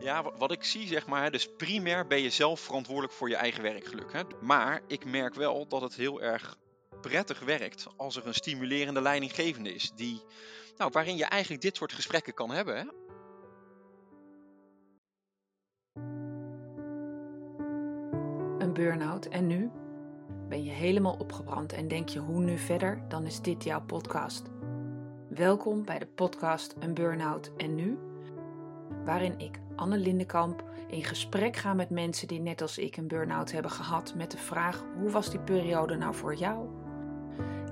Ja, 0.00 0.22
wa- 0.22 0.32
wat 0.38 0.52
ik 0.52 0.64
zie, 0.64 0.86
zeg 0.86 1.06
maar, 1.06 1.30
dus 1.30 1.52
primair 1.56 2.06
ben 2.06 2.22
je 2.22 2.30
zelf 2.30 2.60
verantwoordelijk 2.60 3.12
voor 3.14 3.28
je 3.28 3.36
eigen 3.36 3.62
werkgeluk. 3.62 4.12
Hè? 4.12 4.22
Maar 4.40 4.80
ik 4.86 5.04
merk 5.04 5.34
wel 5.34 5.66
dat 5.68 5.80
het 5.82 5.94
heel 5.94 6.22
erg 6.22 6.56
prettig 7.00 7.40
werkt 7.40 7.86
als 7.96 8.16
er 8.16 8.26
een 8.26 8.34
stimulerende 8.34 9.00
leidinggevende 9.00 9.74
is, 9.74 9.92
die, 9.94 10.22
nou, 10.76 10.90
waarin 10.92 11.16
je 11.16 11.24
eigenlijk 11.24 11.62
dit 11.62 11.76
soort 11.76 11.92
gesprekken 11.92 12.34
kan 12.34 12.50
hebben. 12.50 12.76
Hè? 12.76 12.84
Een 18.58 18.72
burn-out 18.72 19.26
en 19.26 19.46
nu? 19.46 19.70
Ben 20.48 20.64
je 20.64 20.70
helemaal 20.70 21.16
opgebrand 21.18 21.72
en 21.72 21.88
denk 21.88 22.08
je 22.08 22.18
hoe 22.18 22.40
nu 22.40 22.58
verder? 22.58 23.04
Dan 23.08 23.26
is 23.26 23.40
dit 23.40 23.64
jouw 23.64 23.80
podcast. 23.82 24.42
Welkom 25.28 25.84
bij 25.84 25.98
de 25.98 26.06
podcast 26.06 26.74
Een 26.78 26.94
Burn-out 26.94 27.50
en 27.56 27.74
nu? 27.74 27.98
Waarin 29.04 29.38
ik, 29.38 29.58
Anne 29.76 29.98
Lindenkamp, 29.98 30.64
in 30.88 31.04
gesprek 31.04 31.56
ga 31.56 31.74
met 31.74 31.90
mensen 31.90 32.28
die 32.28 32.40
net 32.40 32.62
als 32.62 32.78
ik 32.78 32.96
een 32.96 33.08
burn-out 33.08 33.52
hebben 33.52 33.70
gehad 33.70 34.14
met 34.14 34.30
de 34.30 34.38
vraag 34.38 34.84
hoe 34.98 35.10
was 35.10 35.30
die 35.30 35.40
periode 35.40 35.96
nou 35.96 36.14
voor 36.14 36.34
jou? 36.34 36.66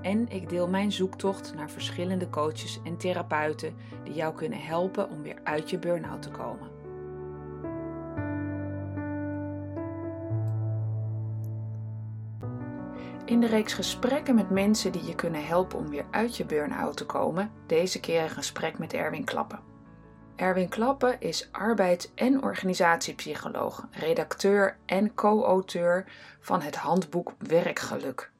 En 0.03 0.29
ik 0.29 0.49
deel 0.49 0.69
mijn 0.69 0.93
zoektocht 0.93 1.55
naar 1.55 1.71
verschillende 1.71 2.31
coaches 2.31 2.81
en 2.85 2.97
therapeuten 2.97 3.75
die 4.05 4.15
jou 4.15 4.35
kunnen 4.35 4.63
helpen 4.63 5.11
om 5.11 5.23
weer 5.23 5.39
uit 5.43 5.71
je 5.71 5.79
burn-out 5.79 6.23
te 6.23 6.31
komen. 6.31 6.73
In 13.25 13.41
de 13.41 13.47
reeks 13.47 13.73
gesprekken 13.73 14.35
met 14.35 14.51
mensen 14.51 14.93
die 14.93 15.05
je 15.05 15.15
kunnen 15.15 15.47
helpen 15.47 15.79
om 15.79 15.89
weer 15.89 16.07
uit 16.11 16.37
je 16.37 16.45
burn-out 16.45 16.97
te 16.97 17.07
komen, 17.07 17.51
deze 17.67 18.01
keer 18.01 18.23
een 18.23 18.31
gesprek 18.31 18.79
met 18.79 18.93
Erwin 18.93 19.25
Klappen. 19.25 19.74
Erwin 20.37 20.69
Klappen 20.69 21.21
is 21.21 21.49
arbeids- 21.53 22.15
en 22.15 22.43
organisatiepsycholoog, 22.43 23.87
redacteur 23.91 24.77
en 24.87 25.15
co-auteur 25.15 26.05
van 26.41 26.63
het 26.63 26.75
handboek 26.75 27.35
Werkgeluk. 27.39 28.33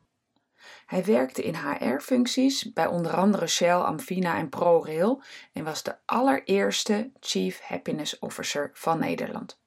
Hij 0.87 1.05
werkte 1.05 1.43
in 1.43 1.55
HR-functies 1.55 2.73
bij 2.73 2.87
onder 2.87 3.13
andere 3.13 3.47
Shell, 3.47 3.75
Amfina 3.75 4.37
en 4.37 4.49
ProRail 4.49 5.23
en 5.53 5.65
was 5.65 5.83
de 5.83 5.97
allereerste 6.05 7.11
Chief 7.21 7.61
Happiness 7.61 8.19
Officer 8.19 8.71
van 8.73 8.99
Nederland. 8.99 9.63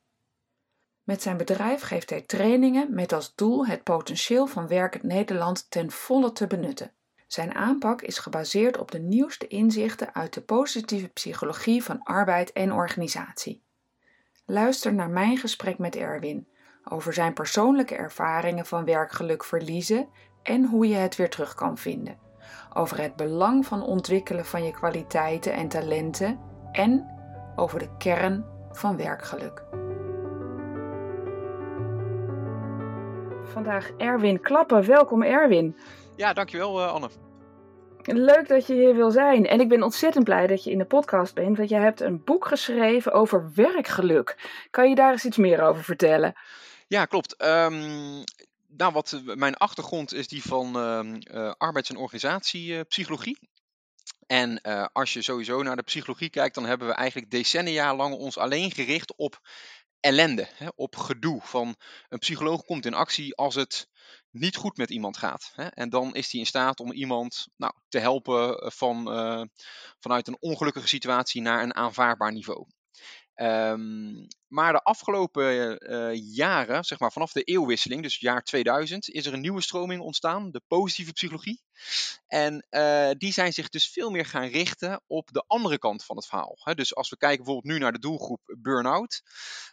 Met 1.04 1.22
zijn 1.22 1.38
bedrijf 1.38 1.82
geeft 1.82 2.10
hij 2.10 2.22
trainingen 2.22 2.94
met 2.94 3.14
als 3.14 3.36
doel 3.36 3.68
het 3.68 3.84
potentieel 3.84 4.48
van 4.48 4.68
werkend 4.68 5.04
Nederland 5.04 5.72
ten 5.72 5.92
volle 5.92 6.32
te 6.32 6.48
benutten. 6.48 6.92
Zijn 7.28 7.56
aanpak 7.56 8.02
is 8.02 8.18
gebaseerd 8.18 8.78
op 8.78 8.92
de 8.92 9.00
nieuwste 9.00 9.48
inzichten 9.48 10.14
uit 10.14 10.34
de 10.34 10.42
positieve 10.42 11.08
psychologie 11.08 11.84
van 11.84 12.04
arbeid 12.04 12.52
en 12.52 12.74
organisatie. 12.74 13.64
Luister 14.46 14.94
naar 14.94 15.10
mijn 15.10 15.38
gesprek 15.38 15.78
met 15.78 15.96
Erwin 15.96 16.48
over 16.90 17.14
zijn 17.14 17.34
persoonlijke 17.34 17.96
ervaringen 17.96 18.66
van 18.66 18.86
werkgeluk 18.86 19.44
verliezen 19.44 20.10
en 20.44 20.66
hoe 20.66 20.88
je 20.88 20.96
het 20.96 21.16
weer 21.16 21.30
terug 21.30 21.54
kan 21.54 21.78
vinden. 21.78 22.18
Over 22.74 23.02
het 23.02 23.16
belang 23.16 23.66
van 23.66 23.82
ontwikkelen 23.82 24.46
van 24.46 24.64
je 24.64 24.72
kwaliteiten 24.72 25.54
en 25.54 25.68
talenten 25.68 26.40
en 26.72 27.06
over 27.56 27.80
de 27.80 27.98
kern 27.98 28.46
van 28.72 28.98
werkgeluk. 28.98 29.64
Vandaag 33.44 33.92
Erwin 33.98 34.42
Klappen. 34.42 34.86
Welkom 34.86 35.24
Erwin. 35.24 35.76
Ja, 36.18 36.34
dankjewel 36.34 36.80
uh, 36.80 36.94
Anne. 36.94 37.10
Leuk 38.04 38.48
dat 38.48 38.68
je 38.68 38.74
hier 38.74 38.96
wil 38.96 39.12
zijn. 39.12 39.46
En 39.46 39.60
ik 39.60 39.70
ben 39.70 39.84
ontzettend 39.84 40.24
blij 40.24 40.48
dat 40.48 40.64
je 40.64 40.72
in 40.72 40.78
de 40.78 40.86
podcast 40.86 41.34
bent, 41.34 41.58
want 41.58 41.70
jij 41.70 41.82
hebt 41.82 42.02
een 42.02 42.24
boek 42.24 42.48
geschreven 42.48 43.12
over 43.12 43.52
werkgeluk. 43.56 44.50
Kan 44.70 44.90
je 44.90 44.96
daar 44.96 45.12
eens 45.12 45.26
iets 45.26 45.38
meer 45.38 45.62
over 45.62 45.84
vertellen? 45.84 46.34
Ja, 46.88 47.06
klopt. 47.06 47.44
Um, 47.44 48.24
nou, 48.68 48.94
wat 48.94 49.22
mijn 49.24 49.56
achtergrond 49.56 50.14
is 50.14 50.28
die 50.28 50.42
van 50.42 50.78
uh, 50.78 51.14
uh, 51.34 51.52
arbeids- 51.58 51.90
en 51.90 51.98
organisatiepsychologie. 51.98 53.50
En 54.28 54.60
uh, 54.64 54.86
als 54.94 55.14
je 55.14 55.22
sowieso 55.22 55.64
naar 55.64 55.76
de 55.76 55.82
psychologie 55.82 56.30
kijkt, 56.30 56.56
dan 56.56 56.66
hebben 56.66 56.88
we 56.88 56.94
eigenlijk 56.94 57.32
decennia 57.32 57.96
lang 57.96 58.16
ons 58.16 58.38
alleen 58.38 58.72
gericht 58.72 59.16
op 59.16 59.40
ellende, 60.00 60.48
hè, 60.56 60.68
op 60.76 60.96
gedoe. 60.96 61.42
Van 61.44 61.76
een 62.10 62.20
psycholoog 62.20 62.64
komt 62.64 62.86
in 62.86 62.94
actie 62.94 63.36
als 63.36 63.56
het 63.56 63.88
niet 64.32 64.56
goed 64.56 64.78
met 64.78 64.90
iemand 64.90 65.18
gaat. 65.18 65.52
Hè, 65.54 65.66
en 65.66 65.90
dan 65.90 66.16
is 66.16 66.32
hij 66.32 66.40
in 66.40 66.48
staat 66.48 66.80
om 66.80 66.92
iemand 66.92 67.48
nou, 67.56 67.74
te 67.90 68.00
helpen 68.00 68.72
van, 68.72 69.14
uh, 69.14 69.44
vanuit 70.00 70.28
een 70.28 70.38
ongelukkige 70.40 70.88
situatie 70.88 71.42
naar 71.42 71.64
een 71.64 71.76
aanvaardbaar 71.76 72.34
niveau. 72.34 72.66
Um, 73.36 74.28
maar 74.48 74.74
de 74.74 74.84
afgelopen 74.84 75.78
uh, 75.92 76.36
jaren, 76.36 76.84
zeg 76.84 77.00
maar 77.00 77.12
vanaf 77.12 77.32
de 77.32 77.44
eeuwwisseling, 77.44 78.02
dus 78.02 78.20
jaar 78.20 78.44
2000, 78.44 79.10
is 79.10 79.26
er 79.26 79.34
een 79.34 79.42
nieuwe 79.42 79.62
stroming 79.62 80.02
ontstaan, 80.02 80.52
de 80.52 80.62
positieve 80.68 81.14
psychologie. 81.14 81.62
En 82.28 82.66
uh, 82.70 83.10
die 83.18 83.34
zijn 83.34 83.54
zich 83.54 83.70
dus 83.70 83.90
veel 83.90 84.10
meer 84.10 84.26
gaan 84.26 84.48
richten 84.48 85.02
op 85.08 85.32
de 85.32 85.44
andere 85.48 85.78
kant 85.78 86.04
van 86.04 86.16
het 86.16 86.26
verhaal. 86.26 86.58
Dus 86.74 86.96
als 86.96 87.10
we 87.10 87.18
kijken 87.18 87.44
bijvoorbeeld 87.44 87.74
nu 87.74 87.80
naar 87.80 87.92
de 87.92 88.00
doelgroep 88.00 88.42
burn-out, 88.62 89.22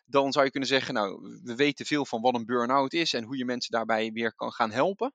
dan 0.07 0.33
zou 0.33 0.45
je 0.45 0.51
kunnen 0.51 0.69
zeggen, 0.69 0.95
nou, 0.95 1.41
we 1.43 1.55
weten 1.55 1.87
veel 1.87 2.07
van 2.07 2.21
wat 2.21 2.35
een 2.35 2.47
burn-out 2.47 2.93
is 2.93 3.13
en 3.13 3.25
hoe 3.25 3.37
je 3.37 3.45
mensen 3.45 3.71
daarbij 3.71 4.11
weer 4.13 4.35
kan 4.35 4.53
gaan 4.53 4.71
helpen. 4.71 5.15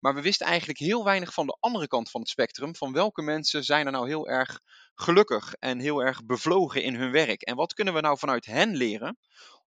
Maar 0.00 0.14
we 0.14 0.22
wisten 0.22 0.46
eigenlijk 0.46 0.78
heel 0.78 1.04
weinig 1.04 1.34
van 1.34 1.46
de 1.46 1.56
andere 1.60 1.86
kant 1.86 2.10
van 2.10 2.20
het 2.20 2.30
spectrum, 2.30 2.76
van 2.76 2.92
welke 2.92 3.22
mensen 3.22 3.64
zijn 3.64 3.86
er 3.86 3.92
nou 3.92 4.08
heel 4.08 4.28
erg 4.28 4.60
gelukkig 4.94 5.54
en 5.54 5.78
heel 5.78 6.00
erg 6.00 6.24
bevlogen 6.24 6.82
in 6.82 6.94
hun 6.94 7.10
werk. 7.10 7.42
En 7.42 7.56
wat 7.56 7.74
kunnen 7.74 7.94
we 7.94 8.00
nou 8.00 8.18
vanuit 8.18 8.46
hen 8.46 8.76
leren 8.76 8.99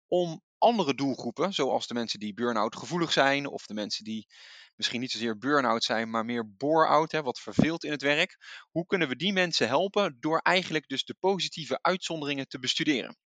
om 0.07 0.41
andere 0.57 0.93
doelgroepen, 0.93 1.53
zoals 1.53 1.87
de 1.87 1.93
mensen 1.93 2.19
die 2.19 2.33
burn-out 2.33 2.75
gevoelig 2.75 3.11
zijn, 3.11 3.47
of 3.47 3.65
de 3.65 3.73
mensen 3.73 4.03
die 4.03 4.27
misschien 4.75 4.99
niet 4.99 5.11
zozeer 5.11 5.37
burn-out 5.37 5.83
zijn, 5.83 6.09
maar 6.09 6.25
meer 6.25 6.55
bore-out, 6.55 7.11
wat 7.11 7.39
verveelt 7.39 7.83
in 7.83 7.91
het 7.91 8.01
werk. 8.01 8.37
Hoe 8.69 8.85
kunnen 8.85 9.07
we 9.07 9.15
die 9.15 9.33
mensen 9.33 9.67
helpen 9.67 10.17
door 10.19 10.37
eigenlijk 10.37 10.87
dus 10.87 11.03
de 11.03 11.15
positieve 11.19 11.81
uitzonderingen 11.81 12.47
te 12.47 12.59
bestuderen? 12.59 13.17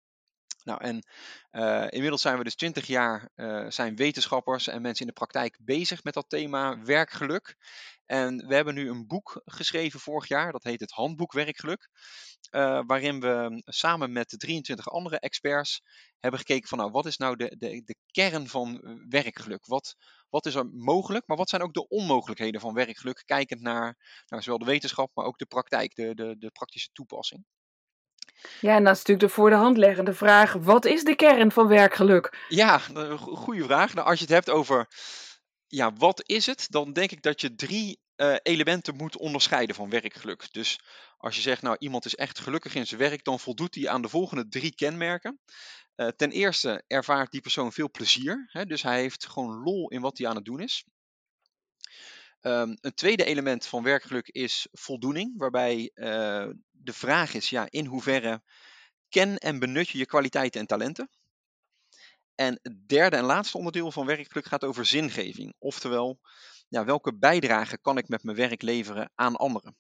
Nou, 0.68 0.82
en 0.82 1.08
uh, 1.52 1.86
inmiddels 1.90 2.22
zijn 2.22 2.38
we 2.38 2.44
dus 2.44 2.56
20 2.56 2.88
jaar, 2.88 3.30
uh, 3.36 3.70
zijn 3.70 3.96
wetenschappers 3.96 4.68
en 4.68 4.82
mensen 4.82 5.06
in 5.06 5.08
de 5.08 5.20
praktijk 5.20 5.58
bezig 5.62 6.04
met 6.04 6.14
dat 6.14 6.30
thema 6.30 6.82
werkgeluk. 6.84 7.56
En 8.06 8.48
we 8.48 8.56
hebben 8.56 8.74
nu 8.74 8.90
een 8.90 9.08
boek 9.08 9.42
geschreven 9.46 10.00
vorig 10.00 10.28
jaar, 10.28 10.52
dat 10.52 10.64
heet 10.64 10.80
het 10.80 10.92
Handboek 10.92 11.34
Werkgeluk. 11.34 11.90
Uh, 12.52 12.82
waarin 12.86 13.20
we 13.20 13.62
samen 13.66 14.12
met 14.12 14.36
23 14.38 14.90
andere 14.90 15.20
experts 15.20 15.82
hebben 16.20 16.40
gekeken 16.40 16.70
van 16.70 16.78
nou, 16.78 16.92
wat 16.92 17.06
is 17.06 17.18
nou 17.18 17.36
de, 17.36 17.56
de, 17.58 17.82
de 17.86 17.96
kern 18.12 18.48
van 18.48 19.00
werkgeluk? 19.10 19.66
Wat, 19.66 19.96
wat 20.30 20.46
is 20.46 20.56
er 20.56 20.66
mogelijk, 20.66 21.28
maar 21.28 21.38
wat 21.38 21.50
zijn 21.50 21.62
ook 21.62 21.74
de 21.74 21.88
onmogelijkheden 21.88 22.62
van 22.62 22.74
werkgeluk? 22.74 23.24
Kijkend 23.26 23.62
naar, 23.62 24.24
naar 24.28 24.44
zowel 24.44 24.60
de 24.60 24.66
wetenschap, 24.66 25.12
maar 25.14 25.26
ook 25.26 25.38
de 25.38 25.46
praktijk, 25.46 25.96
de, 25.96 26.16
de, 26.16 26.36
de 26.38 26.52
praktische 26.52 26.90
toepassing. 26.94 27.46
Ja, 28.62 28.76
en 28.76 28.84
dat 28.84 28.94
is 28.94 28.98
natuurlijk 28.98 29.28
de 29.28 29.34
voor 29.34 29.50
de 29.50 29.56
hand 29.56 29.78
liggende 29.78 30.14
vraag: 30.14 30.54
wat 30.54 30.86
is 30.86 31.04
de 31.04 31.16
kern 31.16 31.52
van 31.52 31.68
werkgeluk? 31.68 32.46
Ja, 32.50 32.82
een 32.94 33.18
goede 33.18 33.64
vraag. 33.64 33.94
Nou, 33.94 34.08
als 34.08 34.20
je 34.20 34.26
het 34.26 34.34
hebt 34.34 34.50
over 34.50 34.88
ja, 35.68 35.94
wat 35.94 36.24
is 36.26 36.46
het, 36.46 36.68
dan 36.70 36.94
denk 36.94 37.12
ik 37.12 37.22
dat 37.22 37.42
je 37.42 37.56
drie 37.56 38.00
uh, 38.18 38.36
elementen 38.44 38.96
moet 38.96 39.18
onderscheiden 39.18 39.76
van 39.76 39.90
werkgeluk. 39.90 40.54
Dus 40.54 40.80
als 41.18 41.36
je 41.36 41.42
zegt, 41.42 41.62
nou, 41.62 41.76
iemand 41.80 42.06
is 42.06 42.16
echt 42.16 42.40
gelukkig 42.40 42.76
in 42.76 42.88
zijn 42.88 43.00
werk, 43.00 43.24
dan 43.24 43.40
voldoet 43.40 43.76
hij 43.76 43.90
aan 43.90 44.02
de 44.02 44.10
volgende 44.10 44.48
drie 44.48 44.76
kenmerken. 44.76 45.40
Uh, 45.96 46.08
ten 46.08 46.32
eerste 46.32 46.84
ervaart 46.88 47.32
die 47.32 47.42
persoon 47.42 47.72
veel 47.72 47.92
plezier, 47.92 48.50
hè, 48.52 48.66
dus 48.66 48.82
hij 48.82 49.00
heeft 49.00 49.28
gewoon 49.28 49.64
lol 49.64 49.90
in 49.90 50.02
wat 50.02 50.18
hij 50.18 50.28
aan 50.28 50.36
het 50.36 50.46
doen 50.46 50.60
is. 50.60 50.86
Um, 52.42 52.78
een 52.82 52.94
tweede 52.94 53.24
element 53.24 53.66
van 53.66 53.84
werkgeluk 53.84 54.28
is 54.28 54.68
voldoening, 54.72 55.34
waarbij 55.38 55.92
uh, 55.96 56.50
de 56.72 56.94
vraag 56.94 57.34
is, 57.34 57.50
ja, 57.50 57.68
in 57.70 57.86
hoeverre 57.86 58.42
ken 59.10 59.38
en 59.38 59.60
benut 59.60 59.90
je 59.90 59.98
je 59.98 60.06
kwaliteiten 60.06 60.60
en 60.60 60.68
talenten? 60.68 61.10
En 62.36 62.60
het 62.62 62.90
derde 62.90 63.16
en 63.16 63.24
laatste 63.24 63.58
onderdeel 63.58 63.92
van 63.92 64.06
werkgeluk 64.06 64.46
gaat 64.46 64.64
over 64.64 64.86
zingeving, 64.86 65.54
oftewel, 65.60 66.20
ja, 66.68 66.86
welke 66.86 67.18
bijdrage 67.18 67.78
kan 67.78 67.98
ik 67.98 68.08
met 68.08 68.24
mijn 68.24 68.38
werk 68.38 68.62
leveren 68.62 69.12
aan 69.16 69.36
anderen? 69.36 69.76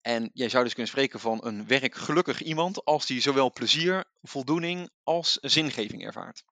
En 0.00 0.30
jij 0.32 0.48
zou 0.48 0.64
dus 0.64 0.72
kunnen 0.72 0.92
spreken 0.92 1.20
van 1.20 1.46
een 1.46 1.66
werkgelukkig 1.66 2.42
iemand 2.42 2.84
als 2.84 3.06
die 3.06 3.20
zowel 3.20 3.52
plezier, 3.52 4.04
voldoening 4.22 4.90
als 5.02 5.38
zingeving 5.40 6.04
ervaart. 6.04 6.44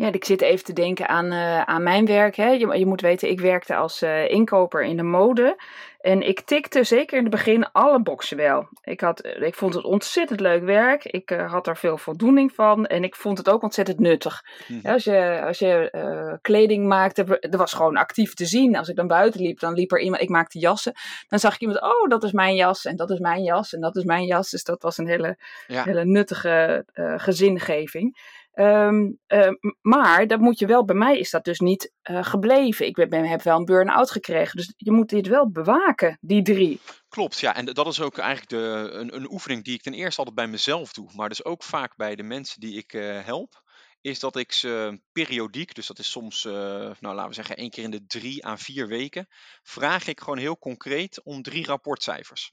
Ja, 0.00 0.12
ik 0.12 0.24
zit 0.24 0.40
even 0.40 0.64
te 0.64 0.72
denken 0.72 1.08
aan, 1.08 1.32
uh, 1.32 1.62
aan 1.62 1.82
mijn 1.82 2.06
werk. 2.06 2.36
Hè. 2.36 2.48
Je, 2.48 2.78
je, 2.78 2.86
moet 2.86 3.00
weten, 3.00 3.30
ik 3.30 3.40
werkte 3.40 3.74
als 3.74 4.02
uh, 4.02 4.30
inkoper 4.30 4.82
in 4.82 4.96
de 4.96 5.02
mode. 5.02 5.62
En 6.00 6.28
ik 6.28 6.40
tikte 6.40 6.84
zeker 6.84 7.16
in 7.16 7.22
het 7.22 7.32
begin 7.32 7.72
alle 7.72 8.02
boxen 8.02 8.36
wel. 8.36 8.68
Ik, 8.82 9.00
had, 9.00 9.24
ik 9.24 9.54
vond 9.54 9.74
het 9.74 9.84
ontzettend 9.84 10.40
leuk 10.40 10.64
werk. 10.64 11.04
Ik 11.04 11.30
uh, 11.30 11.50
had 11.50 11.66
er 11.66 11.76
veel 11.76 11.98
voldoening 11.98 12.52
van. 12.52 12.86
En 12.86 13.04
ik 13.04 13.14
vond 13.14 13.38
het 13.38 13.48
ook 13.48 13.62
ontzettend 13.62 13.98
nuttig. 13.98 14.44
Mm. 14.68 14.80
Als 14.82 15.04
je, 15.04 15.42
als 15.46 15.58
je 15.58 16.38
kleding 16.42 16.86
maakte, 16.86 17.24
dat 17.40 17.54
was 17.54 17.72
gewoon 17.72 17.96
actief 17.96 18.34
te 18.34 18.44
zien. 18.44 18.76
Als 18.76 18.88
ik 18.88 18.96
dan 18.96 19.06
buiten 19.06 19.40
liep, 19.40 19.58
dan 19.60 19.72
liep 19.72 19.92
er 19.92 20.00
iemand, 20.00 20.22
ik 20.22 20.28
maakte 20.28 20.58
jassen. 20.58 20.92
Dan 21.28 21.38
zag 21.38 21.54
ik 21.54 21.60
iemand, 21.60 21.82
oh, 21.82 22.08
dat 22.08 22.22
is 22.22 22.32
mijn 22.32 22.54
jas. 22.54 22.84
En 22.84 22.96
dat 22.96 23.10
is 23.10 23.18
mijn 23.18 23.42
jas. 23.42 23.72
En 23.72 23.80
dat 23.80 23.96
is 23.96 24.04
mijn 24.04 24.24
jas. 24.24 24.50
Dus 24.50 24.64
dat 24.64 24.82
was 24.82 24.98
een 24.98 25.08
hele, 25.08 25.36
ja. 25.66 25.84
hele 25.84 26.04
nuttige 26.04 26.84
gezingeving. 27.16 28.16
Um, 28.54 29.18
uh, 29.28 29.48
maar 29.80 30.26
dat 30.26 30.40
moet 30.40 30.58
je 30.58 30.66
wel, 30.66 30.84
bij 30.84 30.96
mij 30.96 31.18
is 31.18 31.30
dat 31.30 31.44
dus 31.44 31.58
niet 31.58 31.92
uh, 32.10 32.24
gebleven. 32.24 32.86
Ik 32.86 33.08
ben, 33.08 33.24
heb 33.24 33.42
wel 33.42 33.56
een 33.56 33.64
burn-out 33.64 34.10
gekregen, 34.10 34.56
dus 34.56 34.72
je 34.76 34.92
moet 34.92 35.08
dit 35.08 35.26
wel 35.26 35.50
bewaken, 35.50 36.18
die 36.20 36.42
drie. 36.42 36.80
Klopt, 37.08 37.40
ja, 37.40 37.56
en 37.56 37.64
dat 37.64 37.86
is 37.86 38.00
ook 38.00 38.18
eigenlijk 38.18 38.50
de, 38.50 38.90
een, 38.92 39.14
een 39.14 39.30
oefening 39.30 39.64
die 39.64 39.74
ik 39.74 39.82
ten 39.82 39.94
eerste 39.94 40.18
altijd 40.18 40.36
bij 40.36 40.46
mezelf 40.46 40.92
doe, 40.92 41.10
maar 41.14 41.28
dus 41.28 41.44
ook 41.44 41.62
vaak 41.62 41.96
bij 41.96 42.14
de 42.14 42.22
mensen 42.22 42.60
die 42.60 42.76
ik 42.76 42.92
uh, 42.92 43.24
help 43.24 43.62
is 44.00 44.20
dat 44.20 44.36
ik 44.36 44.52
ze 44.52 45.00
periodiek, 45.12 45.74
dus 45.74 45.86
dat 45.86 45.98
is 45.98 46.10
soms, 46.10 46.44
uh, 46.44 46.52
nou 47.00 47.14
laten 47.14 47.28
we 47.28 47.34
zeggen 47.34 47.56
één 47.56 47.70
keer 47.70 47.84
in 47.84 47.90
de 47.90 48.06
drie 48.06 48.46
à 48.46 48.56
vier 48.56 48.88
weken, 48.88 49.26
vraag 49.62 50.06
ik 50.06 50.20
gewoon 50.20 50.38
heel 50.38 50.58
concreet 50.58 51.22
om 51.24 51.42
drie 51.42 51.66
rapportcijfers. 51.66 52.52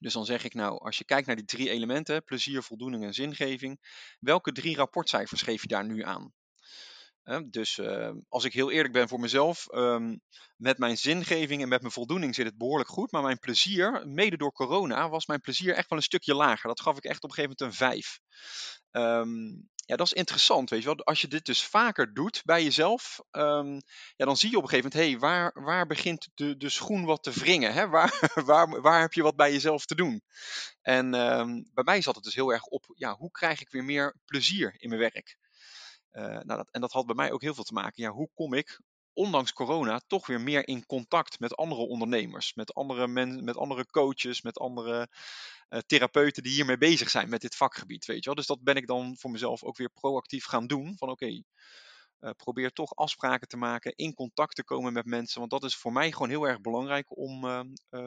Dus 0.00 0.12
dan 0.12 0.24
zeg 0.24 0.44
ik 0.44 0.54
nou, 0.54 0.78
als 0.78 0.98
je 0.98 1.04
kijkt 1.04 1.26
naar 1.26 1.36
die 1.36 1.44
drie 1.44 1.70
elementen, 1.70 2.24
plezier, 2.24 2.62
voldoening 2.62 3.04
en 3.04 3.14
zingeving, 3.14 3.80
welke 4.18 4.52
drie 4.52 4.76
rapportcijfers 4.76 5.42
geef 5.42 5.62
je 5.62 5.68
daar 5.68 5.86
nu 5.86 6.02
aan? 6.02 6.32
dus 7.50 7.78
uh, 7.78 8.10
als 8.28 8.44
ik 8.44 8.52
heel 8.52 8.70
eerlijk 8.70 8.92
ben 8.92 9.08
voor 9.08 9.20
mezelf, 9.20 9.66
um, 9.74 10.20
met 10.56 10.78
mijn 10.78 10.98
zingeving 10.98 11.62
en 11.62 11.68
met 11.68 11.80
mijn 11.80 11.92
voldoening 11.92 12.34
zit 12.34 12.46
het 12.46 12.56
behoorlijk 12.56 12.88
goed. 12.88 13.12
Maar 13.12 13.22
mijn 13.22 13.38
plezier, 13.38 14.08
mede 14.08 14.36
door 14.36 14.52
corona, 14.52 15.08
was 15.08 15.26
mijn 15.26 15.40
plezier 15.40 15.74
echt 15.74 15.88
wel 15.88 15.98
een 15.98 16.04
stukje 16.04 16.34
lager. 16.34 16.68
Dat 16.68 16.80
gaf 16.80 16.96
ik 16.96 17.04
echt 17.04 17.22
op 17.22 17.30
een 17.30 17.34
gegeven 17.34 17.56
moment 17.58 17.80
een 17.80 17.86
5. 17.86 18.20
Um, 18.90 19.69
ja, 19.86 19.96
dat 19.96 20.06
is 20.06 20.12
interessant, 20.12 20.70
weet 20.70 20.80
je 20.80 20.86
wel. 20.86 21.04
Als 21.04 21.20
je 21.20 21.28
dit 21.28 21.44
dus 21.44 21.64
vaker 21.64 22.14
doet 22.14 22.42
bij 22.44 22.62
jezelf, 22.62 23.20
um, 23.30 23.80
ja, 24.16 24.24
dan 24.24 24.36
zie 24.36 24.50
je 24.50 24.56
op 24.56 24.62
een 24.62 24.68
gegeven 24.68 24.90
moment, 24.92 25.10
hé, 25.10 25.10
hey, 25.10 25.18
waar, 25.18 25.64
waar 25.64 25.86
begint 25.86 26.28
de, 26.34 26.56
de 26.56 26.68
schoen 26.68 27.04
wat 27.04 27.22
te 27.22 27.30
wringen? 27.30 27.72
Hè? 27.72 27.88
Waar, 27.96 28.30
waar, 28.44 28.80
waar 28.80 29.00
heb 29.00 29.12
je 29.12 29.22
wat 29.22 29.36
bij 29.36 29.52
jezelf 29.52 29.84
te 29.84 29.94
doen? 29.94 30.22
En 30.82 31.14
um, 31.14 31.70
bij 31.74 31.84
mij 31.84 32.02
zat 32.02 32.14
het 32.14 32.24
dus 32.24 32.34
heel 32.34 32.52
erg 32.52 32.64
op, 32.64 32.92
ja, 32.94 33.16
hoe 33.16 33.30
krijg 33.30 33.60
ik 33.60 33.70
weer 33.70 33.84
meer 33.84 34.16
plezier 34.24 34.74
in 34.76 34.88
mijn 34.88 35.00
werk? 35.00 35.36
Uh, 36.12 36.22
nou 36.24 36.46
dat, 36.46 36.68
en 36.70 36.80
dat 36.80 36.92
had 36.92 37.06
bij 37.06 37.14
mij 37.14 37.32
ook 37.32 37.42
heel 37.42 37.54
veel 37.54 37.64
te 37.64 37.72
maken. 37.72 38.02
Ja, 38.02 38.10
hoe 38.10 38.30
kom 38.34 38.54
ik 38.54 38.80
ondanks 39.12 39.52
corona 39.52 40.00
toch 40.06 40.26
weer 40.26 40.40
meer 40.40 40.68
in 40.68 40.86
contact 40.86 41.40
met 41.40 41.56
andere 41.56 41.80
ondernemers, 41.80 42.54
met 42.54 42.74
andere, 42.74 43.08
men, 43.08 43.44
met 43.44 43.56
andere 43.56 43.86
coaches, 43.86 44.42
met 44.42 44.58
andere 44.58 45.08
uh, 45.68 45.78
therapeuten 45.86 46.42
die 46.42 46.52
hiermee 46.52 46.78
bezig 46.78 47.10
zijn 47.10 47.28
met 47.28 47.40
dit 47.40 47.56
vakgebied. 47.56 48.04
Weet 48.04 48.18
je 48.18 48.24
wel? 48.24 48.34
Dus 48.34 48.46
dat 48.46 48.62
ben 48.62 48.76
ik 48.76 48.86
dan 48.86 49.16
voor 49.18 49.30
mezelf 49.30 49.64
ook 49.64 49.76
weer 49.76 49.90
proactief 49.90 50.44
gaan 50.44 50.66
doen. 50.66 50.96
Van 50.98 51.08
oké, 51.10 51.42
uh, 52.20 52.30
probeer 52.36 52.72
toch 52.72 52.94
afspraken 52.94 53.48
te 53.48 53.56
maken, 53.56 53.94
in 53.96 54.14
contact 54.14 54.54
te 54.54 54.64
komen 54.64 54.92
met 54.92 55.06
mensen. 55.06 55.38
Want 55.38 55.50
dat 55.50 55.64
is 55.64 55.76
voor 55.76 55.92
mij 55.92 56.12
gewoon 56.12 56.28
heel 56.28 56.48
erg 56.48 56.60
belangrijk 56.60 57.16
om 57.18 57.44
uh, 57.44 57.60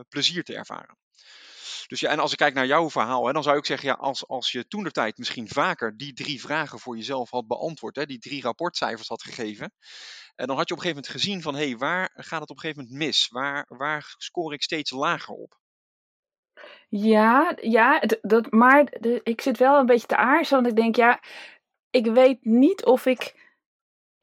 plezier 0.10 0.44
te 0.44 0.56
ervaren. 0.56 0.98
Dus 1.88 2.00
ja, 2.00 2.10
en 2.10 2.20
als 2.20 2.32
ik 2.32 2.38
kijk 2.38 2.54
naar 2.54 2.66
jouw 2.66 2.90
verhaal, 2.90 3.26
hè, 3.26 3.34
dan 3.34 3.44
zou 3.44 3.58
ik 3.58 3.66
zeggen, 3.66 3.88
ja, 3.88 3.94
als, 3.94 4.28
als 4.28 4.52
je 4.52 4.68
toen 4.68 4.84
de 4.84 4.92
tijd 4.92 5.18
misschien 5.18 5.48
vaker 5.48 5.98
die 5.98 6.14
drie 6.14 6.42
vragen 6.42 6.80
voor 6.80 6.96
jezelf 6.98 7.30
had 7.30 7.48
beantwoord, 7.48 7.96
hè, 7.96 8.06
die 8.06 8.20
drie 8.20 8.42
rapportcijfers 8.42 9.08
had 9.08 9.24
gegeven, 9.24 9.74
en 10.36 10.48
dan 10.48 10.58
had 10.58 10.68
je 10.68 10.74
op 10.74 10.80
een 10.80 10.86
gegeven 10.86 11.04
moment 11.04 11.08
gezien 11.08 11.42
van, 11.42 11.56
hé, 11.56 11.68
hey, 11.68 11.78
waar 11.78 12.12
gaat 12.14 12.42
het 12.42 12.50
op 12.50 12.56
een 12.56 12.62
gegeven 12.62 12.84
moment 12.84 13.04
mis? 13.04 13.28
Waar, 13.30 13.66
waar 13.68 14.14
score 14.18 14.56
ik 14.56 14.64
steeds 14.64 14.92
lager 14.92 15.34
op? 15.34 15.62
Ja, 16.90 17.58
ja 17.62 18.04
dat, 18.22 18.52
maar 18.52 18.94
ik 19.24 19.42
zit 19.42 19.58
wel 19.58 19.80
een 19.80 19.86
beetje 19.86 20.08
te 20.08 20.18
aarzelen, 20.18 20.64
want 20.64 20.78
ik 20.78 20.84
denk, 20.84 20.96
ja, 20.96 21.24
ik 21.90 22.06
weet 22.06 22.46
niet 22.46 22.86
of 22.86 23.06
ik 23.06 23.43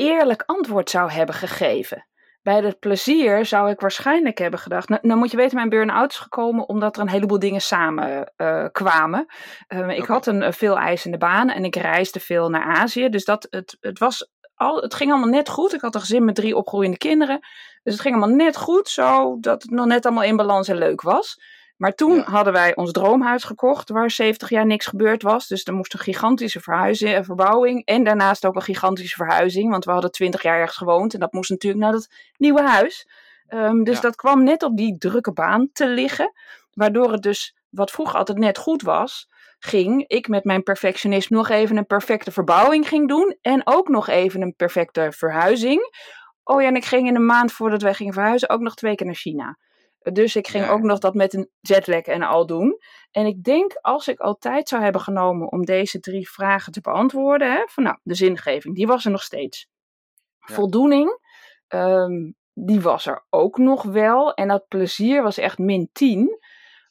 eerlijk 0.00 0.42
antwoord 0.46 0.90
zou 0.90 1.10
hebben 1.10 1.34
gegeven. 1.34 2.06
Bij 2.42 2.62
het 2.62 2.78
plezier 2.78 3.46
zou 3.46 3.70
ik 3.70 3.80
waarschijnlijk 3.80 4.38
hebben 4.38 4.60
gedacht. 4.60 4.88
Nou, 4.88 5.06
nou 5.06 5.18
moet 5.18 5.30
je 5.30 5.36
weten, 5.36 5.56
mijn 5.56 5.68
burn-out 5.68 6.10
is 6.10 6.18
gekomen 6.18 6.68
omdat 6.68 6.96
er 6.96 7.02
een 7.02 7.08
heleboel 7.08 7.38
dingen 7.38 7.60
samen 7.60 8.32
uh, 8.36 8.66
kwamen. 8.72 9.26
Uh, 9.68 9.88
ik 9.88 10.04
had 10.04 10.26
een 10.26 10.42
uh, 10.42 10.50
veel 10.50 10.78
eisende 10.78 11.18
baan 11.18 11.48
en 11.50 11.64
ik 11.64 11.76
reisde 11.76 12.20
veel 12.20 12.50
naar 12.50 12.76
Azië. 12.76 13.08
Dus 13.08 13.24
dat, 13.24 13.46
het, 13.50 13.76
het, 13.80 13.98
was 13.98 14.30
al, 14.54 14.82
het 14.82 14.94
ging 14.94 15.10
allemaal 15.10 15.28
net 15.28 15.48
goed. 15.48 15.74
Ik 15.74 15.80
had 15.80 15.94
een 15.94 16.00
gezin 16.00 16.24
met 16.24 16.34
drie 16.34 16.56
opgroeiende 16.56 16.98
kinderen. 16.98 17.38
Dus 17.82 17.92
het 17.92 18.02
ging 18.02 18.14
allemaal 18.14 18.36
net 18.36 18.56
goed, 18.56 18.88
zodat 18.88 19.62
het 19.62 19.70
nog 19.70 19.86
net 19.86 20.06
allemaal 20.06 20.24
in 20.24 20.36
balans 20.36 20.68
en 20.68 20.76
leuk 20.76 21.02
was. 21.02 21.40
Maar 21.80 21.94
toen 21.94 22.18
hadden 22.18 22.52
wij 22.52 22.76
ons 22.76 22.92
droomhuis 22.92 23.44
gekocht, 23.44 23.88
waar 23.88 24.10
70 24.10 24.48
jaar 24.48 24.66
niks 24.66 24.86
gebeurd 24.86 25.22
was. 25.22 25.46
Dus 25.46 25.64
er 25.64 25.74
moest 25.74 25.92
een 25.92 26.00
gigantische 26.00 26.60
verhuizing, 26.60 27.16
een 27.16 27.24
verbouwing. 27.24 27.84
En 27.84 28.04
daarnaast 28.04 28.46
ook 28.46 28.54
een 28.54 28.62
gigantische 28.62 29.16
verhuizing. 29.16 29.70
Want 29.70 29.84
we 29.84 29.90
hadden 29.90 30.10
20 30.10 30.42
jaar 30.42 30.58
ergens 30.58 30.76
gewoond. 30.76 31.14
En 31.14 31.20
dat 31.20 31.32
moest 31.32 31.50
natuurlijk 31.50 31.82
naar 31.82 31.92
dat 31.92 32.08
nieuwe 32.36 32.62
huis. 32.62 33.08
Um, 33.48 33.84
dus 33.84 34.00
dat 34.00 34.16
kwam 34.16 34.44
net 34.44 34.62
op 34.62 34.76
die 34.76 34.98
drukke 34.98 35.32
baan 35.32 35.68
te 35.72 35.88
liggen. 35.88 36.32
Waardoor 36.72 37.12
het 37.12 37.22
dus, 37.22 37.56
wat 37.68 37.90
vroeger 37.90 38.18
altijd 38.18 38.38
net 38.38 38.58
goed 38.58 38.82
was, 38.82 39.28
ging 39.58 40.04
ik 40.06 40.28
met 40.28 40.44
mijn 40.44 40.62
perfectionisme 40.62 41.36
nog 41.36 41.48
even 41.48 41.76
een 41.76 41.86
perfecte 41.86 42.30
verbouwing 42.30 42.88
ging 42.88 43.08
doen. 43.08 43.36
En 43.40 43.62
ook 43.64 43.88
nog 43.88 44.08
even 44.08 44.42
een 44.42 44.54
perfecte 44.56 45.12
verhuizing. 45.12 45.80
Oh 46.44 46.60
ja, 46.60 46.68
en 46.68 46.76
ik 46.76 46.84
ging 46.84 47.06
in 47.06 47.14
de 47.14 47.20
maand 47.20 47.52
voordat 47.52 47.82
wij 47.82 47.94
gingen 47.94 48.12
verhuizen 48.12 48.48
ook 48.48 48.60
nog 48.60 48.74
twee 48.74 48.94
keer 48.94 49.06
naar 49.06 49.14
China. 49.14 49.58
Dus 50.02 50.36
ik 50.36 50.48
ging 50.48 50.68
ook 50.68 50.82
nog 50.82 50.98
dat 50.98 51.14
met 51.14 51.34
een 51.34 51.50
jetlag 51.60 52.02
en 52.02 52.22
al 52.22 52.46
doen. 52.46 52.78
En 53.10 53.26
ik 53.26 53.42
denk 53.42 53.78
als 53.80 54.08
ik 54.08 54.20
al 54.20 54.38
tijd 54.38 54.68
zou 54.68 54.82
hebben 54.82 55.00
genomen 55.00 55.52
om 55.52 55.64
deze 55.64 56.00
drie 56.00 56.30
vragen 56.30 56.72
te 56.72 56.80
beantwoorden, 56.80 57.52
hè, 57.52 57.62
van 57.66 57.82
nou, 57.82 57.98
de 58.02 58.14
zingeving, 58.14 58.74
die 58.74 58.86
was 58.86 59.04
er 59.04 59.10
nog 59.10 59.22
steeds. 59.22 59.68
Voldoening, 60.38 61.18
um, 61.68 62.34
die 62.52 62.80
was 62.80 63.06
er 63.06 63.26
ook 63.30 63.58
nog 63.58 63.82
wel. 63.82 64.34
En 64.34 64.48
dat 64.48 64.68
plezier 64.68 65.22
was 65.22 65.38
echt 65.38 65.58
min 65.58 65.88
10. 65.92 66.38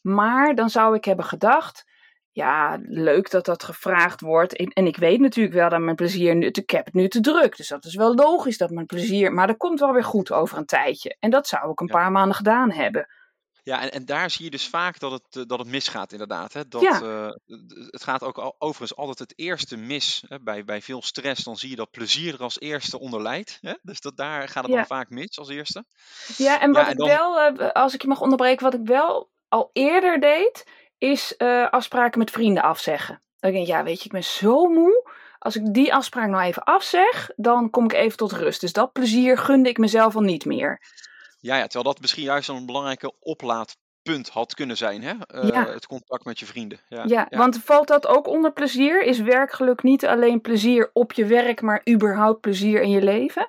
Maar 0.02 0.56
dan 0.56 0.70
zou 0.70 0.96
ik 0.96 1.06
hebben 1.06 1.26
gedacht, 1.26 1.86
ja, 2.40 2.80
leuk 2.82 3.30
dat 3.30 3.46
dat 3.46 3.64
gevraagd 3.64 4.22
wordt. 4.22 4.56
En, 4.56 4.88
ik 4.88 4.98
weet 4.98 5.20
natuurlijk 5.20 5.56
wel 5.56 5.70
dat 5.70 5.80
mijn 5.80 5.96
plezier 5.96 6.36
nu, 6.36 6.48
ik 6.48 6.70
heb 6.70 6.86
het 6.86 6.94
nu 6.94 7.08
te 7.08 7.20
druk. 7.20 7.58
Dus 7.58 7.68
dat 7.68 7.86
is 7.86 7.96
wel 7.96 8.16
logisch 8.16 8.58
dat 8.58 8.70
mijn 8.70 8.86
plezier, 8.86 9.34
maar 9.34 9.48
dat 9.48 9.58
komt 9.58 9.80
wel 9.80 9.94
weer 9.94 10.04
goed 10.04 10.32
over 10.32 10.58
een 10.58 10.66
tijdje. 10.66 11.16
En 11.20 11.30
dat 11.30 11.48
zou 11.48 11.72
ik 11.72 11.80
een 11.80 11.88
paar 11.88 12.12
maanden 12.12 12.36
gedaan 12.36 12.72
hebben. 12.72 13.08
Ja, 13.64 13.82
en, 13.82 13.92
en 13.92 14.06
daar 14.06 14.30
zie 14.30 14.46
je 14.46 14.52
dus 14.52 14.68
vaak 14.68 15.00
dat 15.00 15.12
het, 15.12 15.36
eh, 15.36 15.44
dat 15.46 15.60
het 15.60 15.68
misgaat, 15.68 16.12
inderdaad. 16.12 16.54
Hè? 16.54 16.68
Dat, 16.68 16.82
ja. 16.82 17.02
uh, 17.02 17.30
het 17.90 18.04
gaat 18.04 18.24
ook 18.24 18.38
al, 18.38 18.56
overigens 18.58 18.96
altijd 18.96 19.20
het 19.20 19.34
eerste 19.36 19.78
mis. 19.78 20.24
Hè? 20.28 20.40
Bij, 20.40 20.64
bij 20.64 20.82
veel 20.82 21.02
stress, 21.02 21.44
dan 21.44 21.58
zie 21.58 21.70
je 21.70 21.76
dat 21.76 21.92
plezier 21.92 22.34
er 22.34 22.44
als 22.44 22.60
eerste 22.60 23.00
onder 23.00 23.22
leidt. 23.22 23.58
Hè? 23.62 23.74
Dus 23.82 24.02
dat, 24.02 24.18
daar 24.18 24.48
gaat 24.48 24.64
het 24.64 24.72
ja. 24.72 24.78
dan 24.78 24.86
vaak 24.86 25.10
mis 25.10 25.40
als 25.40 25.50
eerste. 25.50 25.86
Ja, 26.38 26.62
en 26.62 26.72
wat 26.72 26.88
ik 26.88 26.98
wel, 26.98 27.52
uh, 27.52 27.72
als 27.72 27.94
ik 27.94 28.02
je 28.02 28.08
mag 28.08 28.22
onderbreken, 28.22 28.64
wat 28.64 28.80
ik 28.80 28.86
wel 28.86 29.30
al 29.48 29.70
eerder 29.74 30.20
deed, 30.20 30.66
is 31.00 31.34
uh, 31.38 31.70
afspraken 31.70 32.20
met 32.20 32.32
vrienden 32.32 32.64
afzeggen. 32.64 33.22
Dan 33.40 33.52
denk 33.52 33.64
ik, 33.64 33.70
ja, 33.70 33.84
weet 33.84 34.00
je, 34.00 34.06
ik 34.06 34.12
ben 34.12 34.24
zo 34.24 34.68
moe. 34.68 35.10
Als 35.40 35.56
ik 35.56 35.74
die 35.74 35.94
afspraak 35.94 36.30
nou 36.30 36.44
even 36.44 36.64
afzeg, 36.64 37.30
dan 37.36 37.70
kom 37.70 37.84
ik 37.84 37.94
even 37.94 38.18
tot 38.18 38.32
rust. 38.32 38.62
Dus 38.62 38.74
dat 38.74 38.92
plezier 38.92 39.38
gunde 39.38 39.70
ik 39.70 39.78
mezelf 39.78 40.16
al 40.16 40.22
niet 40.22 40.46
meer. 40.46 40.82
Ja, 41.40 41.56
ja 41.56 41.64
terwijl 41.64 41.94
dat 41.94 42.02
misschien 42.02 42.24
juist 42.24 42.50
een 42.50 42.66
belangrijke 42.66 43.14
oplaadpunt 43.20 44.30
had 44.30 44.54
kunnen 44.54 44.78
zijn, 44.78 45.04
hè? 45.04 45.14
Uh, 45.34 45.50
ja. 45.50 45.68
Het 45.68 45.88
contact 45.88 46.26
met 46.26 46.40
je 46.40 46.46
vrienden. 46.46 46.80
Ja, 46.90 47.04
ja, 47.06 47.28
ja, 47.30 47.38
want 47.38 47.62
valt 47.64 47.88
dat 47.88 48.08
ook 48.08 48.28
onder 48.28 48.52
plezier? 48.52 49.04
Is 49.04 49.20
werkgeluk 49.20 49.84
niet 49.84 50.06
alleen 50.06 50.42
plezier 50.42 50.90
op 50.94 51.14
je 51.14 51.26
werk, 51.26 51.62
maar 51.62 51.82
überhaupt 51.90 52.42
plezier 52.42 52.82
in 52.82 52.90
je 52.90 53.02
leven? 53.02 53.48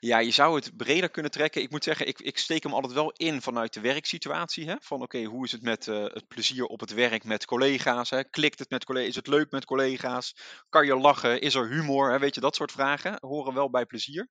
Ja, 0.00 0.18
je 0.18 0.30
zou 0.30 0.54
het 0.54 0.76
breder 0.76 1.10
kunnen 1.10 1.30
trekken. 1.30 1.62
Ik 1.62 1.70
moet 1.70 1.84
zeggen, 1.84 2.06
ik, 2.06 2.20
ik 2.20 2.38
steek 2.38 2.62
hem 2.62 2.72
altijd 2.72 2.92
wel 2.92 3.12
in 3.16 3.42
vanuit 3.42 3.72
de 3.72 3.80
werksituatie. 3.80 4.68
Hè? 4.68 4.74
Van 4.80 5.02
oké, 5.02 5.22
hoe 5.22 5.44
is 5.44 5.52
het 5.52 5.62
met 5.62 5.86
uh, 5.86 6.04
het 6.04 6.28
plezier 6.28 6.64
op 6.64 6.80
het 6.80 6.94
werk 6.94 7.24
met 7.24 7.44
collega's? 7.44 8.10
Hè? 8.10 8.24
Klikt 8.24 8.58
het 8.58 8.70
met 8.70 8.84
collega's? 8.84 9.08
Is 9.08 9.16
het 9.16 9.26
leuk 9.26 9.50
met 9.50 9.64
collega's? 9.64 10.34
Kan 10.68 10.86
je 10.86 10.96
lachen? 10.96 11.40
Is 11.40 11.54
er 11.54 11.68
humor? 11.68 12.10
Hè? 12.10 12.18
Weet 12.18 12.34
je, 12.34 12.40
dat 12.40 12.56
soort 12.56 12.72
vragen 12.72 13.16
horen 13.20 13.54
wel 13.54 13.70
bij 13.70 13.86
plezier. 13.86 14.28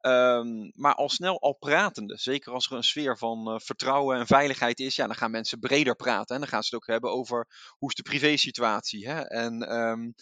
Um, 0.00 0.72
maar 0.74 0.94
al 0.94 1.08
snel 1.08 1.40
al 1.40 1.56
pratende, 1.58 2.18
zeker 2.18 2.52
als 2.52 2.70
er 2.70 2.76
een 2.76 2.82
sfeer 2.82 3.18
van 3.18 3.52
uh, 3.52 3.58
vertrouwen 3.58 4.18
en 4.18 4.26
veiligheid 4.26 4.80
is, 4.80 4.96
ja, 4.96 5.06
dan 5.06 5.16
gaan 5.16 5.30
mensen 5.30 5.58
breder 5.58 5.96
praten. 5.96 6.34
En 6.34 6.40
dan 6.40 6.50
gaan 6.50 6.62
ze 6.62 6.74
het 6.74 6.82
ook 6.82 6.90
hebben 6.90 7.10
over 7.10 7.46
hoe 7.78 7.88
is 7.88 7.94
de 7.94 8.02
privésituatie. 8.02 9.08
Hè? 9.08 9.20
En 9.20 9.76
um, 9.76 10.14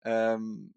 um, 0.00 0.74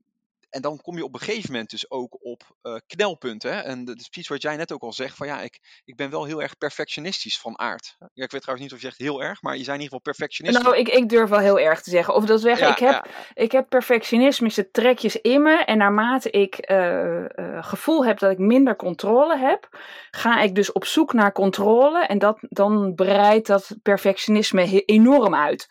en 0.53 0.61
dan 0.61 0.81
kom 0.81 0.97
je 0.97 1.03
op 1.03 1.13
een 1.13 1.19
gegeven 1.19 1.51
moment 1.51 1.69
dus 1.69 1.91
ook 1.91 2.17
op 2.21 2.43
uh, 2.63 2.75
knelpunten. 2.87 3.53
Hè? 3.53 3.59
En 3.59 3.85
dat 3.85 3.99
is 3.99 4.07
precies 4.07 4.29
wat 4.29 4.41
jij 4.41 4.55
net 4.55 4.71
ook 4.71 4.81
al 4.81 4.93
zegt: 4.93 5.17
van 5.17 5.27
ja, 5.27 5.41
ik, 5.41 5.81
ik 5.85 5.95
ben 5.95 6.09
wel 6.09 6.25
heel 6.25 6.41
erg 6.41 6.57
perfectionistisch 6.57 7.39
van 7.39 7.59
aard. 7.59 7.95
Ja, 8.13 8.23
ik 8.23 8.31
weet 8.31 8.41
trouwens 8.41 8.65
niet 8.65 8.73
of 8.75 8.81
je 8.81 8.87
zegt 8.87 8.97
heel 8.97 9.23
erg, 9.23 9.41
maar 9.41 9.57
je 9.57 9.63
zijn 9.63 9.75
in 9.75 9.83
ieder 9.83 9.97
geval 9.97 10.13
perfectionistisch. 10.13 10.63
Nou, 10.63 10.77
ik, 10.77 10.87
ik 10.87 11.09
durf 11.09 11.29
wel 11.29 11.39
heel 11.39 11.59
erg 11.59 11.81
te 11.81 11.89
zeggen. 11.89 12.15
Of 12.15 12.25
dat 12.25 12.41
zeggen, 12.41 12.69
ik, 12.69 12.77
heb, 12.77 13.07
ik 13.33 13.51
heb 13.51 13.69
perfectionistische 13.69 14.71
trekjes 14.71 15.21
in 15.21 15.41
me. 15.41 15.55
En 15.55 15.77
naarmate 15.77 16.29
ik 16.29 16.71
uh, 16.71 16.77
uh, 16.79 17.63
gevoel 17.63 18.05
heb 18.05 18.19
dat 18.19 18.31
ik 18.31 18.37
minder 18.37 18.75
controle 18.75 19.37
heb, 19.37 19.67
ga 20.11 20.41
ik 20.41 20.55
dus 20.55 20.71
op 20.71 20.85
zoek 20.85 21.13
naar 21.13 21.31
controle. 21.31 22.05
En 22.05 22.19
dat, 22.19 22.37
dan 22.39 22.95
breidt 22.95 23.47
dat 23.47 23.75
perfectionisme 23.81 24.85
enorm 24.85 25.35
uit. 25.35 25.67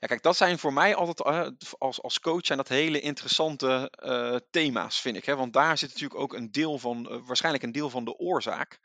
Ja, 0.00 0.06
kijk, 0.06 0.22
dat 0.22 0.36
zijn 0.36 0.58
voor 0.58 0.72
mij 0.72 0.94
altijd 0.94 1.26
uh, 1.26 1.48
als, 1.78 2.02
als 2.02 2.20
coach 2.20 2.46
zijn 2.46 2.58
dat 2.58 2.68
hele 2.68 3.00
interessante 3.00 3.92
uh, 4.04 4.36
thema's, 4.50 5.00
vind 5.00 5.16
ik. 5.16 5.24
Hè? 5.24 5.36
Want 5.36 5.52
daar 5.52 5.78
zit 5.78 5.88
natuurlijk 5.88 6.20
ook 6.20 6.32
een 6.32 6.52
deel 6.52 6.78
van, 6.78 7.12
uh, 7.12 7.26
waarschijnlijk 7.26 7.64
een 7.64 7.72
deel 7.72 7.90
van 7.90 8.04
de 8.04 8.16
oorzaak. 8.16 8.78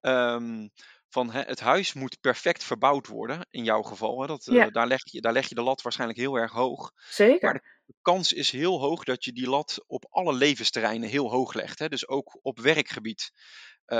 Um, 0.00 0.70
van 1.08 1.30
hè, 1.30 1.40
het 1.40 1.60
huis 1.60 1.92
moet 1.92 2.20
perfect 2.20 2.64
verbouwd 2.64 3.06
worden, 3.06 3.46
in 3.50 3.64
jouw 3.64 3.82
geval. 3.82 4.20
Hè? 4.20 4.26
Dat, 4.26 4.44
ja. 4.44 4.70
daar, 4.70 4.86
leg 4.86 5.00
je, 5.10 5.20
daar 5.20 5.32
leg 5.32 5.48
je 5.48 5.54
de 5.54 5.62
lat 5.62 5.82
waarschijnlijk 5.82 6.18
heel 6.18 6.34
erg 6.34 6.52
hoog. 6.52 6.92
Zeker. 7.10 7.52
Maar 7.52 7.82
de 7.84 7.94
kans 8.02 8.32
is 8.32 8.50
heel 8.50 8.80
hoog 8.80 9.04
dat 9.04 9.24
je 9.24 9.32
die 9.32 9.48
lat 9.48 9.84
op 9.86 10.06
alle 10.10 10.32
levensterreinen 10.32 11.08
heel 11.08 11.30
hoog 11.30 11.52
legt. 11.52 11.78
Hè? 11.78 11.88
Dus 11.88 12.08
ook 12.08 12.38
op 12.42 12.60
werkgebied 12.60 13.30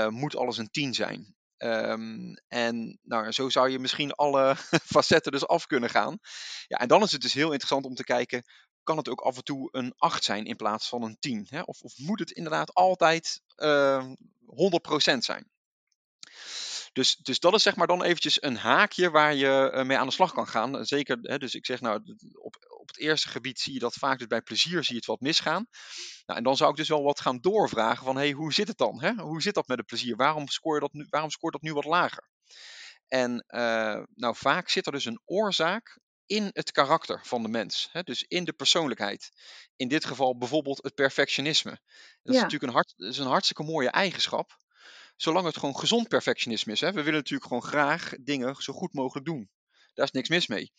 moet 0.08 0.36
alles 0.36 0.58
een 0.58 0.70
10 0.70 0.94
zijn. 0.94 1.34
Um, 1.64 2.34
en 2.48 2.98
nou, 3.02 3.32
zo 3.32 3.48
zou 3.48 3.70
je 3.70 3.78
misschien 3.78 4.12
alle 4.12 4.54
facetten 4.94 5.32
dus 5.32 5.46
af 5.46 5.66
kunnen 5.66 5.90
gaan. 5.90 6.18
Ja, 6.66 6.76
en 6.76 6.88
dan 6.88 7.02
is 7.02 7.12
het 7.12 7.20
dus 7.20 7.32
heel 7.32 7.50
interessant 7.50 7.84
om 7.84 7.94
te 7.94 8.04
kijken, 8.04 8.42
kan 8.82 8.96
het 8.96 9.08
ook 9.08 9.20
af 9.20 9.36
en 9.36 9.44
toe 9.44 9.68
een 9.72 9.92
8 9.96 10.24
zijn 10.24 10.44
in 10.44 10.56
plaats 10.56 10.88
van 10.88 11.02
een 11.02 11.16
10? 11.18 11.46
Hè? 11.48 11.60
Of, 11.60 11.80
of 11.80 11.98
moet 11.98 12.18
het 12.18 12.30
inderdaad 12.30 12.74
altijd 12.74 13.40
uh, 13.56 14.04
100% 14.04 15.18
zijn? 15.18 15.50
Dus, 16.92 17.16
dus 17.16 17.40
dat 17.40 17.54
is 17.54 17.62
zeg 17.62 17.76
maar 17.76 17.86
dan 17.86 18.02
eventjes 18.02 18.42
een 18.42 18.56
haakje 18.56 19.10
waar 19.10 19.34
je 19.34 19.72
uh, 19.74 19.84
mee 19.84 19.98
aan 19.98 20.06
de 20.06 20.12
slag 20.12 20.32
kan 20.32 20.48
gaan. 20.48 20.84
Zeker, 20.84 21.18
hè, 21.22 21.38
dus 21.38 21.54
ik 21.54 21.66
zeg 21.66 21.80
nou, 21.80 22.02
op, 22.42 22.56
op 22.80 22.88
het 22.88 22.98
eerste 22.98 23.28
gebied 23.28 23.60
zie 23.60 23.72
je 23.72 23.78
dat 23.78 23.94
vaak, 23.94 24.18
dus 24.18 24.26
bij 24.26 24.42
plezier 24.42 24.84
zie 24.84 24.92
je 24.92 24.98
het 24.98 25.06
wat 25.06 25.20
misgaan. 25.20 25.66
Nou, 26.26 26.38
en 26.38 26.44
dan 26.44 26.56
zou 26.56 26.70
ik 26.70 26.76
dus 26.76 26.88
wel 26.88 27.02
wat 27.02 27.20
gaan 27.20 27.40
doorvragen 27.40 28.04
van, 28.04 28.16
hey, 28.16 28.30
hoe 28.30 28.52
zit 28.52 28.68
het 28.68 28.78
dan? 28.78 29.02
Hè? 29.02 29.12
Hoe 29.14 29.42
zit 29.42 29.54
dat 29.54 29.68
met 29.68 29.78
het 29.78 29.86
plezier? 29.86 30.16
Waarom, 30.16 30.48
scoor 30.48 30.74
je 30.74 30.80
dat 30.80 30.92
nu, 30.92 31.06
waarom 31.10 31.30
scoort 31.30 31.52
dat 31.52 31.62
nu 31.62 31.72
wat 31.72 31.84
lager? 31.84 32.28
En 33.08 33.44
uh, 33.48 34.02
nou, 34.14 34.36
vaak 34.36 34.68
zit 34.68 34.86
er 34.86 34.92
dus 34.92 35.04
een 35.04 35.20
oorzaak 35.24 35.98
in 36.26 36.50
het 36.52 36.72
karakter 36.72 37.20
van 37.22 37.42
de 37.42 37.48
mens. 37.48 37.88
Hè? 37.92 38.02
Dus 38.02 38.22
in 38.22 38.44
de 38.44 38.52
persoonlijkheid. 38.52 39.30
In 39.76 39.88
dit 39.88 40.04
geval 40.04 40.38
bijvoorbeeld 40.38 40.82
het 40.82 40.94
perfectionisme. 40.94 41.70
Dat 42.22 42.34
is 42.34 42.40
natuurlijk 42.40 42.62
een, 42.62 42.76
hart, 42.76 42.94
is 42.96 43.18
een 43.18 43.26
hartstikke 43.26 43.62
mooie 43.62 43.90
eigenschap. 43.90 44.58
Zolang 45.20 45.46
het 45.46 45.58
gewoon 45.58 45.76
gezond 45.76 46.08
perfectionisme 46.08 46.72
is. 46.72 46.80
Hè? 46.80 46.92
We 46.92 47.02
willen 47.02 47.12
natuurlijk 47.12 47.46
gewoon 47.46 47.62
graag 47.62 48.14
dingen 48.20 48.54
zo 48.54 48.72
goed 48.72 48.92
mogelijk 48.92 49.26
doen. 49.26 49.50
Daar 49.94 50.04
is 50.04 50.10
niks 50.10 50.28
mis 50.28 50.46
mee. 50.46 50.72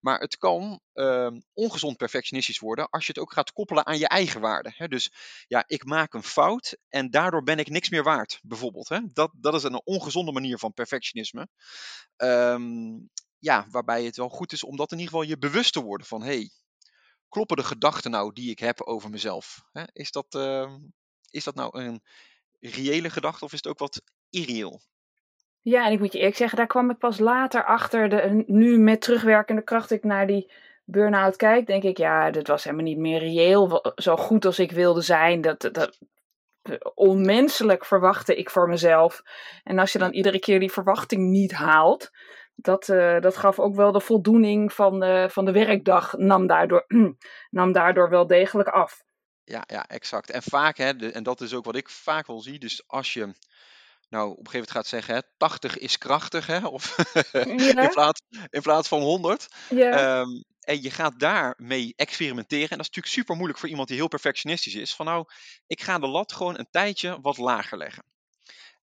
Maar 0.00 0.20
het 0.20 0.36
kan 0.36 0.80
uh, 0.94 1.30
ongezond 1.52 1.96
perfectionistisch 1.96 2.58
worden 2.58 2.88
als 2.90 3.06
je 3.06 3.12
het 3.12 3.22
ook 3.22 3.32
gaat 3.32 3.52
koppelen 3.52 3.86
aan 3.86 3.98
je 3.98 4.08
eigen 4.08 4.40
waarde. 4.40 4.72
Hè? 4.74 4.88
Dus 4.88 5.12
ja, 5.46 5.64
ik 5.66 5.84
maak 5.84 6.14
een 6.14 6.22
fout 6.22 6.76
en 6.88 7.10
daardoor 7.10 7.42
ben 7.42 7.58
ik 7.58 7.68
niks 7.68 7.88
meer 7.88 8.02
waard, 8.02 8.40
bijvoorbeeld. 8.42 8.88
Hè? 8.88 9.00
Dat, 9.12 9.30
dat 9.34 9.54
is 9.54 9.62
een 9.62 9.80
ongezonde 9.84 10.32
manier 10.32 10.58
van 10.58 10.72
perfectionisme. 10.72 11.48
Um, 12.16 13.10
ja, 13.38 13.66
waarbij 13.70 14.04
het 14.04 14.16
wel 14.16 14.28
goed 14.28 14.52
is 14.52 14.64
om 14.64 14.76
dat 14.76 14.92
in 14.92 14.98
ieder 14.98 15.12
geval 15.12 15.28
je 15.28 15.38
bewust 15.38 15.72
te 15.72 15.82
worden 15.82 16.06
van, 16.06 16.22
hey, 16.22 16.50
kloppen 17.28 17.56
de 17.56 17.64
gedachten 17.64 18.10
nou 18.10 18.32
die 18.32 18.50
ik 18.50 18.58
heb 18.58 18.82
over 18.82 19.10
mezelf? 19.10 19.62
Is, 19.92 20.10
dat, 20.10 20.34
uh, 20.34 20.74
is 21.30 21.44
dat 21.44 21.54
nou 21.54 21.80
een 21.80 22.02
reële 22.60 23.10
gedachte 23.10 23.44
of 23.44 23.52
is 23.52 23.58
het 23.62 23.68
ook 23.68 23.78
wat 23.78 24.02
irreëel? 24.30 24.80
Ja, 25.60 25.86
en 25.86 25.92
ik 25.92 25.98
moet 25.98 26.12
je 26.12 26.18
eerlijk 26.18 26.36
zeggen, 26.36 26.58
daar 26.58 26.66
kwam 26.66 26.90
ik 26.90 26.98
pas 26.98 27.18
later 27.18 27.64
achter. 27.64 28.08
De, 28.08 28.44
nu 28.46 28.78
met 28.78 29.00
terugwerkende 29.00 29.62
kracht 29.62 29.90
ik 29.90 30.04
naar 30.04 30.26
die 30.26 30.52
burn-out 30.84 31.36
kijk, 31.36 31.66
denk 31.66 31.82
ik, 31.82 31.98
ja, 31.98 32.30
dit 32.30 32.48
was 32.48 32.64
helemaal 32.64 32.84
niet 32.84 32.98
meer 32.98 33.18
reëel. 33.18 33.92
Zo 33.94 34.16
goed 34.16 34.44
als 34.44 34.58
ik 34.58 34.72
wilde 34.72 35.00
zijn, 35.00 35.40
dat, 35.40 35.68
dat 35.72 35.98
onmenselijk 36.94 37.84
verwachtte 37.84 38.36
ik 38.36 38.50
voor 38.50 38.68
mezelf. 38.68 39.22
En 39.64 39.78
als 39.78 39.92
je 39.92 39.98
dan 39.98 40.12
iedere 40.12 40.38
keer 40.38 40.60
die 40.60 40.72
verwachting 40.72 41.30
niet 41.30 41.52
haalt, 41.52 42.10
dat, 42.54 42.88
uh, 42.88 43.20
dat 43.20 43.36
gaf 43.36 43.58
ook 43.58 43.74
wel 43.74 43.92
de 43.92 44.00
voldoening 44.00 44.72
van 44.72 45.00
de, 45.00 45.26
van 45.30 45.44
de 45.44 45.52
werkdag, 45.52 46.16
nam 46.16 46.46
daardoor, 46.46 46.84
nam 47.50 47.72
daardoor 47.72 48.10
wel 48.10 48.26
degelijk 48.26 48.68
af. 48.68 49.04
Ja, 49.48 49.64
ja, 49.66 49.88
exact. 49.88 50.30
En 50.30 50.42
vaak, 50.42 50.76
hè, 50.76 50.96
de, 50.96 51.12
en 51.12 51.22
dat 51.22 51.40
is 51.40 51.54
ook 51.54 51.64
wat 51.64 51.76
ik 51.76 51.88
vaak 51.88 52.26
wel 52.26 52.40
zie, 52.40 52.58
dus 52.58 52.82
als 52.86 53.12
je 53.12 53.34
nou 54.08 54.30
op 54.30 54.38
een 54.38 54.46
gegeven 54.46 54.52
moment 54.52 54.70
gaat 54.70 54.86
zeggen, 54.86 55.14
hè, 55.14 55.20
80 55.36 55.78
is 55.78 55.98
krachtig, 55.98 56.46
hè, 56.46 56.66
of 56.66 56.96
ja. 57.32 57.82
in, 57.82 57.90
plaats, 57.90 58.22
in 58.50 58.62
plaats 58.62 58.88
van 58.88 59.00
100. 59.00 59.46
Ja. 59.68 60.20
Um, 60.20 60.44
en 60.60 60.82
je 60.82 60.90
gaat 60.90 61.18
daarmee 61.18 61.92
experimenteren. 61.96 62.70
En 62.70 62.76
dat 62.76 62.86
is 62.86 62.94
natuurlijk 62.94 63.14
super 63.14 63.36
moeilijk 63.36 63.58
voor 63.58 63.68
iemand 63.68 63.88
die 63.88 63.96
heel 63.96 64.08
perfectionistisch 64.08 64.74
is. 64.74 64.94
Van 64.94 65.06
nou, 65.06 65.24
ik 65.66 65.82
ga 65.82 65.98
de 65.98 66.06
lat 66.06 66.32
gewoon 66.32 66.58
een 66.58 66.70
tijdje 66.70 67.20
wat 67.20 67.36
lager 67.36 67.78
leggen. 67.78 68.04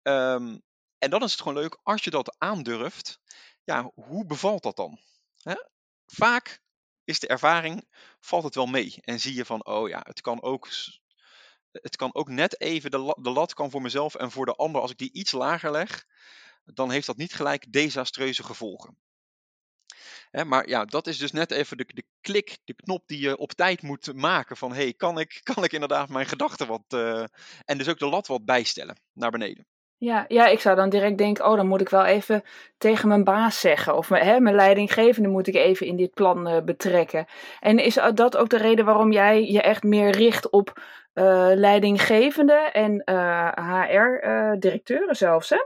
Um, 0.01 0.61
en 0.97 1.09
dan 1.09 1.23
is 1.23 1.31
het 1.31 1.41
gewoon 1.41 1.57
leuk 1.57 1.79
als 1.83 2.03
je 2.03 2.09
dat 2.09 2.35
aandurft. 2.37 3.19
Ja, 3.63 3.91
hoe 3.93 4.25
bevalt 4.25 4.63
dat 4.63 4.75
dan? 4.75 4.99
Hè? 5.41 5.55
Vaak 6.05 6.61
is 7.11 7.19
de 7.19 7.27
ervaring, 7.27 7.87
valt 8.19 8.43
het 8.43 8.55
wel 8.55 8.65
mee. 8.65 8.95
En 9.01 9.19
zie 9.19 9.35
je 9.35 9.45
van, 9.45 9.65
oh 9.65 9.89
ja, 9.89 10.01
het 10.03 10.21
kan 10.21 10.41
ook 10.41 10.67
het 11.71 11.95
kan 11.95 12.13
ook 12.13 12.29
net 12.29 12.61
even, 12.61 12.91
de, 12.91 12.97
la, 12.97 13.15
de 13.21 13.29
lat 13.29 13.53
kan 13.53 13.71
voor 13.71 13.81
mezelf 13.81 14.15
en 14.15 14.31
voor 14.31 14.45
de 14.45 14.55
ander, 14.55 14.81
als 14.81 14.91
ik 14.91 14.97
die 14.97 15.13
iets 15.13 15.31
lager 15.31 15.71
leg, 15.71 16.05
dan 16.65 16.91
heeft 16.91 17.05
dat 17.05 17.17
niet 17.17 17.33
gelijk 17.33 17.71
desastreuze 17.73 18.43
gevolgen. 18.43 18.97
Hè, 20.31 20.45
maar 20.45 20.67
ja, 20.67 20.85
dat 20.85 21.07
is 21.07 21.17
dus 21.17 21.31
net 21.31 21.51
even 21.51 21.77
de, 21.77 21.85
de 21.87 22.03
klik, 22.21 22.57
de 22.63 22.73
knop 22.73 23.07
die 23.07 23.19
je 23.19 23.37
op 23.37 23.51
tijd 23.51 23.81
moet 23.81 24.13
maken. 24.13 24.57
Van 24.57 24.73
hey, 24.73 24.93
kan 24.93 25.19
ik, 25.19 25.39
kan 25.53 25.63
ik 25.63 25.71
inderdaad 25.71 26.09
mijn 26.09 26.25
gedachten 26.25 26.67
wat. 26.67 26.83
Uh, 26.89 27.23
en 27.65 27.77
dus 27.77 27.87
ook 27.87 27.99
de 27.99 28.09
lat 28.09 28.27
wat 28.27 28.45
bijstellen 28.45 29.01
naar 29.13 29.31
beneden. 29.31 29.67
Ja, 30.03 30.25
ja, 30.27 30.47
ik 30.47 30.59
zou 30.59 30.75
dan 30.75 30.89
direct 30.89 31.17
denken, 31.17 31.45
oh, 31.45 31.55
dan 31.55 31.67
moet 31.67 31.81
ik 31.81 31.89
wel 31.89 32.05
even 32.05 32.43
tegen 32.77 33.07
mijn 33.07 33.23
baas 33.23 33.59
zeggen. 33.59 33.95
Of 33.95 34.09
hè, 34.09 34.39
mijn 34.39 34.55
leidinggevende 34.55 35.29
moet 35.29 35.47
ik 35.47 35.55
even 35.55 35.87
in 35.87 35.97
dit 35.97 36.13
plan 36.13 36.47
uh, 36.47 36.61
betrekken. 36.61 37.25
En 37.59 37.79
is 37.79 37.99
dat 38.13 38.37
ook 38.37 38.49
de 38.49 38.57
reden 38.57 38.85
waarom 38.85 39.11
jij 39.11 39.45
je 39.45 39.61
echt 39.61 39.83
meer 39.83 40.09
richt 40.09 40.49
op 40.49 40.81
uh, 41.13 41.51
leidinggevende 41.53 42.53
en 42.53 43.01
uh, 43.05 43.51
HR-directeuren 43.87 45.15
zelfs, 45.15 45.49
hè? 45.49 45.65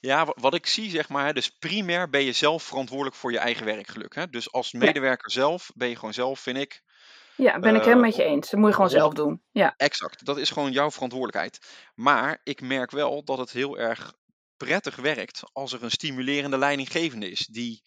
Ja, 0.00 0.26
wat 0.40 0.54
ik 0.54 0.66
zie, 0.66 0.90
zeg 0.90 1.08
maar, 1.08 1.34
dus 1.34 1.50
primair 1.50 2.10
ben 2.10 2.24
je 2.24 2.32
zelf 2.32 2.62
verantwoordelijk 2.62 3.16
voor 3.16 3.32
je 3.32 3.38
eigen 3.38 3.64
werkgeluk. 3.64 4.14
Hè? 4.14 4.28
Dus 4.28 4.52
als 4.52 4.72
medewerker 4.72 5.30
zelf 5.30 5.70
ben 5.74 5.88
je 5.88 5.96
gewoon 5.96 6.14
zelf, 6.14 6.40
vind 6.40 6.56
ik, 6.56 6.82
ja, 7.36 7.58
ben 7.58 7.74
ik 7.74 7.82
helemaal 7.82 8.04
met 8.04 8.16
je 8.16 8.22
eens. 8.22 8.50
Dat 8.50 8.60
moet 8.60 8.68
je 8.68 8.74
gewoon 8.74 8.90
zelf 8.90 9.14
doen. 9.14 9.42
Ja. 9.50 9.74
Exact, 9.76 10.24
dat 10.24 10.38
is 10.38 10.50
gewoon 10.50 10.72
jouw 10.72 10.90
verantwoordelijkheid. 10.90 11.58
Maar 11.94 12.40
ik 12.42 12.60
merk 12.60 12.90
wel 12.90 13.24
dat 13.24 13.38
het 13.38 13.50
heel 13.50 13.78
erg 13.78 14.14
prettig 14.56 14.96
werkt 14.96 15.42
als 15.52 15.72
er 15.72 15.82
een 15.82 15.90
stimulerende 15.90 16.58
leidinggevende 16.58 17.30
is. 17.30 17.46
Die, 17.46 17.82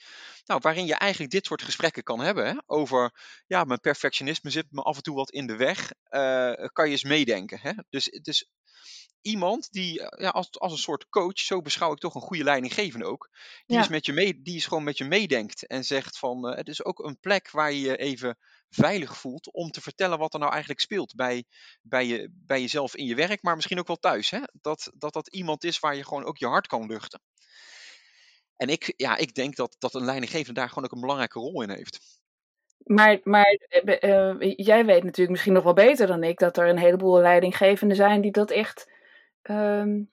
nou, 0.46 0.60
waarin 0.63 0.86
je 0.86 0.96
eigenlijk 0.96 1.32
dit 1.32 1.46
soort 1.46 1.62
gesprekken 1.62 2.04
kan 2.04 2.20
hebben. 2.20 2.46
Hè? 2.46 2.54
Over, 2.66 3.12
ja, 3.48 3.63
mijn 3.63 3.80
perfectionisme 3.80 4.50
zit 4.50 4.66
me 4.70 4.82
af 4.82 4.96
en 4.96 5.04
toe 5.04 5.16
wat 5.16 5.32
in 5.32 5.48
de 5.48 5.56
weg. 5.56 5.92
Uh, 6.10 6.54
kan 6.74 6.86
je 6.86 6.92
eens 6.92 7.04
meedenken. 7.04 7.60
Hè? 7.62 7.72
Dus 7.89 8.06
het 8.06 8.27
is 8.27 8.50
iemand 9.22 9.72
die, 9.72 9.94
ja, 9.94 10.30
als, 10.30 10.60
als 10.60 10.72
een 10.72 10.78
soort 10.78 11.10
coach, 11.10 11.40
zo 11.40 11.62
beschouw 11.62 11.92
ik 11.92 12.00
toch 12.00 12.16
een 12.16 12.22
goede 12.22 12.44
leidinggevende 12.44 13.06
ook. 13.06 13.30
Die, 13.66 13.76
ja. 13.78 13.84
is, 13.84 13.90
met 13.90 14.06
je 14.06 14.14
mee, 14.14 14.42
die 14.42 14.56
is 14.56 14.66
gewoon 14.66 14.84
met 14.84 14.98
je 14.98 15.06
meedenkt 15.06 15.68
en 15.68 15.84
zegt 15.84 16.18
van, 16.18 16.50
uh, 16.50 16.56
het 16.56 16.68
is 16.68 16.84
ook 16.86 17.00
een 17.00 17.20
plek 17.20 17.52
waar 17.52 17.72
je 17.72 17.80
je 17.80 17.98
even 17.98 18.38
veilig 18.70 19.18
voelt 19.18 19.54
om 19.54 19.72
te 19.72 19.82
vertellen 19.82 20.18
wat 20.18 20.34
er 20.34 20.40
nou 20.40 20.52
eigenlijk 20.52 20.82
speelt 20.82 21.16
bij, 21.16 21.46
bij, 21.82 22.06
je, 22.06 22.32
bij 22.34 22.62
jezelf 22.62 22.96
in 22.96 23.06
je 23.06 23.16
werk, 23.16 23.42
maar 23.42 23.56
misschien 23.56 23.80
ook 23.80 23.88
wel 23.88 23.96
thuis. 23.96 24.30
Hè? 24.30 24.40
Dat, 24.62 24.92
dat 24.94 25.14
dat 25.14 25.28
iemand 25.28 25.64
is 25.64 25.80
waar 25.80 25.96
je 25.96 26.06
gewoon 26.06 26.26
ook 26.26 26.38
je 26.38 26.48
hart 26.48 26.68
kan 26.68 26.88
luchten. 26.88 27.22
En 28.56 28.70
ik, 28.70 28.94
ja, 28.96 29.18
ik 29.18 29.34
denk 29.34 29.56
dat, 29.56 29.76
dat 29.80 29.94
een 29.94 30.06
leidinggevende 30.06 30.60
daar 30.60 30.70
gewoon 30.70 30.84
ook 30.84 30.92
een 30.92 31.00
belangrijke 31.00 31.40
rol 31.40 31.62
in 31.62 31.70
heeft. 31.70 32.00
Maar, 32.78 33.20
maar 33.24 33.60
uh, 34.02 34.34
jij 34.56 34.86
weet 34.86 35.04
natuurlijk 35.04 35.30
misschien 35.30 35.54
nog 35.54 35.64
wel 35.64 35.74
beter 35.74 36.08
dan 36.08 36.24
ik 36.24 36.40
dat 36.40 36.58
er 36.58 36.70
een 36.70 36.78
heleboel 36.78 37.20
leidinggevenden 37.20 37.98
zijn 37.98 38.22
die 38.22 38.32
dat 38.32 38.52
echt 38.52 38.92
um, 39.50 40.12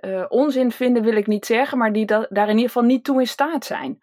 uh, 0.00 0.24
onzin 0.28 0.72
vinden, 0.72 1.02
wil 1.02 1.16
ik 1.16 1.26
niet 1.26 1.46
zeggen, 1.46 1.78
maar 1.78 1.92
die 1.92 2.06
da 2.06 2.26
daar 2.30 2.48
in 2.48 2.54
ieder 2.54 2.66
geval 2.66 2.88
niet 2.88 3.04
toe 3.04 3.20
in 3.20 3.26
staat 3.26 3.64
zijn. 3.64 4.02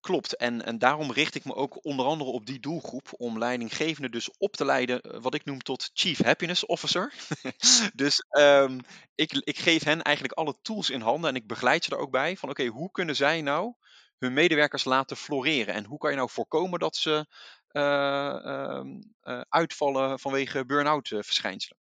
Klopt, 0.00 0.36
en, 0.36 0.64
en 0.64 0.78
daarom 0.78 1.12
richt 1.12 1.34
ik 1.34 1.44
me 1.44 1.54
ook 1.54 1.84
onder 1.84 2.06
andere 2.06 2.30
op 2.30 2.46
die 2.46 2.60
doelgroep 2.60 3.08
om 3.16 3.38
leidinggevenden 3.38 4.10
dus 4.10 4.30
op 4.38 4.56
te 4.56 4.64
leiden, 4.64 5.00
eh, 5.00 5.20
wat 5.20 5.34
ik 5.34 5.44
noem 5.44 5.58
tot 5.58 5.90
Chief 5.94 6.22
Happiness 6.22 6.66
Officer. 6.66 7.12
dus 7.94 8.24
um, 8.30 8.80
ik, 9.14 9.32
ik 9.32 9.58
geef 9.58 9.84
hen 9.84 10.02
eigenlijk 10.02 10.38
alle 10.38 10.54
tools 10.62 10.90
in 10.90 11.00
handen 11.00 11.30
en 11.30 11.36
ik 11.36 11.46
begeleid 11.46 11.84
ze 11.84 11.90
er 11.90 11.98
ook 11.98 12.10
bij 12.10 12.36
van 12.36 12.48
oké, 12.48 12.66
hoe 12.66 12.90
kunnen 12.90 13.16
zij 13.16 13.42
nou 13.42 13.74
hun 14.18 14.32
medewerkers 14.32 14.84
laten 14.84 15.16
floreren 15.16 15.74
en 15.74 15.84
hoe 15.84 15.98
kan 15.98 16.10
je 16.10 16.16
nou 16.16 16.30
voorkomen 16.30 16.78
dat 16.78 16.96
ze 16.96 17.26
ehm, 17.68 19.00
uitvallen 19.48 20.18
vanwege 20.18 20.66
burn-out 20.66 21.08
verschijnselen. 21.08 21.85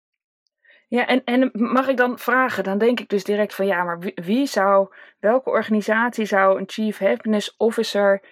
Ja, 0.89 1.07
en, 1.07 1.23
en 1.23 1.49
mag 1.53 1.87
ik 1.87 1.97
dan 1.97 2.19
vragen? 2.19 2.63
Dan 2.63 2.77
denk 2.77 2.99
ik 2.99 3.09
dus 3.09 3.23
direct 3.23 3.55
van 3.55 3.65
ja, 3.65 3.83
maar 3.83 3.99
wie, 4.15 4.45
zou, 4.45 4.93
welke 5.19 5.49
organisatie 5.49 6.25
zou 6.25 6.59
een 6.59 6.69
Chief 6.69 6.97
Happiness 6.97 7.55
Officer 7.57 8.23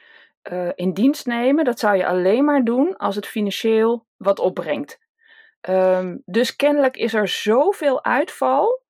in 0.75 0.93
dienst 0.93 1.25
nemen? 1.25 1.65
Dat 1.65 1.79
zou 1.79 1.97
je 1.97 2.07
alleen 2.07 2.45
maar 2.45 2.63
doen 2.63 2.97
als 2.97 3.15
het 3.15 3.27
financieel 3.27 4.07
wat 4.17 4.39
opbrengt. 4.39 4.99
Ehm, 5.61 6.17
dus 6.25 6.55
kennelijk 6.55 6.97
is 6.97 7.13
er 7.13 7.27
zoveel 7.27 8.03
uitval 8.03 8.83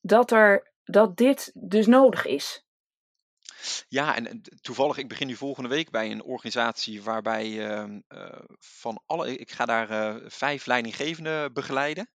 dat, 0.00 0.30
er, 0.30 0.72
dat 0.84 1.16
dit 1.16 1.50
dus 1.54 1.86
nodig 1.86 2.26
is. 2.26 2.64
Ja, 3.88 4.16
en 4.16 4.42
toevallig, 4.60 4.96
ik 4.96 5.08
begin 5.08 5.26
nu 5.26 5.34
volgende 5.34 5.68
week 5.68 5.90
bij 5.90 6.10
een 6.10 6.22
organisatie 6.22 7.02
waarbij 7.02 7.46
uh, 7.48 7.84
van 8.58 9.02
alle, 9.06 9.36
ik 9.36 9.50
ga 9.50 9.64
daar 9.64 9.90
uh, 9.90 10.24
vijf 10.26 10.66
leidinggevenden 10.66 11.52
begeleiden. 11.52 12.10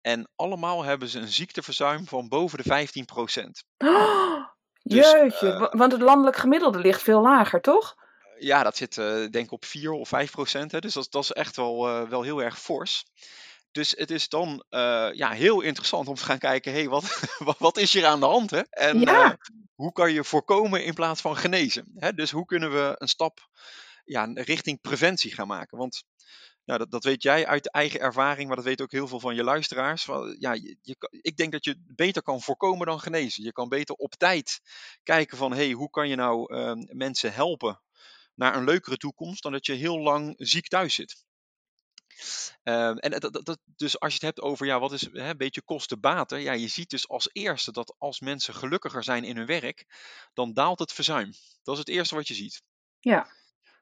En 0.00 0.30
allemaal 0.36 0.82
hebben 0.84 1.08
ze 1.08 1.18
een 1.18 1.28
ziekteverzuim 1.28 2.06
van 2.06 2.28
boven 2.28 2.58
de 2.58 2.64
15 2.64 3.04
procent. 3.04 3.64
Oh, 3.78 4.46
dus, 4.82 5.10
jeetje, 5.10 5.46
uh, 5.46 5.72
want 5.72 5.92
het 5.92 6.00
landelijk 6.00 6.36
gemiddelde 6.36 6.78
ligt 6.78 7.02
veel 7.02 7.20
lager, 7.20 7.60
toch? 7.60 7.94
Ja, 8.38 8.62
dat 8.62 8.76
zit 8.76 8.94
denk 8.94 9.34
ik 9.34 9.52
op 9.52 9.64
4 9.64 9.92
of 9.92 10.08
5 10.08 10.30
procent. 10.30 10.82
Dus 10.82 10.94
dat, 10.94 11.06
dat, 11.10 11.22
is 11.22 11.32
echt 11.32 11.56
wel, 11.56 12.08
wel 12.08 12.22
heel 12.22 12.42
erg 12.42 12.60
fors. 12.60 13.04
Dus 13.72 13.94
het 13.96 14.10
is 14.10 14.28
dan 14.28 14.64
uh, 14.70 15.08
ja, 15.12 15.30
heel 15.30 15.60
interessant 15.60 16.08
om 16.08 16.14
te 16.14 16.24
gaan 16.24 16.38
kijken, 16.38 16.72
hey, 16.72 16.88
wat, 16.88 17.28
wat 17.58 17.76
is 17.76 17.92
hier 17.92 18.06
aan 18.06 18.20
de 18.20 18.26
hand? 18.26 18.50
Hè? 18.50 18.60
En 18.60 19.00
ja. 19.00 19.24
uh, 19.24 19.32
hoe 19.74 19.92
kan 19.92 20.12
je 20.12 20.24
voorkomen 20.24 20.84
in 20.84 20.94
plaats 20.94 21.20
van 21.20 21.36
genezen? 21.36 21.92
Hè? 21.96 22.12
Dus 22.12 22.30
hoe 22.30 22.44
kunnen 22.44 22.72
we 22.72 22.94
een 22.98 23.08
stap 23.08 23.48
ja, 24.04 24.30
richting 24.34 24.80
preventie 24.80 25.34
gaan 25.34 25.46
maken? 25.46 25.78
Want 25.78 26.04
nou, 26.70 26.82
dat, 26.82 26.90
dat 26.90 27.04
weet 27.04 27.22
jij 27.22 27.46
uit 27.46 27.70
eigen 27.70 28.00
ervaring, 28.00 28.46
maar 28.46 28.56
dat 28.56 28.64
weten 28.64 28.84
ook 28.84 28.92
heel 28.92 29.08
veel 29.08 29.20
van 29.20 29.34
je 29.34 29.44
luisteraars. 29.44 30.04
Ja, 30.38 30.52
je, 30.52 30.76
ik 31.10 31.36
denk 31.36 31.52
dat 31.52 31.64
je 31.64 31.82
beter 31.86 32.22
kan 32.22 32.40
voorkomen 32.40 32.86
dan 32.86 33.00
genezen. 33.00 33.44
Je 33.44 33.52
kan 33.52 33.68
beter 33.68 33.94
op 33.94 34.14
tijd 34.14 34.60
kijken 35.02 35.36
van, 35.36 35.52
hey, 35.52 35.70
hoe 35.70 35.90
kan 35.90 36.08
je 36.08 36.16
nou 36.16 36.54
uh, 36.54 36.72
mensen 36.74 37.32
helpen 37.32 37.80
naar 38.34 38.56
een 38.56 38.64
leukere 38.64 38.96
toekomst 38.96 39.42
dan 39.42 39.52
dat 39.52 39.66
je 39.66 39.72
heel 39.72 39.98
lang 39.98 40.34
ziek 40.36 40.68
thuis 40.68 40.94
zit. 40.94 41.24
Uh, 42.64 43.04
en 43.04 43.10
dat, 43.10 43.40
dat, 43.44 43.58
dus 43.64 44.00
als 44.00 44.10
je 44.10 44.26
het 44.26 44.36
hebt 44.36 44.40
over 44.40 44.66
ja, 44.66 44.78
wat 44.78 44.92
is 44.92 45.08
hè, 45.12 45.30
een 45.30 45.36
beetje 45.36 45.62
kosten-baten, 45.62 46.40
ja, 46.40 46.52
je 46.52 46.68
ziet 46.68 46.90
dus 46.90 47.08
als 47.08 47.28
eerste 47.32 47.72
dat 47.72 47.94
als 47.98 48.20
mensen 48.20 48.54
gelukkiger 48.54 49.04
zijn 49.04 49.24
in 49.24 49.36
hun 49.36 49.46
werk, 49.46 49.86
dan 50.34 50.52
daalt 50.52 50.78
het 50.78 50.92
verzuim. 50.92 51.32
Dat 51.62 51.74
is 51.74 51.80
het 51.80 51.88
eerste 51.88 52.14
wat 52.14 52.28
je 52.28 52.34
ziet. 52.34 52.62
Ja. 53.00 53.38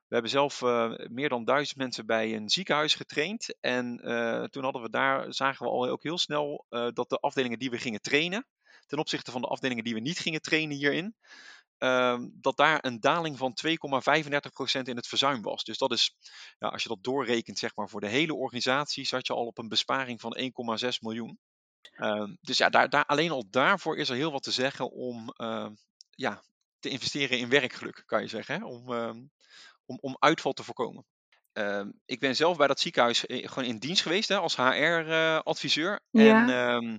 We 0.09 0.15
hebben 0.15 0.31
zelf 0.31 0.61
uh, 0.61 0.93
meer 0.97 1.29
dan 1.29 1.45
duizend 1.45 1.79
mensen 1.79 2.07
bij 2.07 2.35
een 2.35 2.49
ziekenhuis 2.49 2.95
getraind. 2.95 3.57
En 3.61 4.00
uh, 4.05 4.45
toen 4.45 4.62
hadden 4.62 4.83
we 4.83 4.91
daar, 4.91 5.35
zagen 5.35 5.67
we 5.67 5.73
al 5.73 5.88
ook 5.88 6.03
heel 6.03 6.19
snel 6.19 6.67
uh, 6.71 6.88
dat 6.93 7.09
de 7.09 7.19
afdelingen 7.19 7.59
die 7.59 7.71
we 7.71 7.79
gingen 7.79 8.00
trainen, 8.00 8.47
ten 8.87 8.99
opzichte 8.99 9.31
van 9.31 9.41
de 9.41 9.47
afdelingen 9.49 9.85
die 9.85 9.95
we 9.95 10.00
niet 10.00 10.19
gingen 10.19 10.41
trainen 10.41 10.77
hierin, 10.77 11.15
Ehm, 11.79 12.29
dat 12.33 12.57
daar 12.57 12.79
een 12.85 13.00
daling 13.00 13.38
van 13.38 13.55
2,35% 13.55 14.88
in 14.88 14.97
het 14.97 15.07
verzuim 15.07 15.43
was. 15.43 15.65
Dus 15.65 15.79
dat 15.79 15.93
is, 15.93 16.17
ja, 16.59 16.69
als 16.69 16.83
je 16.83 16.88
dat 16.88 17.03
doorrekent 17.03 17.59
zeg 17.59 17.77
maar, 17.77 17.88
voor 17.88 18.00
de 18.00 18.09
hele 18.09 18.35
organisatie, 18.35 19.07
zat 19.07 19.27
je 19.27 19.33
al 19.33 19.47
op 19.47 19.59
een 19.59 19.69
besparing 19.69 20.21
van 20.21 20.37
1,6 20.37 21.00
miljoen. 21.00 21.38
Uh, 21.97 22.25
dus 22.41 22.59
ja, 22.59 22.69
daar, 22.69 22.88
daar, 22.88 23.05
alleen 23.05 23.31
al 23.31 23.45
daarvoor 23.50 23.99
is 23.99 24.09
er 24.09 24.17
heel 24.17 24.33
wat 24.33 24.43
te 24.43 24.50
zeggen 24.50 24.91
om 24.91 25.35
uh, 25.37 25.69
ja, 26.11 26.43
te 26.79 26.88
investeren 26.88 27.38
in 27.38 27.49
werkgeluk, 27.49 28.03
kan 28.07 28.23
je 28.23 28.29
zeggen. 28.29 28.55
Hè? 28.55 28.65
Om, 28.65 29.31
om, 29.88 29.99
om 30.00 30.16
uitval 30.18 30.52
te 30.52 30.64
voorkomen. 30.64 31.07
ik 32.04 32.21
ben 32.21 32.37
zelf 32.37 32.57
bij 32.57 32.66
dat 32.66 32.80
ziekenhuis 32.80 33.26
eh, 33.26 33.49
gewoon 33.49 33.68
in 33.68 33.78
dienst 33.78 34.02
geweest 34.02 34.28
hè, 34.28 34.37
als 34.37 34.57
HR-adviseur. 34.57 36.00
Eh, 36.11 36.26
ja. 36.26 36.47
En 36.47 36.99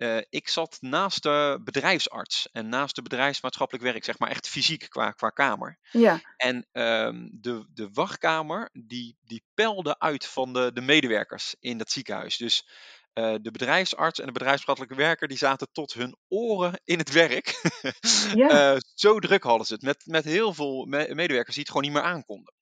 uh, 0.00 0.20
ik 0.28 0.48
zat 0.48 0.76
naast 0.80 1.22
de 1.22 1.60
bedrijfsarts 1.64 2.48
en 2.52 2.68
naast 2.68 2.94
de 2.94 3.02
bedrijfsmaatschappelijk 3.02 3.84
werk, 3.84 4.04
zeg 4.04 4.18
maar 4.18 4.30
echt 4.30 4.48
fysiek 4.48 4.86
qua, 4.88 5.10
qua 5.10 5.30
kamer. 5.30 5.78
Ja. 5.90 6.20
En 6.36 6.66
um, 6.72 7.28
de, 7.32 7.66
de 7.74 7.88
wachtkamer, 7.92 8.70
die, 8.72 9.16
die 9.22 9.44
pelde 9.54 9.98
uit 9.98 10.26
van 10.26 10.52
de, 10.52 10.70
de 10.72 10.80
medewerkers 10.80 11.54
in 11.58 11.78
dat 11.78 11.90
ziekenhuis. 11.90 12.36
Dus 12.36 12.68
uh, 13.14 13.34
de 13.42 13.50
bedrijfsarts 13.50 14.20
en 14.20 14.26
de 14.26 14.32
bedrijfsmaatschappelijke 14.32 15.06
werker, 15.06 15.28
die 15.28 15.36
zaten 15.36 15.68
tot 15.72 15.92
hun 15.92 16.16
oren 16.28 16.80
in 16.84 16.98
het 16.98 17.12
werk. 17.12 17.60
ja. 18.34 18.74
uh, 18.74 18.78
zo 18.94 19.18
druk 19.18 19.42
hadden 19.42 19.66
ze 19.66 19.72
het, 19.72 19.82
met, 19.82 20.02
met 20.06 20.24
heel 20.24 20.54
veel 20.54 20.84
me 20.84 21.14
medewerkers 21.14 21.54
die 21.54 21.64
het 21.64 21.72
gewoon 21.72 21.82
niet 21.82 21.92
meer 21.92 22.12
aankonden 22.12 22.52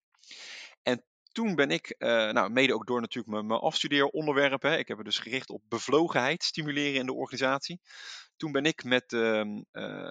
toen 1.39 1.55
ben 1.55 1.71
ik, 1.71 1.95
uh, 1.99 2.09
nou, 2.09 2.51
mede 2.51 2.75
ook 2.75 2.87
door 2.87 3.01
natuurlijk 3.01 3.35
mijn, 3.35 3.47
mijn 3.47 3.61
afstudeeronderwerpen, 3.61 4.79
ik 4.79 4.89
heb 4.89 4.97
het 4.97 5.07
dus 5.07 5.19
gericht 5.19 5.51
op 5.51 5.63
bevlogenheid 5.69 6.43
stimuleren 6.43 7.01
in 7.01 7.07
de 7.07 7.15
organisatie. 7.15 7.81
Toen 8.37 8.53
ben 8.53 8.65
ik 8.65 8.85
met 8.85 9.13
uh, 9.13 9.43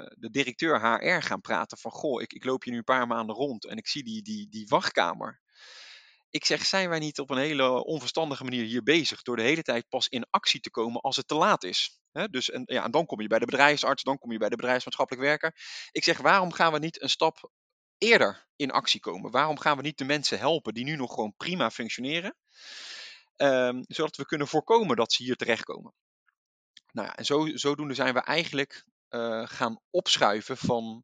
de 0.09 0.29
directeur 0.31 0.81
HR 0.81 1.21
gaan 1.21 1.41
praten 1.41 1.77
van, 1.77 1.91
goh, 1.91 2.21
ik, 2.21 2.33
ik 2.33 2.45
loop 2.45 2.63
hier 2.63 2.71
nu 2.71 2.79
een 2.79 2.83
paar 2.83 3.07
maanden 3.07 3.35
rond 3.35 3.65
en 3.65 3.77
ik 3.77 3.87
zie 3.87 4.03
die, 4.03 4.21
die, 4.21 4.49
die 4.49 4.67
wachtkamer. 4.67 5.39
Ik 6.29 6.45
zeg, 6.45 6.65
zijn 6.65 6.89
wij 6.89 6.99
niet 6.99 7.19
op 7.19 7.29
een 7.29 7.37
hele 7.37 7.83
onverstandige 7.83 8.43
manier 8.43 8.63
hier 8.65 8.83
bezig 8.83 9.21
door 9.21 9.35
de 9.35 9.41
hele 9.41 9.61
tijd 9.61 9.89
pas 9.89 10.07
in 10.07 10.27
actie 10.29 10.59
te 10.59 10.71
komen 10.71 11.01
als 11.01 11.15
het 11.15 11.27
te 11.27 11.35
laat 11.35 11.63
is? 11.63 11.99
Dus 12.29 12.49
en, 12.49 12.63
ja, 12.65 12.83
en 12.83 12.91
dan 12.91 13.05
kom 13.05 13.21
je 13.21 13.27
bij 13.27 13.39
de 13.39 13.45
bedrijfsarts, 13.45 14.03
dan 14.03 14.17
kom 14.17 14.31
je 14.31 14.37
bij 14.37 14.49
de 14.49 14.55
bedrijfsmaatschappelijk 14.55 15.25
werker. 15.25 15.55
Ik 15.91 16.03
zeg, 16.03 16.17
waarom 16.17 16.51
gaan 16.51 16.71
we 16.71 16.79
niet 16.79 17.01
een 17.01 17.09
stap 17.09 17.51
eerder 17.97 18.47
in 18.55 18.71
actie 18.71 18.99
komen? 18.99 19.31
Waarom 19.31 19.59
gaan 19.59 19.77
we 19.77 19.83
niet 19.83 19.97
de 19.97 20.05
mensen 20.05 20.39
helpen 20.39 20.73
die 20.73 20.83
nu 20.83 20.95
nog 20.95 21.13
gewoon 21.13 21.33
prima 21.37 21.71
functioneren, 21.71 22.35
um, 23.35 23.83
zodat 23.87 24.15
we 24.15 24.25
kunnen 24.25 24.47
voorkomen 24.47 24.95
dat 24.95 25.13
ze 25.13 25.23
hier 25.23 25.35
terechtkomen? 25.35 25.93
Nou 26.91 27.07
ja, 27.07 27.15
en 27.15 27.25
zo, 27.25 27.47
zodoende 27.53 27.93
zijn 27.93 28.13
we 28.13 28.19
eigenlijk 28.19 28.85
uh, 29.09 29.47
gaan 29.47 29.79
opschuiven 29.89 30.57
van. 30.57 31.03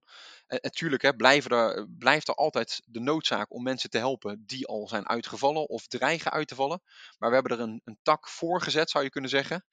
Natuurlijk 0.62 1.02
hè, 1.02 1.16
blijven 1.16 1.52
er, 1.52 1.88
blijft 1.98 2.28
er 2.28 2.34
altijd 2.34 2.82
de 2.86 3.00
noodzaak 3.00 3.54
om 3.54 3.64
mensen 3.64 3.90
te 3.90 3.98
helpen 3.98 4.44
die 4.46 4.68
al 4.68 4.88
zijn 4.88 5.08
uitgevallen 5.08 5.70
of 5.70 5.88
dreigen 5.88 6.32
uit 6.32 6.48
te 6.48 6.56
vallen. 6.56 6.82
Maar 7.18 7.30
we 7.30 7.36
hebben 7.36 7.58
er 7.58 7.64
een, 7.64 7.82
een 7.84 8.00
tak 8.02 8.30
voor 8.30 8.62
gezet, 8.62 8.90
zou 8.90 9.04
je 9.04 9.10
kunnen 9.10 9.30
zeggen. 9.30 9.66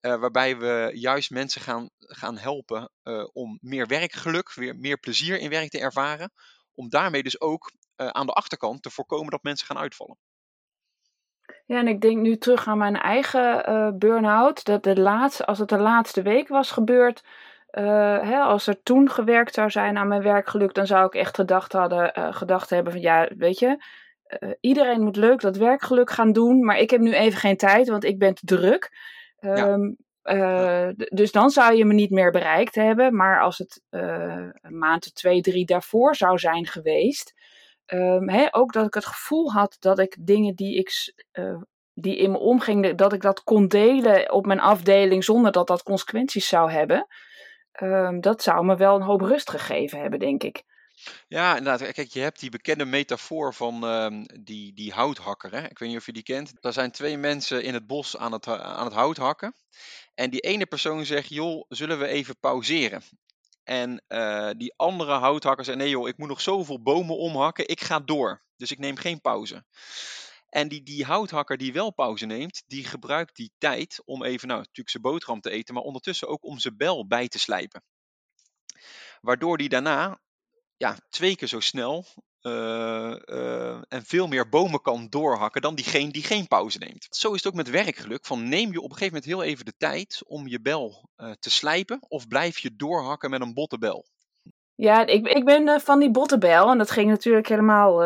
Waarbij 0.00 0.58
we 0.58 0.90
juist 0.94 1.30
mensen 1.30 1.60
gaan, 1.60 1.90
gaan 1.98 2.38
helpen 2.38 2.90
om 3.32 3.58
meer 3.60 3.86
werkgeluk, 3.86 4.54
weer 4.54 4.76
meer 4.76 4.98
plezier 4.98 5.38
in 5.38 5.50
werk 5.50 5.70
te 5.70 5.80
ervaren 5.80 6.32
om 6.74 6.88
daarmee 6.88 7.22
dus 7.22 7.40
ook 7.40 7.72
aan 7.96 8.26
de 8.26 8.32
achterkant 8.32 8.82
te 8.82 8.90
voorkomen 8.90 9.30
dat 9.30 9.42
mensen 9.42 9.66
gaan 9.66 9.78
uitvallen. 9.78 10.18
Ja, 11.66 11.78
en 11.78 11.88
ik 11.88 12.00
denk 12.00 12.20
nu 12.20 12.36
terug 12.38 12.66
aan 12.66 12.78
mijn 12.78 12.96
eigen 12.96 13.98
burn-out. 13.98 14.64
Dat 14.64 14.82
de 14.82 15.00
laatste, 15.00 15.46
als 15.46 15.58
het 15.58 15.68
de 15.68 15.78
laatste 15.78 16.22
week 16.22 16.48
was 16.48 16.70
gebeurd, 16.70 17.24
uh, 17.72 18.22
hè, 18.22 18.38
als 18.38 18.66
er 18.66 18.82
toen 18.82 19.10
gewerkt 19.10 19.54
zou 19.54 19.70
zijn 19.70 19.96
aan 19.96 20.08
mijn 20.08 20.22
werkgeluk, 20.22 20.74
dan 20.74 20.86
zou 20.86 21.06
ik 21.06 21.14
echt 21.14 21.34
gedacht, 21.34 21.72
hadden, 21.72 22.12
uh, 22.18 22.32
gedacht 22.32 22.70
hebben 22.70 22.92
van 22.92 23.00
ja, 23.00 23.28
weet 23.36 23.58
je, 23.58 23.84
iedereen 24.60 25.02
moet 25.02 25.16
leuk 25.16 25.40
dat 25.40 25.56
werkgeluk 25.56 26.10
gaan 26.10 26.32
doen, 26.32 26.64
maar 26.64 26.78
ik 26.78 26.90
heb 26.90 27.00
nu 27.00 27.14
even 27.14 27.38
geen 27.38 27.56
tijd, 27.56 27.88
want 27.88 28.04
ik 28.04 28.18
ben 28.18 28.34
te 28.34 28.46
druk. 28.46 28.90
Ja. 29.40 29.54
Ehm, 29.54 30.92
dus 30.94 31.32
dan 31.32 31.50
zou 31.50 31.74
je 31.74 31.84
me 31.84 31.94
niet 31.94 32.10
meer 32.10 32.30
bereikt 32.30 32.74
hebben. 32.74 33.16
Maar 33.16 33.40
als 33.40 33.58
het 33.58 33.82
een 33.90 34.78
maand, 34.78 35.14
twee, 35.14 35.40
drie 35.40 35.64
daarvoor 35.64 36.16
zou 36.16 36.38
zijn 36.38 36.66
geweest. 36.66 37.34
Um, 37.86 38.48
ook 38.50 38.72
dat 38.72 38.86
ik 38.86 38.94
het 38.94 39.06
gevoel 39.06 39.52
had 39.52 39.76
dat 39.78 39.98
ik 39.98 40.16
dingen 40.20 40.54
die, 40.54 40.78
ik, 40.78 40.90
die 41.94 42.16
in 42.16 42.30
me 42.30 42.38
omgingen, 42.38 42.96
dat 42.96 43.12
ik 43.12 43.20
dat 43.20 43.42
kon 43.42 43.68
delen 43.68 44.32
op 44.32 44.46
mijn 44.46 44.60
afdeling 44.60 45.24
zonder 45.24 45.52
dat 45.52 45.66
dat 45.66 45.82
consequenties 45.82 46.48
zou 46.48 46.70
hebben. 46.70 47.06
Um, 47.82 48.20
dat 48.20 48.42
zou 48.42 48.64
me 48.64 48.76
wel 48.76 48.96
een 48.96 49.02
hoop 49.02 49.20
rust 49.20 49.50
gegeven 49.50 50.00
hebben, 50.00 50.18
denk 50.18 50.42
ik. 50.42 50.62
Ja, 51.28 51.56
inderdaad. 51.56 51.92
Kijk, 51.92 52.10
je 52.10 52.20
hebt 52.20 52.40
die 52.40 52.50
bekende 52.50 52.84
metafoor 52.84 53.54
van 53.54 53.84
um, 53.84 54.24
die, 54.40 54.74
die 54.74 54.92
houthakker. 54.92 55.52
Hè? 55.52 55.64
Ik 55.68 55.78
weet 55.78 55.88
niet 55.88 55.98
of 55.98 56.06
je 56.06 56.12
die 56.12 56.22
kent. 56.22 56.52
Er 56.60 56.72
zijn 56.72 56.90
twee 56.90 57.16
mensen 57.16 57.62
in 57.62 57.74
het 57.74 57.86
bos 57.86 58.16
aan 58.16 58.32
het, 58.32 58.46
aan 58.48 58.84
het 58.84 58.94
hout 58.94 59.16
hakken. 59.16 59.54
En 60.14 60.30
die 60.30 60.40
ene 60.40 60.66
persoon 60.66 61.04
zegt, 61.04 61.28
joh, 61.28 61.64
zullen 61.68 61.98
we 61.98 62.06
even 62.06 62.38
pauzeren? 62.38 63.02
En 63.64 64.04
uh, 64.08 64.50
die 64.56 64.74
andere 64.76 65.12
houthakker 65.12 65.64
zegt, 65.64 65.78
nee 65.78 65.88
joh, 65.88 66.08
ik 66.08 66.18
moet 66.18 66.28
nog 66.28 66.40
zoveel 66.40 66.82
bomen 66.82 67.16
omhakken, 67.16 67.68
ik 67.68 67.80
ga 67.80 68.00
door. 68.00 68.42
Dus 68.56 68.70
ik 68.70 68.78
neem 68.78 68.96
geen 68.96 69.20
pauze. 69.20 69.64
En 70.50 70.68
die, 70.68 70.82
die 70.82 71.04
houthakker 71.04 71.56
die 71.56 71.72
wel 71.72 71.90
pauze 71.90 72.26
neemt, 72.26 72.62
die 72.66 72.84
gebruikt 72.84 73.36
die 73.36 73.52
tijd 73.58 74.02
om 74.04 74.24
even, 74.24 74.48
nou 74.48 74.60
natuurlijk 74.60 74.90
zijn 74.90 75.02
boterham 75.02 75.40
te 75.40 75.50
eten, 75.50 75.74
maar 75.74 75.82
ondertussen 75.82 76.28
ook 76.28 76.44
om 76.44 76.58
zijn 76.58 76.76
bel 76.76 77.06
bij 77.06 77.28
te 77.28 77.38
slijpen. 77.38 77.82
Waardoor 79.20 79.58
die 79.58 79.68
daarna 79.68 80.20
ja, 80.76 80.96
twee 81.08 81.36
keer 81.36 81.48
zo 81.48 81.60
snel 81.60 82.06
uh, 82.42 83.16
uh, 83.24 83.74
en 83.88 84.04
veel 84.04 84.26
meer 84.26 84.48
bomen 84.48 84.80
kan 84.80 85.06
doorhakken 85.08 85.62
dan 85.62 85.74
diegene 85.74 86.12
die 86.12 86.22
geen 86.22 86.46
pauze 86.46 86.78
neemt. 86.78 87.06
Zo 87.10 87.32
is 87.32 87.36
het 87.36 87.46
ook 87.46 87.58
met 87.58 87.70
werkgeluk. 87.70 88.26
Van 88.26 88.48
neem 88.48 88.72
je 88.72 88.80
op 88.80 88.90
een 88.90 88.96
gegeven 88.96 89.14
moment 89.14 89.24
heel 89.24 89.42
even 89.42 89.64
de 89.64 89.76
tijd 89.78 90.22
om 90.26 90.48
je 90.48 90.60
bel 90.60 91.08
uh, 91.16 91.30
te 91.40 91.50
slijpen 91.50 92.00
of 92.08 92.28
blijf 92.28 92.58
je 92.58 92.76
doorhakken 92.76 93.30
met 93.30 93.40
een 93.40 93.54
botte 93.54 93.78
bel? 93.78 94.06
Ja, 94.74 95.06
ik, 95.06 95.26
ik 95.26 95.44
ben 95.44 95.80
van 95.80 95.98
die 95.98 96.10
botte 96.10 96.38
bel 96.38 96.70
en 96.70 96.78
dat 96.78 96.90
ging 96.90 97.08
natuurlijk 97.10 97.48
helemaal 97.48 97.98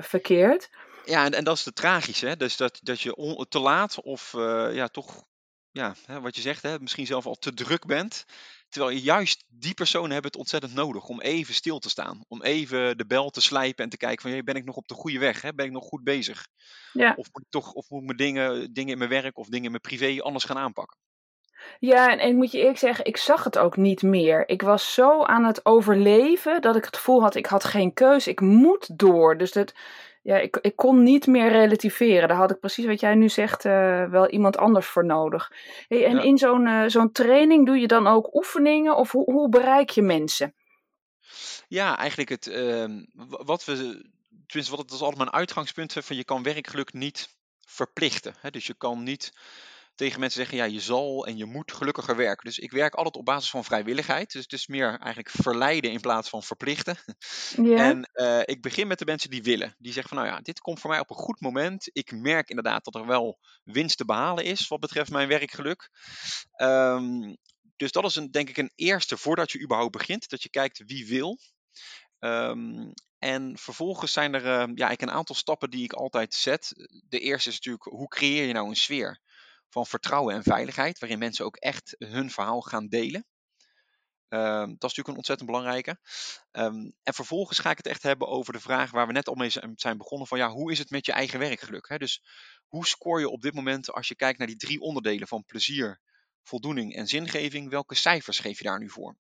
verkeerd. 0.00 0.70
Ja, 1.06 1.24
en, 1.24 1.32
en 1.32 1.44
dat 1.44 1.56
is 1.56 1.62
de 1.62 1.72
tragische, 1.72 2.26
hè? 2.26 2.36
Dus 2.36 2.56
dat, 2.56 2.78
dat 2.82 3.00
je 3.00 3.16
on- 3.16 3.46
te 3.48 3.58
laat 3.58 4.00
of 4.02 4.34
eh, 4.34 4.68
ja, 4.74 4.88
toch, 4.88 5.24
ja, 5.70 5.94
hè, 6.06 6.20
wat 6.20 6.36
je 6.36 6.40
zegt, 6.40 6.62
hè, 6.62 6.80
misschien 6.80 7.06
zelf 7.06 7.26
al 7.26 7.34
te 7.34 7.54
druk 7.54 7.86
bent. 7.86 8.24
Terwijl 8.68 8.94
je 8.94 9.02
juist 9.02 9.44
die 9.48 9.74
personen 9.74 10.10
hebben 10.10 10.30
het 10.30 10.40
ontzettend 10.40 10.74
nodig 10.74 11.08
om 11.08 11.20
even 11.20 11.54
stil 11.54 11.78
te 11.78 11.88
staan. 11.88 12.24
Om 12.28 12.42
even 12.42 12.98
de 12.98 13.06
bel 13.06 13.30
te 13.30 13.40
slijpen 13.40 13.84
en 13.84 13.90
te 13.90 13.96
kijken 13.96 14.22
van, 14.22 14.30
hey, 14.30 14.42
ben 14.42 14.54
ik 14.54 14.64
nog 14.64 14.76
op 14.76 14.88
de 14.88 14.94
goede 14.94 15.18
weg? 15.18 15.42
Hè? 15.42 15.54
Ben 15.54 15.66
ik 15.66 15.72
nog 15.72 15.84
goed 15.84 16.04
bezig? 16.04 16.46
Ja. 16.92 17.14
Of 17.16 17.26
moet 17.32 17.42
ik 17.42 17.50
toch, 17.50 17.72
of 17.72 17.88
moet 17.88 18.00
ik 18.00 18.06
mijn 18.06 18.18
dingen, 18.18 18.72
dingen 18.72 18.92
in 18.92 18.98
mijn 18.98 19.10
werk 19.10 19.38
of 19.38 19.46
dingen 19.46 19.64
in 19.64 19.70
mijn 19.70 19.82
privé 19.82 20.22
anders 20.22 20.44
gaan 20.44 20.58
aanpakken? 20.58 20.98
Ja, 21.78 22.10
en, 22.10 22.18
en 22.18 22.28
ik 22.28 22.34
moet 22.34 22.52
je 22.52 22.58
eerlijk 22.58 22.78
zeggen, 22.78 23.04
ik 23.04 23.16
zag 23.16 23.44
het 23.44 23.58
ook 23.58 23.76
niet 23.76 24.02
meer. 24.02 24.48
Ik 24.48 24.62
was 24.62 24.94
zo 24.94 25.22
aan 25.22 25.44
het 25.44 25.66
overleven 25.66 26.62
dat 26.62 26.76
ik 26.76 26.84
het 26.84 26.96
gevoel 26.96 27.22
had, 27.22 27.34
ik 27.34 27.46
had 27.46 27.64
geen 27.64 27.92
keus, 27.92 28.26
ik 28.26 28.40
moet 28.40 28.98
door. 28.98 29.36
Dus 29.38 29.52
dat, 29.52 29.74
ja, 30.26 30.38
ik, 30.38 30.56
ik 30.60 30.76
kon 30.76 31.02
niet 31.02 31.26
meer 31.26 31.48
relativeren. 31.48 32.28
Daar 32.28 32.36
had 32.36 32.50
ik 32.50 32.60
precies 32.60 32.84
wat 32.86 33.00
jij 33.00 33.14
nu 33.14 33.28
zegt 33.28 33.64
uh, 33.64 34.04
wel 34.04 34.28
iemand 34.28 34.56
anders 34.56 34.86
voor 34.86 35.04
nodig. 35.04 35.52
Hey, 35.88 36.04
en 36.04 36.16
Ja. 36.16 36.22
in 36.22 36.38
zo'n 36.38 36.66
uh, 36.66 36.84
zo'n 36.86 37.12
training 37.12 37.66
doe 37.66 37.78
je 37.78 37.86
dan 37.86 38.06
ook 38.06 38.34
oefeningen 38.34 38.96
of 38.96 39.12
hoe, 39.12 39.32
hoe 39.32 39.48
bereik 39.48 39.90
je 39.90 40.02
mensen? 40.02 40.54
Ja, 41.68 41.98
eigenlijk 41.98 42.28
het, 42.28 42.46
ehm, 42.46 43.04
wat 43.28 43.64
we, 43.64 43.74
tenminste 44.46 44.76
wat 44.76 44.84
het 44.84 44.92
is 44.92 45.00
altijd 45.00 45.18
mijn 45.18 45.32
uitgangspunt, 45.32 45.92
van 45.92 46.16
je 46.16 46.24
kan 46.24 46.42
werkgeluk 46.42 46.92
niet 46.92 47.28
verplichten. 47.66 48.34
Hè? 48.40 48.50
Dus 48.50 48.66
je 48.66 48.74
kan 48.74 49.02
niet 49.02 49.32
tegen 49.96 50.20
mensen 50.20 50.40
zeggen, 50.40 50.58
ja, 50.58 50.64
je 50.64 50.80
zal 50.80 51.26
en 51.26 51.36
je 51.36 51.44
moet 51.44 51.72
gelukkiger 51.72 52.16
werken. 52.16 52.44
Dus 52.44 52.58
ik 52.58 52.70
werk 52.70 52.94
altijd 52.94 53.16
op 53.16 53.24
basis 53.24 53.50
van 53.50 53.64
vrijwilligheid. 53.64 54.32
Dus 54.32 54.42
het 54.42 54.52
is 54.52 54.66
meer 54.66 54.88
eigenlijk 54.88 55.30
verleiden 55.30 55.90
in 55.90 56.00
plaats 56.00 56.28
van 56.28 56.42
verplichten. 56.42 56.96
En 57.56 58.10
eh, 58.12 58.40
ik 58.44 58.62
begin 58.62 58.86
met 58.86 58.98
de 58.98 59.04
mensen 59.04 59.30
die 59.30 59.42
willen. 59.42 59.74
Die 59.78 59.92
zeggen 59.92 60.14
van, 60.14 60.24
nou 60.24 60.36
ja, 60.36 60.42
dit 60.42 60.60
komt 60.60 60.80
voor 60.80 60.90
mij 60.90 60.98
op 60.98 61.10
een 61.10 61.16
goed 61.16 61.40
moment. 61.40 61.90
Ik 61.92 62.12
merk 62.12 62.48
inderdaad 62.48 62.84
dat 62.84 62.94
er 62.94 63.06
wel 63.06 63.38
winst 63.64 63.96
te 63.96 64.04
behalen 64.04 64.44
is 64.44 64.68
wat 64.68 64.80
betreft 64.80 65.10
mijn 65.10 65.28
werkgeluk. 65.28 65.90
Ehm, 66.52 67.34
dus 67.76 67.92
dat 67.92 68.04
is 68.04 68.16
een, 68.16 68.30
denk 68.30 68.48
ik 68.48 68.56
een 68.56 68.72
eerste 68.74 69.16
voordat 69.16 69.52
je 69.52 69.62
überhaupt 69.62 69.96
begint. 69.96 70.28
Dat 70.28 70.42
je 70.42 70.50
kijkt 70.50 70.82
wie 70.86 71.06
wil. 71.06 71.38
Ehm, 72.18 72.92
en 73.18 73.58
vervolgens 73.58 74.12
zijn 74.12 74.34
er 74.34 74.46
eh, 74.46 74.74
ja, 74.74 74.90
ik 74.90 75.02
een 75.02 75.10
aantal 75.10 75.34
stappen 75.34 75.70
die 75.70 75.84
ik 75.84 75.92
altijd 75.92 76.34
zet. 76.34 76.72
De 77.08 77.18
eerste 77.18 77.48
is 77.48 77.54
natuurlijk, 77.54 77.84
hoe 77.84 78.08
creëer 78.08 78.46
je 78.46 78.52
nou 78.52 78.68
een 78.68 78.76
sfeer 78.76 79.20
van 79.76 79.86
vertrouwen 79.86 80.34
en 80.34 80.42
veiligheid, 80.42 80.98
waarin 80.98 81.18
mensen 81.18 81.44
ook 81.44 81.56
echt 81.56 81.94
hun 81.98 82.30
verhaal 82.30 82.60
gaan 82.60 82.86
delen. 82.86 83.26
Ehm, 84.28 84.66
dat 84.66 84.68
is 84.68 84.96
natuurlijk 84.96 85.08
een 85.08 85.16
ontzettend 85.16 85.48
belangrijke. 85.50 85.98
Ehm, 86.50 86.90
en 87.02 87.14
vervolgens 87.14 87.58
ga 87.58 87.70
ik 87.70 87.76
het 87.76 87.86
echt 87.86 88.02
hebben 88.02 88.28
over 88.28 88.52
de 88.52 88.60
vraag 88.60 88.90
waar 88.90 89.06
we 89.06 89.12
net 89.12 89.28
al 89.28 89.34
mee 89.34 89.50
zijn- 89.74 89.98
begonnen: 89.98 90.26
van 90.26 90.38
ja, 90.38 90.48
hoe 90.50 90.72
is 90.72 90.78
het 90.78 90.90
met 90.90 91.06
je 91.06 91.12
eigen 91.12 91.38
werkgeluk? 91.38 91.88
Hè? 91.88 91.98
Dus 91.98 92.22
hoe 92.66 92.86
scoor 92.86 93.20
je 93.20 93.28
op 93.28 93.42
dit 93.42 93.54
moment 93.54 93.92
als 93.92 94.08
je 94.08 94.14
kijkt 94.14 94.38
naar 94.38 94.46
die 94.46 94.56
drie 94.56 94.80
onderdelen 94.80 95.28
van 95.28 95.44
plezier, 95.44 96.00
voldoening 96.42 96.94
en 96.94 97.06
zingeving? 97.06 97.70
Welke 97.70 97.94
cijfers 97.94 98.38
geef 98.38 98.58
je 98.58 98.64
daar 98.64 98.78
nu 98.78 98.90
voor? 98.90 99.16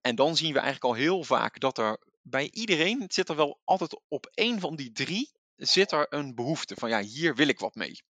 En 0.00 0.14
dan 0.14 0.36
zien 0.36 0.52
we 0.52 0.58
eigenlijk 0.60 0.84
al 0.84 1.00
heel 1.00 1.24
vaak 1.24 1.60
dat 1.60 1.78
er 1.78 2.06
bij 2.22 2.50
iedereen 2.50 3.04
zit 3.08 3.28
er 3.28 3.36
wel 3.36 3.60
altijd 3.64 4.00
op 4.08 4.26
één 4.34 4.60
van 4.60 4.76
die 4.76 4.92
drie 4.92 5.30
zit 5.56 5.92
er 5.92 6.06
een 6.08 6.34
behoefte 6.34 6.74
van 6.74 6.88
ja, 6.88 7.00
hier 7.00 7.34
wil 7.34 7.48
ik 7.48 7.58
wat 7.58 7.74
mee. 7.74 8.02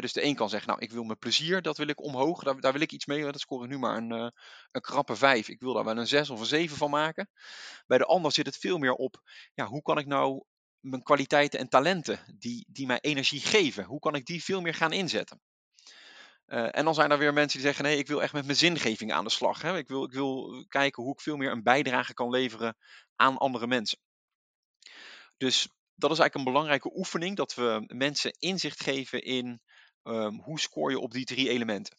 Dus 0.00 0.12
de 0.12 0.24
een 0.24 0.34
kan 0.34 0.48
zeggen, 0.48 0.68
nou, 0.68 0.82
ik 0.82 0.90
wil 0.90 1.04
mijn 1.04 1.18
plezier, 1.18 1.62
dat 1.62 1.76
wil 1.76 1.88
ik 1.88 2.02
omhoog, 2.02 2.42
daar, 2.42 2.60
daar 2.60 2.72
wil 2.72 2.80
ik 2.80 2.92
iets 2.92 3.06
mee. 3.06 3.22
Dat 3.22 3.40
score 3.40 3.64
ik 3.64 3.70
nu 3.70 3.78
maar 3.78 3.96
een, 3.96 4.12
eh, 4.12 4.28
een 4.70 4.80
krappe 4.80 5.16
vijf. 5.16 5.48
Ik 5.48 5.60
wil 5.60 5.72
daar 5.72 5.84
wel 5.84 5.98
een 5.98 6.06
zes 6.06 6.30
of 6.30 6.40
een 6.40 6.46
zeven 6.46 6.76
van 6.76 6.90
maken. 6.90 7.30
Bij 7.86 7.98
de 7.98 8.04
ander 8.04 8.32
zit 8.32 8.46
het 8.46 8.56
veel 8.56 8.78
meer 8.78 8.92
op, 8.92 9.22
ja, 9.54 9.66
hoe 9.66 9.82
kan 9.82 9.98
ik 9.98 10.06
nou 10.06 10.44
mijn 10.80 11.02
kwaliteiten 11.02 11.58
en 11.58 11.68
talenten, 11.68 12.18
die, 12.38 12.66
die 12.68 12.86
mij 12.86 13.00
energie 13.00 13.40
geven, 13.40 13.84
hoe 13.84 13.98
kan 13.98 14.14
ik 14.14 14.26
die 14.26 14.44
veel 14.44 14.60
meer 14.60 14.74
gaan 14.74 14.92
inzetten? 14.92 15.40
Eh, 16.46 16.76
en 16.76 16.84
dan 16.84 16.94
zijn 16.94 17.10
er 17.10 17.18
weer 17.18 17.32
mensen 17.32 17.58
die 17.58 17.66
zeggen: 17.66 17.84
nee, 17.84 17.98
ik 17.98 18.06
wil 18.06 18.22
echt 18.22 18.32
met 18.32 18.44
mijn 18.44 18.56
zingeving 18.56 19.12
aan 19.12 19.24
de 19.24 19.30
slag. 19.30 19.62
Hè? 19.62 19.76
Ik, 19.76 19.88
wil, 19.88 20.04
ik 20.04 20.12
wil 20.12 20.64
kijken 20.68 21.02
hoe 21.02 21.12
ik 21.12 21.20
veel 21.20 21.36
meer 21.36 21.50
een 21.50 21.62
bijdrage 21.62 22.14
kan 22.14 22.30
leveren 22.30 22.76
aan 23.16 23.36
andere 23.36 23.66
mensen. 23.66 23.98
Dus 25.36 25.68
dat 25.94 26.10
is 26.10 26.18
eigenlijk 26.18 26.34
een 26.34 26.52
belangrijke 26.52 26.96
oefening: 26.96 27.36
dat 27.36 27.54
we 27.54 27.84
mensen 27.86 28.36
inzicht 28.38 28.82
geven 28.82 29.22
in 29.22 29.60
ehm, 30.06 30.34
hoe 30.34 30.60
scoor 30.60 30.90
je 30.90 30.98
op 30.98 31.12
die 31.12 31.24
drie 31.24 31.48
elementen. 31.48 31.96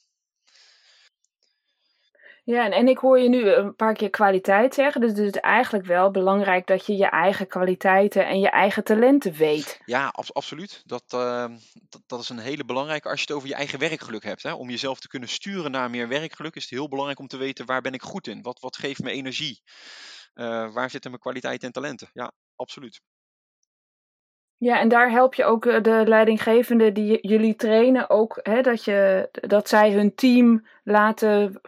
Ja, 2.44 2.66
en, 2.66 2.72
en 2.72 2.88
ik 2.88 2.98
hoor 2.98 3.20
je 3.20 3.30
nu 3.30 3.50
een 3.50 3.76
paar 3.76 3.94
keer 3.94 4.10
kwaliteit 4.10 4.74
zeggen. 4.74 5.02
Dus 5.02 5.10
het 5.10 5.20
is 5.20 5.42
eigenlijk 5.42 5.86
wel 5.86 6.12
belangrijk 6.12 6.68
dat 6.68 6.86
je 6.86 6.98
je 6.98 7.10
eigen 7.10 7.48
kwaliteiten 7.48 8.28
en 8.28 8.40
je 8.40 8.50
eigen 8.50 8.84
talenten 8.84 9.34
weet. 9.34 9.82
Ja, 9.86 10.08
abs- 10.08 10.34
absoluut. 10.34 10.82
Dat, 10.86 11.04
ehm, 11.08 11.58
dat, 11.90 12.02
dat 12.06 12.20
is 12.20 12.30
een 12.30 12.40
hele 12.40 12.66
belangrijke 12.66 13.10
als 13.10 13.20
je 13.20 13.26
het 13.28 13.36
over 13.36 13.48
je 13.48 13.56
eigen 13.56 13.80
werkgeluk 13.80 14.24
hebt. 14.24 14.44
Hè? 14.44 14.54
Om 14.54 14.70
jezelf 14.70 15.00
te 15.00 15.08
kunnen 15.08 15.30
sturen 15.30 15.72
naar 15.72 15.90
meer 15.90 16.08
werkgeluk 16.08 16.56
is 16.56 16.62
het 16.62 16.72
heel 16.72 16.88
belangrijk 16.88 17.20
om 17.20 17.28
te 17.28 17.38
weten 17.38 17.66
waar 17.66 17.82
ben 17.82 17.94
ik 17.94 18.02
goed 18.02 18.28
in? 18.28 18.42
Wat, 18.42 18.60
wat 18.60 18.78
geeft 18.78 19.04
me 19.04 19.12
energie? 19.12 19.62
Eh, 20.34 20.74
waar 20.74 20.90
zitten 20.90 21.10
mijn 21.10 21.22
kwaliteiten 21.22 21.68
en 21.68 21.74
talenten? 21.74 22.10
Ja, 22.14 22.32
absoluut. 22.56 23.02
Ja, 24.60 24.80
en 24.80 24.90
daar 24.90 25.12
help 25.12 25.34
je 25.34 25.46
ook 25.46 25.66
eh, 25.66 25.82
de 25.82 26.04
leidinggevenden 26.06 26.94
die 26.94 27.28
jullie 27.28 27.56
trainen 27.56 28.10
ook, 28.10 28.40
hè, 28.42 28.62
dat, 28.62 28.84
je, 28.84 29.30
dat 29.32 29.70
zij 29.70 29.92
hun 29.92 30.16
team 30.16 30.66
laten, 30.84 31.62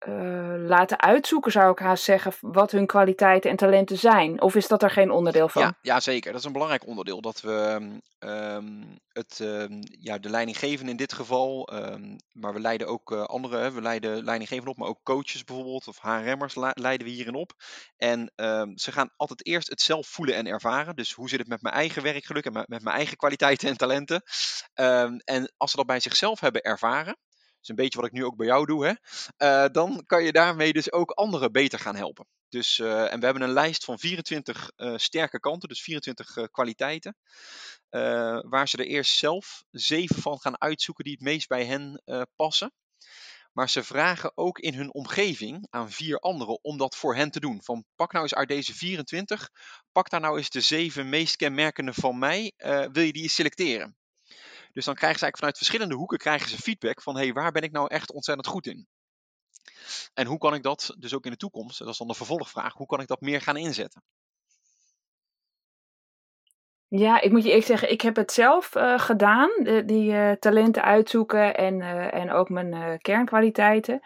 eh, 0.00 0.54
laten 0.56 1.00
uitzoeken, 1.00 1.52
zou 1.52 1.72
ik 1.72 1.78
haast 1.78 2.04
zeggen, 2.04 2.32
wat 2.40 2.70
hun 2.70 2.86
kwaliteiten 2.86 3.50
en 3.50 3.56
talenten 3.56 3.98
zijn. 3.98 4.42
Of 4.42 4.54
is 4.54 4.68
dat 4.68 4.82
er 4.82 4.90
geen 4.90 5.10
onderdeel 5.10 5.48
van? 5.48 5.62
Ja, 5.62 5.78
ja, 5.82 6.00
zeker. 6.00 6.30
Dat 6.30 6.40
is 6.40 6.46
een 6.46 6.52
belangrijk 6.52 6.86
onderdeel. 6.86 7.20
Dat 7.20 7.40
we 7.40 7.90
ehm, 8.18 8.82
het, 9.08 9.40
ehm, 9.40 9.82
ja, 10.00 10.18
de 10.18 10.30
leidinggevende 10.30 10.90
in 10.90 10.96
dit 10.96 11.12
geval, 11.12 11.68
maar 12.32 12.52
we 12.52 12.60
leiden 12.60 12.86
ook 12.86 13.12
eh, 13.12 13.22
andere, 13.22 13.56
hè, 13.56 13.72
we 13.72 13.82
leiden 13.82 14.24
leidinggevenden 14.24 14.72
op, 14.72 14.78
maar 14.78 14.88
ook 14.88 15.02
coaches 15.02 15.44
bijvoorbeeld, 15.44 15.88
of 15.88 16.00
HRM'ers 16.00 16.54
leiden 16.54 17.06
we 17.06 17.12
hierin 17.12 17.34
op. 17.34 17.52
En 17.96 18.32
ze 18.74 18.92
gaan 18.92 19.10
altijd 19.16 19.46
eerst 19.46 19.68
het 19.68 19.80
zelf 19.80 20.06
voelen 20.06 20.34
en 20.34 20.46
ervaren. 20.46 20.96
Dus 20.96 21.12
hoe 21.12 21.28
zit 21.28 21.38
het 21.38 21.48
met 21.48 21.62
mijn 21.62 21.74
eigen 21.74 22.02
werkgeluk 22.02 22.44
en 22.44 22.52
met 22.52 22.82
mijn 22.82 22.96
eigen 22.96 23.16
kwaliteiten 23.16 23.68
en 23.68 23.76
talenten? 23.76 24.22
En 25.24 25.52
als 25.56 25.70
ze 25.70 25.76
dat 25.76 25.86
bij 25.86 26.00
zichzelf 26.00 26.40
hebben 26.40 26.62
ervaren, 26.62 27.16
is 27.62 27.68
een 27.68 27.74
beetje 27.74 27.98
wat 27.98 28.06
ik 28.06 28.12
nu 28.12 28.24
ook 28.24 28.36
bij 28.36 28.46
jou 28.46 28.66
doe, 28.66 28.86
hè? 28.86 28.92
eh, 29.36 29.72
dan 29.72 30.02
kan 30.06 30.24
je 30.24 30.32
daarmee 30.32 30.72
dus 30.72 30.92
ook 30.92 31.10
anderen 31.10 31.52
beter 31.52 31.78
gaan 31.78 31.96
helpen. 31.96 32.26
Dus, 32.50 32.78
eh, 32.78 33.12
en 33.12 33.18
we 33.18 33.24
hebben 33.24 33.42
een 33.42 33.52
lijst 33.52 33.84
van 33.84 33.98
24 33.98 34.70
eh, 34.76 34.96
sterke 34.96 35.40
kanten, 35.40 35.68
dus 35.68 35.82
24 35.82 36.36
eh, 36.36 36.44
kwaliteiten. 36.50 37.16
waar 38.48 38.68
ze 38.68 38.76
er 38.76 38.86
eerst 38.86 39.16
zelf 39.16 39.62
zeven 39.70 40.22
van 40.22 40.38
gaan 40.38 40.60
uitzoeken 40.60 41.04
die 41.04 41.12
het 41.12 41.22
meest 41.22 41.48
bij 41.48 41.64
hen 41.64 42.02
passen. 42.36 42.72
Maar 43.52 43.70
ze 43.70 43.82
vragen 43.82 44.36
ook 44.36 44.58
in 44.58 44.74
hun 44.74 44.94
omgeving 44.94 45.66
aan 45.70 45.90
vier 45.90 46.18
anderen 46.18 46.64
om 46.64 46.78
dat 46.78 46.96
voor 46.96 47.14
hen 47.14 47.30
te 47.30 47.40
doen. 47.40 47.62
Van 47.62 47.84
pak 47.96 48.12
nou 48.12 48.24
eens 48.24 48.34
uit 48.34 48.48
deze 48.48 48.74
24, 48.74 49.50
pak 49.92 50.10
daar 50.10 50.20
nou 50.20 50.36
eens 50.36 50.50
de 50.50 50.60
zeven 50.60 51.08
meest 51.08 51.36
kenmerkende 51.36 51.94
van 51.94 52.18
mij. 52.18 52.52
wil 52.92 53.02
je 53.02 53.12
die 53.12 53.28
selecteren? 53.28 53.99
Dus 54.72 54.84
dan 54.84 54.94
krijgen 54.94 55.18
ze 55.18 55.24
eigenlijk 55.24 55.36
vanuit 55.36 55.56
verschillende 55.56 55.94
hoeken 55.94 56.18
krijgen 56.18 56.48
ze 56.48 56.56
feedback 56.56 57.02
van 57.02 57.16
hey, 57.16 57.32
waar 57.32 57.52
ben 57.52 57.62
ik 57.62 57.72
nou 57.72 57.88
echt 57.88 58.12
ontzettend 58.12 58.46
goed 58.48 58.66
in? 58.66 58.86
En 60.14 60.26
hoe 60.26 60.38
kan 60.38 60.54
ik 60.54 60.62
dat 60.62 60.94
dus 60.98 61.14
ook 61.14 61.24
in 61.24 61.30
de 61.30 61.36
toekomst, 61.36 61.78
dat 61.78 61.88
is 61.88 61.98
dan 61.98 62.06
de 62.06 62.14
vervolgvraag, 62.14 62.74
hoe 62.74 62.86
kan 62.86 63.00
ik 63.00 63.06
dat 63.06 63.20
meer 63.20 63.40
gaan 63.40 63.56
inzetten? 63.56 64.02
Ja, 66.88 67.20
ik 67.20 67.30
moet 67.30 67.42
je 67.42 67.48
eerlijk 67.48 67.66
zeggen, 67.66 67.90
ik 67.90 68.00
heb 68.00 68.16
het 68.16 68.32
zelf 68.32 68.74
eh, 68.74 68.98
gedaan, 68.98 69.50
die 69.86 70.12
eh, 70.12 70.32
talenten 70.32 70.82
uitzoeken 70.82 71.56
en, 71.56 71.80
eh, 71.80 72.14
en 72.14 72.32
ook 72.32 72.48
mijn 72.48 72.98
kernkwaliteiten. 72.98 74.00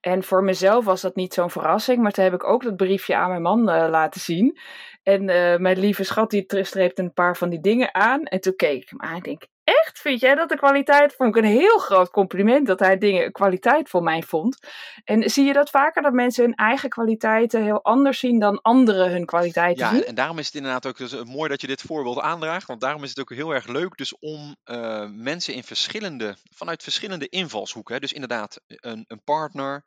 En 0.00 0.22
voor 0.22 0.44
mezelf 0.44 0.84
was 0.84 1.00
dat 1.00 1.16
niet 1.16 1.34
zo'n 1.34 1.50
verrassing, 1.50 2.02
maar 2.02 2.12
toen 2.12 2.24
heb 2.24 2.32
ik 2.32 2.44
ook 2.44 2.62
dat 2.62 2.76
briefje 2.76 3.16
aan 3.16 3.28
mijn 3.28 3.42
man 3.42 3.62
laten 3.64 4.20
zien. 4.20 4.58
En 5.02 5.24
mijn 5.62 5.78
lieve 5.78 6.04
schat, 6.04 6.30
die 6.30 6.46
tre- 6.46 6.64
streepte 6.64 7.02
een 7.02 7.12
paar 7.12 7.36
van 7.36 7.48
die 7.48 7.60
dingen 7.60 7.94
aan. 7.94 8.22
En 8.24 8.40
toen 8.40 8.56
keek 8.56 8.82
ik 8.82 8.88
hem 8.88 9.00
aan 9.00 9.20
denk, 9.20 9.46
echt, 9.68 9.98
vind 9.98 10.20
jij 10.20 10.34
dat 10.34 10.48
de 10.48 10.56
kwaliteit? 10.56 11.14
Vond 11.14 11.36
ik 11.36 11.42
een 11.42 11.50
heel 11.50 11.78
groot 11.78 12.10
compliment 12.10 12.66
dat 12.66 12.80
hij 12.80 12.98
dingen 12.98 13.32
kwaliteit 13.32 13.88
voor 13.88 14.02
mij 14.02 14.22
vond. 14.22 14.58
En 15.04 15.30
zie 15.30 15.44
je 15.44 15.52
dat 15.52 15.70
vaker, 15.70 16.02
dat 16.02 16.12
mensen 16.12 16.44
hun 16.44 16.54
eigen 16.54 16.88
kwaliteiten 16.88 17.62
heel 17.62 17.82
anders 17.82 18.18
zien 18.18 18.38
dan 18.38 18.62
anderen 18.62 19.10
hun 19.10 19.26
kwaliteiten 19.26 19.84
Ja, 19.84 19.92
zien? 19.92 20.04
en, 20.04 20.14
daarom 20.14 20.38
is 20.38 20.46
het 20.46 20.54
inderdaad 20.54 20.86
ook 20.86 20.96
dus, 20.96 21.12
eh, 21.12 21.22
mooi 21.22 21.48
dat 21.48 21.60
je 21.60 21.66
dit 21.66 21.82
voorbeeld 21.82 22.18
aandraagt. 22.18 22.66
Want 22.66 22.80
daarom 22.80 23.02
is 23.02 23.08
het 23.08 23.20
ook 23.20 23.32
heel 23.32 23.54
erg 23.54 23.66
leuk 23.66 23.96
dus 23.96 24.18
om 24.18 24.56
eh, 24.64 25.06
mensen 25.10 25.54
in 25.54 25.64
verschillende, 25.64 26.36
vanuit 26.54 26.82
verschillende 26.82 27.28
invalshoeken. 27.28 27.94
Hè, 27.94 28.00
dus 28.00 28.12
inderdaad, 28.12 28.60
een, 28.66 29.04
een 29.08 29.22
partner, 29.24 29.84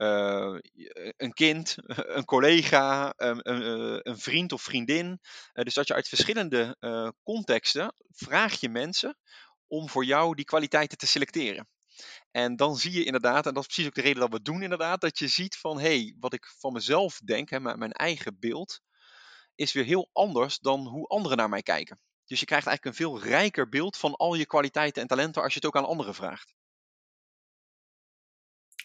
eh, 0.00 0.58
een 1.16 1.32
kind, 1.32 1.76
een 2.16 2.24
collega, 2.24 3.12
een, 3.16 3.50
een, 3.50 3.62
eh, 3.62 3.98
een 4.12 4.18
vriend 4.18 4.52
of 4.52 4.62
vriendin. 4.62 5.20
Eh, 5.52 5.64
dus 5.64 5.74
dat 5.74 5.86
je 5.86 5.94
uit 5.94 6.08
verschillende 6.08 6.76
contexten 7.22 7.94
vraag 8.08 8.60
je 8.60 8.68
mensen 8.68 9.16
om 9.66 9.88
voor 9.88 10.04
jou 10.04 10.34
die 10.34 10.44
kwaliteiten 10.44 10.98
te 10.98 11.06
selecteren. 11.06 11.68
En 12.30 12.56
dan 12.56 12.76
zie 12.76 12.92
je 12.92 13.04
inderdaad, 13.04 13.46
en 13.46 13.54
dat 13.54 13.62
is 13.62 13.74
precies 13.74 13.86
ook 13.86 13.94
de 13.94 14.00
reden 14.00 14.20
dat 14.20 14.28
we 14.28 14.34
het 14.34 14.44
doen 14.44 14.62
inderdaad, 14.62 15.00
dat 15.00 15.18
je 15.18 15.28
ziet 15.28 15.56
van 15.56 15.80
hé, 15.80 15.96
hey, 15.96 16.16
wat 16.18 16.32
ik 16.32 16.54
van 16.58 16.72
mezelf 16.72 17.18
denk, 17.24 17.50
hè, 17.50 17.60
mijn 17.60 17.92
eigen 17.92 18.36
beeld, 18.38 18.80
is 19.54 19.72
weer 19.72 19.84
heel 19.84 20.08
anders 20.12 20.58
dan 20.58 20.86
hoe 20.86 21.06
anderen 21.06 21.36
naar 21.36 21.48
mij 21.48 21.62
kijken. 21.62 22.00
Dus 22.24 22.40
je 22.40 22.46
krijgt 22.46 22.66
eigenlijk 22.66 22.98
een 22.98 23.04
veel 23.06 23.30
rijker 23.30 23.68
beeld 23.68 23.96
van 23.96 24.16
al 24.16 24.34
je 24.34 24.46
kwaliteiten 24.46 25.02
en 25.02 25.08
talenten 25.08 25.42
als 25.42 25.52
je 25.52 25.58
het 25.58 25.68
ook 25.68 25.76
aan 25.76 25.88
anderen 25.88 26.14
vraagt. 26.14 26.54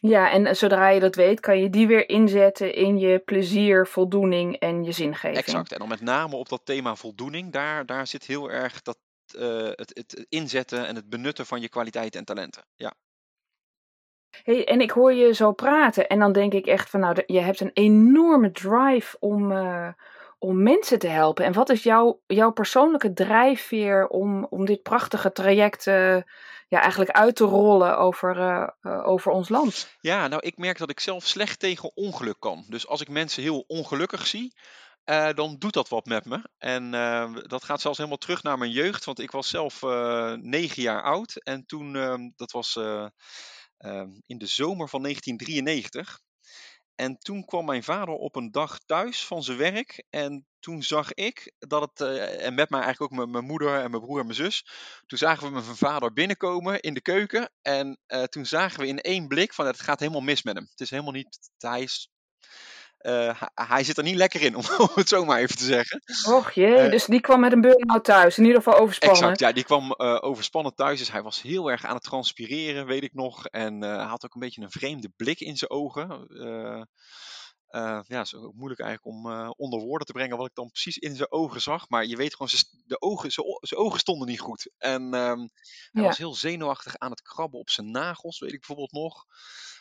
Ja, 0.07 0.31
en 0.31 0.55
zodra 0.55 0.89
je 0.89 0.99
dat 0.99 1.15
weet, 1.15 1.39
kan 1.39 1.59
je 1.59 1.69
die 1.69 1.87
weer 1.87 2.09
inzetten 2.09 2.73
in 2.73 2.97
je 2.97 3.19
plezier, 3.19 3.87
voldoening 3.87 4.55
en 4.55 4.83
je 4.83 4.91
zingeving. 4.91 5.37
Exact. 5.37 5.71
En 5.71 5.79
dan 5.79 5.87
met 5.87 6.01
name 6.01 6.35
op 6.35 6.49
dat 6.49 6.61
thema 6.63 6.95
voldoening, 6.95 7.51
daar, 7.51 7.85
daar 7.85 8.07
zit 8.07 8.25
heel 8.25 8.51
erg 8.51 8.81
dat, 8.81 8.97
uh, 9.37 9.63
het, 9.63 9.91
het 9.93 10.25
inzetten 10.29 10.87
en 10.87 10.95
het 10.95 11.09
benutten 11.09 11.45
van 11.45 11.61
je 11.61 11.69
kwaliteiten 11.69 12.19
en 12.19 12.25
talenten. 12.25 12.63
Ja. 12.75 12.93
Hey, 14.43 14.67
en 14.67 14.81
ik 14.81 14.91
hoor 14.91 15.13
je 15.13 15.33
zo 15.33 15.51
praten 15.51 16.07
en 16.07 16.19
dan 16.19 16.31
denk 16.31 16.53
ik 16.53 16.65
echt 16.65 16.89
van, 16.89 16.99
nou, 16.99 17.23
je 17.25 17.39
hebt 17.39 17.59
een 17.59 17.73
enorme 17.73 18.51
drive 18.51 19.17
om, 19.19 19.51
uh, 19.51 19.89
om 20.39 20.63
mensen 20.63 20.99
te 20.99 21.07
helpen. 21.07 21.45
En 21.45 21.53
wat 21.53 21.69
is 21.69 21.83
jouw, 21.83 22.21
jouw 22.27 22.51
persoonlijke 22.51 23.13
drijfveer 23.13 24.07
om, 24.07 24.45
om 24.49 24.65
dit 24.65 24.81
prachtige 24.81 25.31
traject 25.31 25.85
uh, 25.85 26.17
ja, 26.67 26.81
eigenlijk 26.81 27.11
uit 27.11 27.35
te 27.35 27.43
rollen 27.43 27.97
over, 27.97 28.37
uh, 28.37 28.67
uh, 28.81 29.07
over 29.07 29.31
ons 29.31 29.49
land? 29.49 29.95
Ja, 29.99 30.27
nou, 30.27 30.41
ik 30.41 30.57
merk 30.57 30.77
dat 30.77 30.89
ik 30.89 30.99
zelf 30.99 31.25
slecht 31.25 31.59
tegen 31.59 31.95
ongeluk 31.95 32.39
kan. 32.39 32.65
Dus 32.67 32.87
als 32.87 33.01
ik 33.01 33.09
mensen 33.09 33.43
heel 33.43 33.63
ongelukkig 33.67 34.27
zie, 34.27 34.55
uh, 35.05 35.33
dan 35.33 35.55
doet 35.57 35.73
dat 35.73 35.89
wat 35.89 36.05
met 36.05 36.25
me. 36.25 36.49
En 36.57 36.93
uh, 36.93 37.35
dat 37.41 37.63
gaat 37.63 37.81
zelfs 37.81 37.97
helemaal 37.97 38.17
terug 38.17 38.43
naar 38.43 38.57
mijn 38.57 38.71
jeugd. 38.71 39.05
Want 39.05 39.19
ik 39.19 39.31
was 39.31 39.49
zelf 39.49 39.81
negen 40.41 40.81
jaar 40.81 41.03
oud. 41.03 41.35
En 41.35 41.65
toen, 41.65 41.95
ehm, 41.95 42.29
dat 42.35 42.51
was 42.51 42.75
ehm, 43.77 44.09
in 44.25 44.37
de 44.37 44.47
zomer 44.47 44.89
van 44.89 45.01
1993. 45.01 46.19
En 46.95 47.17
toen 47.17 47.45
kwam 47.45 47.65
mijn 47.65 47.83
vader 47.83 48.13
op 48.13 48.35
een 48.35 48.51
dag 48.51 48.79
thuis 48.79 49.25
van 49.25 49.43
zijn 49.43 49.57
werk. 49.57 50.05
En 50.09 50.45
toen 50.65 50.83
zag 50.83 51.13
ik 51.13 51.53
dat 51.59 51.81
het, 51.81 52.01
en 52.39 52.53
met 52.53 52.69
mij 52.69 52.81
eigenlijk 52.81 53.13
ook 53.13 53.27
mijn 53.27 53.45
moeder 53.45 53.81
en 53.81 53.91
mijn 53.91 54.03
broer 54.03 54.19
en 54.19 54.25
mijn 54.25 54.37
zus. 54.37 54.65
Toen 55.05 55.17
zagen 55.17 55.47
we 55.47 55.53
mijn 55.53 55.63
vader 55.63 56.13
binnenkomen 56.13 56.79
in 56.79 56.93
de 56.93 57.01
keuken. 57.01 57.51
En 57.61 57.99
toen 58.29 58.45
zagen 58.45 58.79
we 58.79 58.87
in 58.87 59.01
één 59.01 59.27
blik 59.27 59.53
van 59.53 59.65
het 59.65 59.81
gaat 59.81 59.99
helemaal 59.99 60.21
mis 60.21 60.43
met 60.43 60.55
hem. 60.55 60.67
Het 60.69 60.79
is 60.79 60.89
helemaal 60.89 61.11
niet, 61.11 61.39
hij 61.57 61.81
is 61.81 62.09
uh, 63.05 63.41
hij 63.53 63.83
zit 63.83 63.97
er 63.97 64.03
niet 64.03 64.15
lekker 64.15 64.41
in, 64.41 64.55
om 64.57 64.63
het 64.95 65.09
zo 65.09 65.25
maar 65.25 65.39
even 65.39 65.57
te 65.57 65.63
zeggen. 65.63 66.01
Och 66.33 66.51
jee, 66.51 66.85
uh, 66.85 66.91
dus 66.91 67.05
die 67.05 67.21
kwam 67.21 67.39
met 67.39 67.51
een 67.51 67.61
burn-out 67.61 68.03
thuis, 68.03 68.37
in 68.37 68.45
ieder 68.45 68.61
geval 68.61 68.79
overspannen. 68.79 69.21
Exact, 69.21 69.39
ja, 69.39 69.51
die 69.51 69.63
kwam 69.63 69.93
uh, 69.97 70.17
overspannen 70.21 70.75
thuis, 70.75 70.99
dus 70.99 71.11
hij 71.11 71.21
was 71.21 71.41
heel 71.41 71.71
erg 71.71 71.85
aan 71.85 71.95
het 71.95 72.03
transpireren, 72.03 72.85
weet 72.85 73.03
ik 73.03 73.13
nog. 73.13 73.47
En 73.47 73.81
hij 73.81 74.05
had 74.05 74.25
ook 74.25 74.33
een 74.33 74.39
beetje 74.39 74.61
een 74.61 74.71
vreemde 74.71 75.09
blik 75.15 75.39
in 75.39 75.57
zijn 75.57 75.71
ogen. 75.71 76.27
Ja, 78.07 78.21
is 78.21 78.35
ook 78.35 78.53
moeilijk 78.53 78.81
eigenlijk 78.81 79.17
om 79.17 79.49
onder 79.57 79.79
woorden 79.79 80.07
te 80.07 80.13
brengen 80.13 80.37
wat 80.37 80.47
ik 80.47 80.55
dan 80.55 80.69
precies 80.69 80.97
in 80.97 81.15
zijn 81.15 81.31
ogen 81.31 81.61
zag. 81.61 81.89
Maar 81.89 82.05
je 82.05 82.15
weet 82.15 82.35
gewoon, 82.35 82.51
de 82.85 83.01
ogen, 83.01 83.31
zijn 83.59 83.81
ogen 83.81 83.99
stonden 83.99 84.27
niet 84.27 84.39
goed. 84.39 84.71
En 84.77 85.13
ehm, 85.13 85.39
hij 85.91 86.01
ja. 86.01 86.01
was 86.01 86.17
heel 86.17 86.35
zenuwachtig 86.35 86.97
aan 86.97 87.11
het 87.11 87.21
krabben 87.21 87.59
op 87.59 87.69
zijn 87.69 87.91
nagels, 87.91 88.39
weet 88.39 88.53
ik 88.53 88.59
bijvoorbeeld 88.59 88.91
nog 88.91 89.25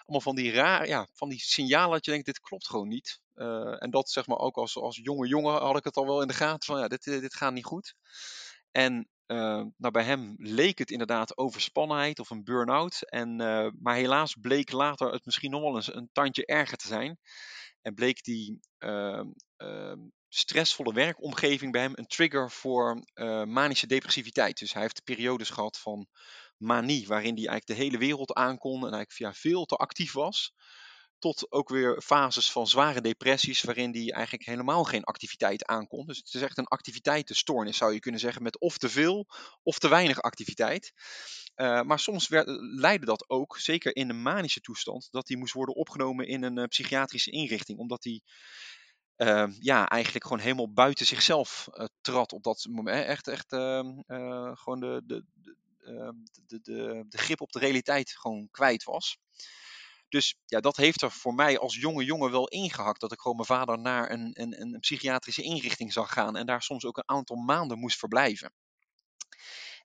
allemaal 0.05 0.21
van 0.21 0.35
die 0.35 0.53
raar, 0.53 0.87
ja, 0.87 1.07
van 1.13 1.29
die 1.29 1.41
signalen 1.41 1.91
dat 1.91 2.05
je 2.05 2.11
denkt, 2.11 2.27
dit 2.27 2.41
klopt 2.41 2.67
gewoon 2.67 2.89
niet. 2.89 3.21
Uh, 3.35 3.83
en 3.83 3.91
dat 3.91 4.11
zeg 4.11 4.27
maar 4.27 4.39
ook 4.39 4.57
als, 4.57 4.77
als 4.77 5.01
jonge 5.03 5.27
jongen 5.29 5.61
had 5.61 5.77
ik 5.77 5.85
het 5.85 5.97
al 5.97 6.07
wel 6.07 6.23
in 6.23 6.29
de 6.29 6.35
gaten 6.35 6.67
van, 6.67 6.81
ja, 6.81 6.89
dit, 6.89 7.05
dit 7.05 7.35
gaat 7.35 7.53
niet 7.53 7.65
goed. 7.65 7.95
En 8.71 9.09
uh, 9.27 9.63
nou, 9.77 9.93
bij 9.93 10.05
hem 10.05 10.35
leek 10.39 10.79
het 10.79 10.91
inderdaad 10.91 11.39
overspannenheid 11.39 12.19
of 12.19 12.31
een 12.31 12.45
burn-out. 12.45 13.03
En, 13.03 13.41
uh, 13.41 13.69
maar 13.81 13.95
helaas 13.95 14.35
bleek 14.41 14.73
later 14.73 15.13
het 15.13 15.25
misschien 15.25 15.51
nog 15.51 15.61
wel 15.61 15.75
eens 15.75 15.95
een 15.95 16.09
tandje 16.13 16.47
erger 16.47 16.77
te 16.77 16.87
zijn. 16.87 17.19
En 17.85 17.95
bleek 17.95 18.25
die 18.25 18.61
ehm, 18.79 19.29
ehm, 19.57 19.99
stressvolle 20.29 20.93
werkomgeving 20.93 21.73
bij 21.73 21.81
hem 21.81 21.93
een 21.95 22.07
trigger 22.07 22.51
voor 22.51 23.05
manische 23.47 23.87
depressiviteit. 23.87 24.59
Dus 24.59 24.73
hij 24.73 24.83
heeft 24.83 25.05
periodes 25.05 25.51
gehad 25.51 25.79
van 25.79 26.09
manie, 26.57 27.07
waarin 27.07 27.35
hij 27.35 27.47
eigenlijk 27.47 27.67
de 27.67 27.85
hele 27.85 27.99
wereld 27.99 28.33
aankon 28.33 28.87
en 28.87 28.93
eigenlijk 28.93 29.19
ja, 29.19 29.33
veel 29.33 29.65
te 29.65 29.77
actief 29.77 30.13
was. 30.13 30.55
Tot 31.25 31.53
ook 31.53 31.69
weer 31.69 32.03
fases 32.03 32.51
van 32.51 32.67
zware 32.67 33.01
depressies, 33.01 33.63
waarin 33.63 33.93
hij 33.93 34.13
eigenlijk 34.13 34.45
helemaal 34.45 34.85
geen 34.85 35.05
activiteit 35.05 35.65
aankon. 35.65 36.07
Dus 36.07 36.17
het 36.17 36.35
is 36.35 36.43
echt 36.43 36.59
een 36.59 36.67
activiteitenstoornis, 36.67 37.77
zou 37.77 37.93
je 37.93 38.01
kunnen 38.01 38.21
zeggen, 38.21 38.43
met 38.43 38.59
of 38.59 38.79
te 38.79 38.89
veel 38.89 39.27
of 39.63 39.79
te 39.79 39.89
weinig 39.89 40.23
activiteit. 40.23 40.93
Uh, 41.57 41.83
maar 41.83 41.99
soms 41.99 42.29
werd, 42.29 42.47
leidde 42.61 43.07
dat 43.07 43.29
ook, 43.29 43.59
zeker 43.59 43.97
in 43.97 44.09
een 44.09 44.23
manische 44.23 44.61
toestand, 44.61 45.09
dat 45.11 45.29
hij 45.29 45.37
moest 45.37 45.53
worden 45.53 45.75
opgenomen 45.75 46.27
in 46.27 46.43
een 46.43 46.59
uh, 46.59 46.65
psychiatrische 46.65 47.31
inrichting, 47.31 47.79
omdat 47.79 48.05
hij 48.05 48.21
uh, 49.17 49.53
ja, 49.59 49.89
eigenlijk 49.89 50.25
gewoon 50.25 50.43
helemaal 50.43 50.73
buiten 50.73 51.07
zichzelf 51.07 51.69
trad 52.01 52.33
op 52.33 52.43
dat 52.43 52.67
moment. 52.71 53.07
Echt, 53.07 53.29
echt 53.29 53.53
uh, 53.53 53.81
gewoon 54.55 54.81
de, 54.81 55.03
de, 55.05 55.25
Ehm, 55.85 56.15
de, 56.47 56.61
de, 56.61 57.05
de 57.09 57.19
grip 57.19 57.41
op 57.41 57.53
de 57.53 57.59
realiteit 57.59 58.11
gewoon 58.11 58.49
kwijt 58.51 58.85
was. 58.85 59.19
Dus 60.15 60.37
ja, 60.47 60.61
dat 60.61 60.77
heeft 60.77 61.03
er 61.03 61.11
voor 61.11 61.35
mij 61.35 61.59
als 61.59 61.77
jonge 61.77 62.05
jongen 62.05 62.31
wel 62.31 62.49
ingehakt. 62.49 63.01
Dat 63.01 63.13
ik 63.13 63.21
gewoon 63.21 63.37
mijn 63.37 63.49
vader 63.49 63.79
naar 63.79 64.11
een, 64.11 64.31
een, 64.33 64.61
een 64.61 64.81
psychiatrische 64.81 65.43
inrichting 65.43 65.93
zag 65.93 66.13
gaan. 66.13 66.37
En 66.37 66.47
daar 66.47 66.63
soms 66.63 66.85
ook 66.85 66.97
een 66.97 67.09
aantal 67.09 67.37
maanden 67.37 67.79
moest 67.79 67.99
verblijven. 67.99 68.53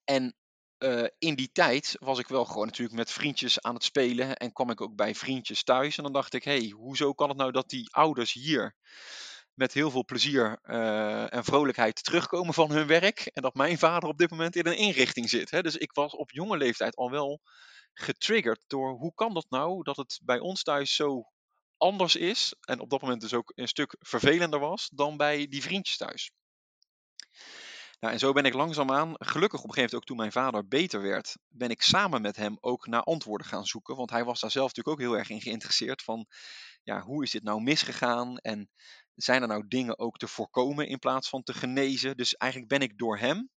En 0.03 0.35
uh, 0.79 1.07
in 1.17 1.35
die 1.35 1.49
tijd 1.51 1.95
was 1.99 2.19
ik 2.19 2.27
wel 2.27 2.45
gewoon 2.45 2.65
natuurlijk 2.65 2.97
met 2.97 3.11
vriendjes 3.11 3.61
aan 3.61 3.73
het 3.73 3.83
spelen. 3.83 4.35
En 4.35 4.53
kwam 4.53 4.69
ik 4.69 4.81
ook 4.81 4.95
bij 4.95 5.15
vriendjes 5.15 5.63
thuis. 5.63 5.97
En 5.97 6.03
dan 6.03 6.13
dacht 6.13 6.33
ik, 6.33 6.43
hey, 6.43 6.69
hoezo 6.69 7.13
kan 7.13 7.29
het 7.29 7.37
nou 7.37 7.51
dat 7.51 7.69
die 7.69 7.93
ouders 7.93 8.33
hier 8.33 8.75
met 9.53 9.73
heel 9.73 9.91
veel 9.91 10.05
plezier 10.05 10.59
uh, 10.63 11.33
en 11.33 11.43
vrolijkheid 11.43 12.03
terugkomen 12.03 12.53
van 12.53 12.71
hun 12.71 12.87
werk. 12.87 13.19
En 13.33 13.41
dat 13.41 13.55
mijn 13.55 13.77
vader 13.77 14.09
op 14.09 14.17
dit 14.17 14.29
moment 14.29 14.55
in 14.55 14.67
een 14.67 14.77
inrichting 14.77 15.29
zit. 15.29 15.51
Hè. 15.51 15.61
Dus 15.61 15.77
ik 15.77 15.93
was 15.93 16.15
op 16.15 16.31
jonge 16.31 16.57
leeftijd 16.57 16.95
al 16.95 17.11
wel 17.11 17.41
getriggerd 17.99 18.63
door 18.67 18.91
hoe 18.91 19.13
kan 19.13 19.33
dat 19.33 19.45
nou 19.49 19.83
dat 19.83 19.97
het 19.97 20.19
bij 20.23 20.39
ons 20.39 20.63
thuis 20.63 20.95
zo 20.95 21.29
anders 21.77 22.15
is. 22.15 22.55
En 22.61 22.79
op 22.79 22.89
dat 22.89 23.01
moment 23.01 23.21
dus 23.21 23.33
ook 23.33 23.51
een 23.55 23.67
stuk 23.67 23.95
vervelender 23.99 24.59
was 24.59 24.89
dan 24.93 25.17
bij 25.17 25.47
die 25.47 25.61
vriendjes 25.61 25.97
thuis. 25.97 26.31
Nou, 27.99 28.13
en 28.13 28.19
zo 28.19 28.31
ben 28.31 28.45
ik 28.45 28.53
langzaamaan, 28.53 29.13
gelukkig 29.17 29.59
op 29.59 29.67
een 29.67 29.73
gegeven 29.73 29.75
moment 29.75 29.95
ook 29.95 30.05
toen 30.05 30.17
mijn 30.17 30.31
vader 30.31 30.67
beter 30.67 31.01
werd, 31.01 31.37
ben 31.47 31.69
ik 31.69 31.81
samen 31.81 32.21
met 32.21 32.35
hem 32.35 32.57
ook 32.59 32.87
naar 32.87 33.03
antwoorden 33.03 33.47
gaan 33.47 33.65
zoeken. 33.65 33.95
Want 33.95 34.09
hij 34.09 34.23
was 34.23 34.39
daar 34.39 34.51
zelf 34.51 34.67
natuurlijk 34.67 34.95
ook 34.95 35.07
heel 35.07 35.17
erg 35.17 35.29
in 35.29 35.41
geïnteresseerd 35.41 36.01
van, 36.01 36.27
ja, 36.83 37.01
hoe 37.01 37.23
is 37.23 37.31
dit 37.31 37.43
nou 37.43 37.61
misgegaan? 37.61 38.37
En 38.37 38.69
zijn 39.15 39.41
er 39.41 39.47
nou 39.47 39.67
dingen 39.67 39.99
ook 39.99 40.17
te 40.17 40.27
voorkomen 40.27 40.87
in 40.87 40.99
plaats 40.99 41.29
van 41.29 41.43
te 41.43 41.53
genezen? 41.53 42.17
Dus 42.17 42.33
eigenlijk 42.35 42.71
ben 42.71 42.81
ik 42.81 42.97
door 42.97 43.17
hem 43.17 43.49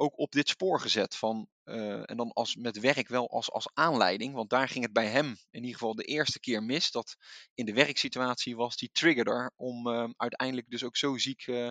ook 0.00 0.18
op 0.18 0.32
dit 0.32 0.48
spoor 0.48 0.80
gezet 0.80 1.16
van, 1.16 1.48
uh, 1.64 2.10
en 2.10 2.16
dan 2.16 2.32
als, 2.32 2.56
met 2.56 2.78
werk 2.78 3.08
wel 3.08 3.30
als, 3.30 3.50
als 3.50 3.70
aanleiding, 3.74 4.34
want 4.34 4.50
daar 4.50 4.68
ging 4.68 4.84
het 4.84 4.92
bij 4.92 5.06
hem 5.06 5.26
in 5.26 5.60
ieder 5.60 5.78
geval 5.78 5.94
de 5.94 6.04
eerste 6.04 6.40
keer 6.40 6.62
mis, 6.62 6.90
dat 6.90 7.16
in 7.54 7.64
de 7.64 7.72
werksituatie 7.72 8.56
was 8.56 8.76
die 8.76 8.90
triggerder 8.92 9.52
om 9.56 9.86
uh, 9.86 10.08
uiteindelijk 10.16 10.70
dus 10.70 10.84
ook 10.84 10.96
zo 10.96 11.16
ziek 11.16 11.46
uh, 11.46 11.70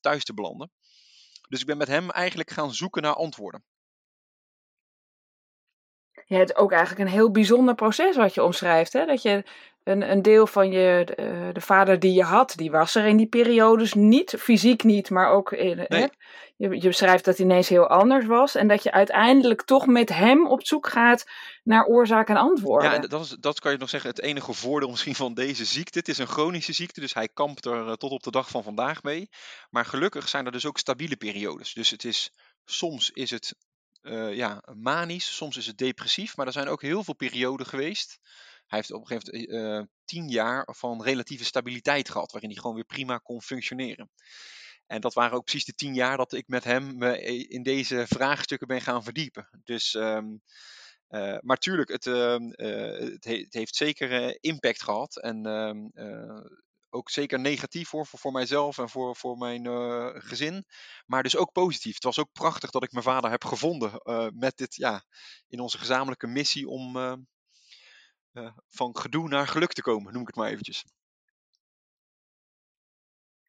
thuis 0.00 0.24
te 0.24 0.34
belanden. 0.34 0.70
Dus 1.48 1.60
ik 1.60 1.66
ben 1.66 1.76
met 1.76 1.88
hem 1.88 2.10
eigenlijk 2.10 2.50
gaan 2.50 2.74
zoeken 2.74 3.02
naar 3.02 3.14
antwoorden. 3.14 3.64
Ja, 6.26 6.38
het 6.38 6.48
is 6.48 6.56
ook 6.56 6.72
eigenlijk 6.72 7.00
een 7.00 7.14
heel 7.14 7.30
bijzonder 7.30 7.74
proces 7.74 8.16
wat 8.16 8.34
je 8.34 8.42
omschrijft. 8.42 8.92
Hè? 8.92 9.06
Dat 9.06 9.22
je 9.22 9.44
een, 9.84 10.10
een 10.10 10.22
deel 10.22 10.46
van 10.46 10.70
je, 10.70 11.02
de, 11.04 11.14
eh, 11.14 11.48
de, 11.52 11.60
vader 11.60 11.98
die 11.98 12.12
je 12.12 12.22
had, 12.22 12.52
die 12.56 12.70
was 12.70 12.94
er 12.94 13.06
in 13.06 13.16
die 13.16 13.26
periodes 13.26 13.94
niet. 13.94 14.34
Fysiek 14.38 14.84
niet, 14.84 15.10
maar 15.10 15.30
ook 15.30 15.52
in, 15.52 15.76
nee. 15.76 15.86
hè? 15.88 16.06
Je, 16.56 16.80
je 16.80 16.88
beschrijft 16.88 17.24
dat 17.24 17.36
hij 17.36 17.46
ineens 17.46 17.68
heel 17.68 17.86
anders 17.86 18.26
was. 18.26 18.54
En 18.54 18.68
dat 18.68 18.82
je 18.82 18.92
uiteindelijk 18.92 19.62
toch 19.62 19.86
met 19.86 20.08
hem 20.08 20.46
op 20.46 20.66
zoek 20.66 20.88
gaat 20.88 21.24
naar 21.62 21.86
oorzaak 21.86 22.28
en 22.28 22.36
antwoorden. 22.36 22.90
Ja, 22.90 22.98
dat, 22.98 23.24
is, 23.24 23.36
dat 23.40 23.60
kan 23.60 23.72
je 23.72 23.78
nog 23.78 23.88
zeggen, 23.88 24.10
het 24.10 24.20
enige 24.20 24.52
voordeel 24.52 24.90
misschien 24.90 25.14
van 25.14 25.34
deze 25.34 25.64
ziekte. 25.64 25.98
Het 25.98 26.08
is 26.08 26.18
een 26.18 26.26
chronische 26.26 26.72
ziekte, 26.72 27.00
dus 27.00 27.14
hij 27.14 27.28
kampt 27.28 27.64
er 27.64 27.86
eh, 27.86 27.92
tot 27.92 28.10
op 28.10 28.22
de 28.22 28.30
dag 28.30 28.48
van 28.48 28.62
vandaag 28.62 29.02
mee. 29.02 29.28
Maar 29.70 29.84
gelukkig 29.84 30.28
zijn 30.28 30.46
er 30.46 30.52
dus 30.52 30.66
ook 30.66 30.78
stabiele 30.78 31.16
periodes. 31.16 31.72
Dus 31.72 31.90
het 31.90 32.04
is, 32.04 32.30
soms 32.64 33.10
is 33.10 33.30
het 33.30 33.54
uh, 34.04 34.34
ja, 34.34 34.62
manisch, 34.74 35.36
soms 35.36 35.56
is 35.56 35.66
het 35.66 35.78
depressief. 35.78 36.36
Maar 36.36 36.46
er 36.46 36.52
zijn 36.52 36.68
ook 36.68 36.82
heel 36.82 37.04
veel 37.04 37.14
perioden 37.14 37.66
geweest 37.66 38.18
hij 38.66 38.78
heeft 38.78 38.92
op 38.92 39.00
een 39.00 39.06
gegeven 39.06 39.52
moment 39.52 39.80
uh, 39.80 39.94
tien 40.04 40.28
jaar 40.28 40.68
van 40.72 41.02
relatieve 41.02 41.44
stabiliteit 41.44 42.10
gehad, 42.10 42.32
waarin 42.32 42.50
hij 42.50 42.60
gewoon 42.60 42.74
weer 42.76 42.84
prima 42.84 43.18
kon 43.18 43.42
functioneren. 43.42 44.10
En 44.86 45.00
dat 45.00 45.14
waren 45.14 45.36
ook 45.36 45.44
precies 45.44 45.64
de 45.64 45.74
tien 45.74 45.94
jaar 45.94 46.16
dat 46.16 46.32
ik 46.32 46.48
met 46.48 46.64
hem 46.64 47.02
in 47.02 47.62
deze 47.62 48.04
vraagstukken 48.08 48.66
ben 48.66 48.80
gaan 48.80 49.04
verdiepen. 49.04 49.48
Dus, 49.64 49.94
uh, 49.94 50.18
maar 51.40 51.56
tuurlijk, 51.56 51.90
het, 51.90 52.04
he 52.04 53.18
het, 53.20 53.54
heeft 53.54 53.76
zeker 53.76 54.36
impact 54.40 54.82
gehad. 54.82 55.20
En 55.20 55.46
ehm, 55.46 55.86
ook 56.94 57.10
zeker 57.10 57.40
negatief 57.40 57.88
voor, 57.88 58.06
voor, 58.06 58.18
voor 58.18 58.32
mijzelf 58.32 58.78
en 58.78 58.88
voor, 58.88 59.16
voor 59.16 59.36
mijn 59.38 59.66
gezin. 60.22 60.64
Maar 61.06 61.22
dus 61.22 61.36
ook 61.36 61.52
positief. 61.52 61.94
Het 61.94 62.04
was 62.04 62.18
ook 62.18 62.32
prachtig 62.32 62.70
dat 62.70 62.82
ik 62.82 62.92
mijn 62.92 63.04
vader 63.04 63.30
heb 63.30 63.44
gevonden 63.44 64.00
met 64.34 64.56
dit, 64.56 64.74
ja, 64.74 65.04
in 65.48 65.60
onze 65.60 65.78
gezamenlijke 65.78 66.26
missie 66.26 66.68
om 66.68 66.96
uh, 68.34 68.50
van 68.68 68.98
gedoe 68.98 69.28
naar 69.28 69.48
geluk 69.48 69.72
te 69.72 69.82
komen, 69.82 70.12
noem 70.12 70.20
ik 70.20 70.26
het 70.26 70.36
maar 70.36 70.48
eventjes. 70.48 70.84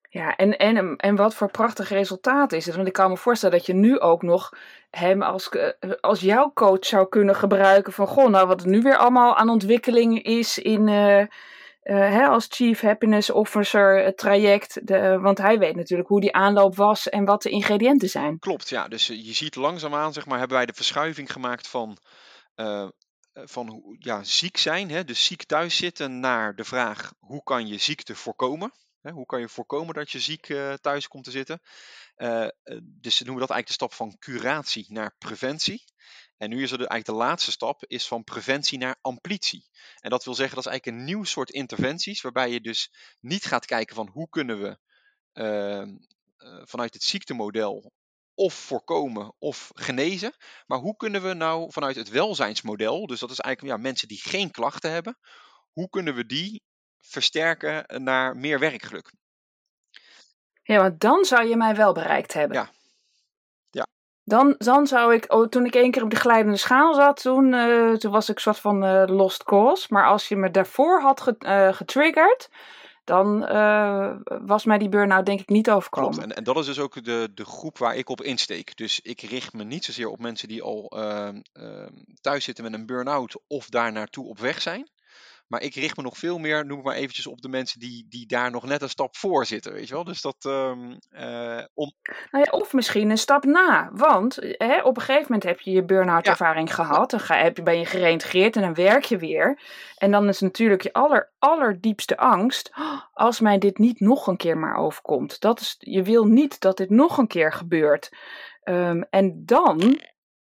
Ja, 0.09 0.35
en, 0.35 0.57
en, 0.57 0.95
en 0.95 1.15
wat 1.15 1.35
voor 1.35 1.51
prachtig 1.51 1.89
resultaat 1.89 2.51
is 2.51 2.65
het? 2.65 2.75
Want 2.75 2.87
ik 2.87 2.93
kan 2.93 3.09
me 3.09 3.17
voorstellen 3.17 3.57
dat 3.57 3.65
je 3.65 3.73
nu 3.73 3.99
ook 3.99 4.21
nog 4.21 4.53
hem 4.89 5.21
als, 5.21 5.49
eh, 5.49 5.91
als 5.99 6.19
jouw 6.19 6.51
coach 6.53 6.85
zou 6.85 7.09
kunnen 7.09 7.35
gebruiken. 7.35 7.93
Van 7.93 8.07
goh, 8.07 8.29
nou 8.29 8.47
wat 8.47 8.61
er 8.61 8.67
nu 8.67 8.81
weer 8.81 8.97
allemaal 8.97 9.35
aan 9.35 9.49
ontwikkeling 9.49 10.23
is 10.23 10.57
in, 10.57 10.87
uh, 11.85 11.97
hè, 11.97 12.25
als 12.25 12.45
Chief 12.49 12.81
Happiness 12.81 13.29
Officer 13.29 14.03
het 14.03 14.17
traject. 14.17 14.87
De, 14.87 15.19
want 15.19 15.37
hij 15.37 15.59
weet 15.59 15.75
natuurlijk 15.75 16.09
hoe 16.09 16.21
die 16.21 16.33
aanloop 16.33 16.75
was 16.75 17.09
en 17.09 17.25
wat 17.25 17.41
de 17.41 17.49
ingrediënten 17.49 18.09
zijn. 18.09 18.39
Klopt, 18.39 18.69
ja. 18.69 18.87
Dus 18.87 19.07
je 19.07 19.33
ziet 19.33 19.55
langzaamaan, 19.55 20.13
zeg 20.13 20.25
maar, 20.25 20.37
hebben 20.37 20.57
wij 20.57 20.65
de 20.65 20.73
verschuiving 20.73 21.31
gemaakt 21.31 21.67
van 21.67 21.97
van 23.33 23.95
ja, 23.99 24.23
ziek 24.23 24.57
zijn, 24.57 24.89
hè, 24.89 25.03
dus 25.03 25.25
ziek 25.25 25.43
thuis 25.43 25.77
zitten, 25.77 26.19
naar 26.19 26.55
de 26.55 26.63
vraag 26.63 27.13
hoe 27.19 27.43
kan 27.43 27.67
je 27.67 27.77
ziekte 27.77 28.15
voorkomen? 28.15 28.71
Hè, 29.01 29.11
hoe 29.11 29.25
kan 29.25 29.39
je 29.39 29.49
voorkomen 29.49 29.93
dat 29.93 30.11
je 30.11 30.19
ziek 30.19 30.45
thuis 30.81 31.07
komt 31.07 31.23
te 31.23 31.31
zitten? 31.31 31.59
Dus 32.81 33.19
noemen 33.19 33.41
we 33.41 33.47
dat 33.47 33.55
eigenlijk 33.55 33.67
de 33.67 33.73
stap 33.73 33.93
van 33.93 34.17
curatie 34.19 34.85
naar 34.89 35.15
preventie. 35.17 35.83
En 36.37 36.49
nu 36.49 36.63
is 36.63 36.71
er 36.71 36.77
de, 36.77 36.87
eigenlijk 36.87 37.19
de 37.19 37.25
laatste 37.25 37.51
stap, 37.51 37.85
is 37.85 38.07
van 38.07 38.23
preventie 38.23 38.77
naar 38.77 38.95
amplitie. 39.01 39.69
En 39.99 40.09
dat 40.09 40.23
wil 40.23 40.33
zeggen, 40.33 40.55
dat 40.55 40.65
is 40.65 40.71
eigenlijk 40.71 40.99
een 40.99 41.05
nieuw 41.05 41.23
soort 41.23 41.49
interventies, 41.49 42.21
waarbij 42.21 42.49
je 42.49 42.61
dus 42.61 42.91
niet 43.19 43.45
gaat 43.45 43.65
kijken 43.65 43.95
van 43.95 44.09
hoe 44.09 44.29
kunnen 44.29 44.61
we 44.61 44.77
uh, 45.33 45.87
vanuit 46.63 46.93
het 46.93 47.03
ziektemodel 47.03 47.91
of 48.33 48.53
voorkomen 48.53 49.35
of 49.39 49.71
genezen. 49.73 50.35
Maar 50.65 50.79
hoe 50.79 50.95
kunnen 50.95 51.23
we 51.23 51.33
nou 51.33 51.71
vanuit 51.71 51.95
het 51.95 52.09
welzijnsmodel, 52.09 53.07
dus 53.07 53.19
dat 53.19 53.31
is 53.31 53.39
eigenlijk 53.39 53.75
ja, 53.75 53.81
mensen 53.81 54.07
die 54.07 54.21
geen 54.21 54.51
klachten 54.51 54.91
hebben, 54.91 55.17
hoe 55.71 55.89
kunnen 55.89 56.15
we 56.15 56.25
die 56.25 56.63
versterken 56.97 58.03
naar 58.03 58.37
meer 58.37 58.59
werkgeluk? 58.59 59.13
Ja, 60.63 60.81
want 60.81 60.99
dan 60.99 61.25
zou 61.25 61.47
je 61.47 61.55
mij 61.55 61.75
wel 61.75 61.93
bereikt 61.93 62.33
hebben. 62.33 62.57
Ja. 62.57 62.71
Dan, 64.27 64.55
dan 64.57 64.87
zou 64.87 65.13
ik, 65.13 65.33
oh, 65.33 65.47
toen 65.47 65.65
ik 65.65 65.75
één 65.75 65.91
keer 65.91 66.03
op 66.03 66.09
de 66.09 66.15
glijdende 66.15 66.57
schaal 66.57 66.93
zat, 66.93 67.21
toen, 67.21 67.53
uh, 67.53 67.93
toen 67.93 68.11
was 68.11 68.29
ik 68.29 68.39
soort 68.39 68.59
van 68.59 68.83
uh, 68.85 69.03
lost 69.05 69.43
cause. 69.43 69.87
Maar 69.89 70.07
als 70.07 70.27
je 70.27 70.35
me 70.35 70.51
daarvoor 70.51 71.01
had 71.01 71.21
ge, 71.21 71.35
uh, 71.39 71.73
getriggerd, 71.73 72.49
dan 73.03 73.39
was 74.45 74.65
mij 74.65 74.77
die 74.77 74.89
burn-out 74.89 75.25
denk 75.25 75.39
ik 75.39 75.49
niet 75.49 75.69
overkomen. 75.69 76.11
Klopt, 76.11 76.25
en, 76.25 76.35
en 76.35 76.43
dat 76.43 76.57
is 76.57 76.65
dus 76.65 76.79
ook 76.79 77.03
de, 77.03 77.31
de 77.33 77.45
groep 77.45 77.77
waar 77.77 77.95
ik 77.95 78.09
op 78.09 78.21
insteek. 78.21 78.77
Dus 78.77 78.99
ik 79.01 79.21
richt 79.21 79.53
me 79.53 79.63
niet 79.63 79.85
zozeer 79.85 80.07
op 80.07 80.19
mensen 80.19 80.47
die 80.47 80.61
al 80.61 80.91
uh, 80.95 81.27
uh, 81.53 81.85
thuis 82.21 82.43
zitten 82.43 82.63
met 82.63 82.73
een 82.73 82.85
burn-out 82.85 83.41
of 83.47 83.69
daar 83.69 83.91
naartoe 83.91 84.27
op 84.27 84.39
weg 84.39 84.61
zijn. 84.61 84.89
Maar 85.47 85.61
ik 85.61 85.75
richt 85.75 85.97
me 85.97 86.03
nog 86.03 86.17
veel 86.17 86.37
meer, 86.37 86.65
noem 86.65 86.81
maar 86.81 86.95
eventjes, 86.95 87.27
op 87.27 87.41
de 87.41 87.49
mensen 87.49 87.79
die, 87.79 88.05
die 88.09 88.27
daar 88.27 88.51
nog 88.51 88.65
net 88.65 88.81
een 88.81 88.89
stap 88.89 89.15
voor 89.15 89.45
zitten, 89.45 89.73
weet 89.73 89.87
je 89.87 89.93
wel. 89.93 90.03
Dus 90.03 90.21
dat, 90.21 90.45
um, 90.47 90.99
uh, 91.11 91.63
om... 91.73 91.93
Nou 92.31 92.43
ja, 92.45 92.51
of 92.51 92.73
misschien 92.73 93.09
een 93.09 93.17
stap 93.17 93.43
na. 93.43 93.89
Want 93.93 94.35
hè, 94.41 94.81
op 94.81 94.97
een 94.97 95.03
gegeven 95.03 95.25
moment 95.27 95.43
heb 95.43 95.59
je 95.59 95.71
je 95.71 95.85
burn-out 95.85 96.27
ervaring 96.27 96.75
gehad. 96.75 97.09
Dan 97.09 97.19
ga, 97.19 97.37
heb 97.37 97.57
je, 97.57 97.63
ben 97.63 97.79
je 97.79 97.85
gereïntegreerd 97.85 98.55
en 98.55 98.61
dan 98.61 98.73
werk 98.73 99.03
je 99.03 99.17
weer. 99.17 99.59
En 99.97 100.11
dan 100.11 100.27
is 100.27 100.39
natuurlijk 100.39 100.81
je 100.81 100.93
aller, 100.93 101.31
allerdiepste 101.39 102.17
angst, 102.17 102.71
als 103.13 103.39
mij 103.39 103.57
dit 103.57 103.77
niet 103.77 103.99
nog 103.99 104.27
een 104.27 104.37
keer 104.37 104.57
maar 104.57 104.75
overkomt. 104.75 105.39
Dat 105.39 105.59
is, 105.59 105.75
je 105.79 106.03
wil 106.03 106.25
niet 106.25 106.59
dat 106.59 106.77
dit 106.77 106.89
nog 106.89 107.17
een 107.17 107.27
keer 107.27 107.53
gebeurt. 107.53 108.09
Um, 108.63 109.05
en 109.09 109.45
dan 109.45 109.99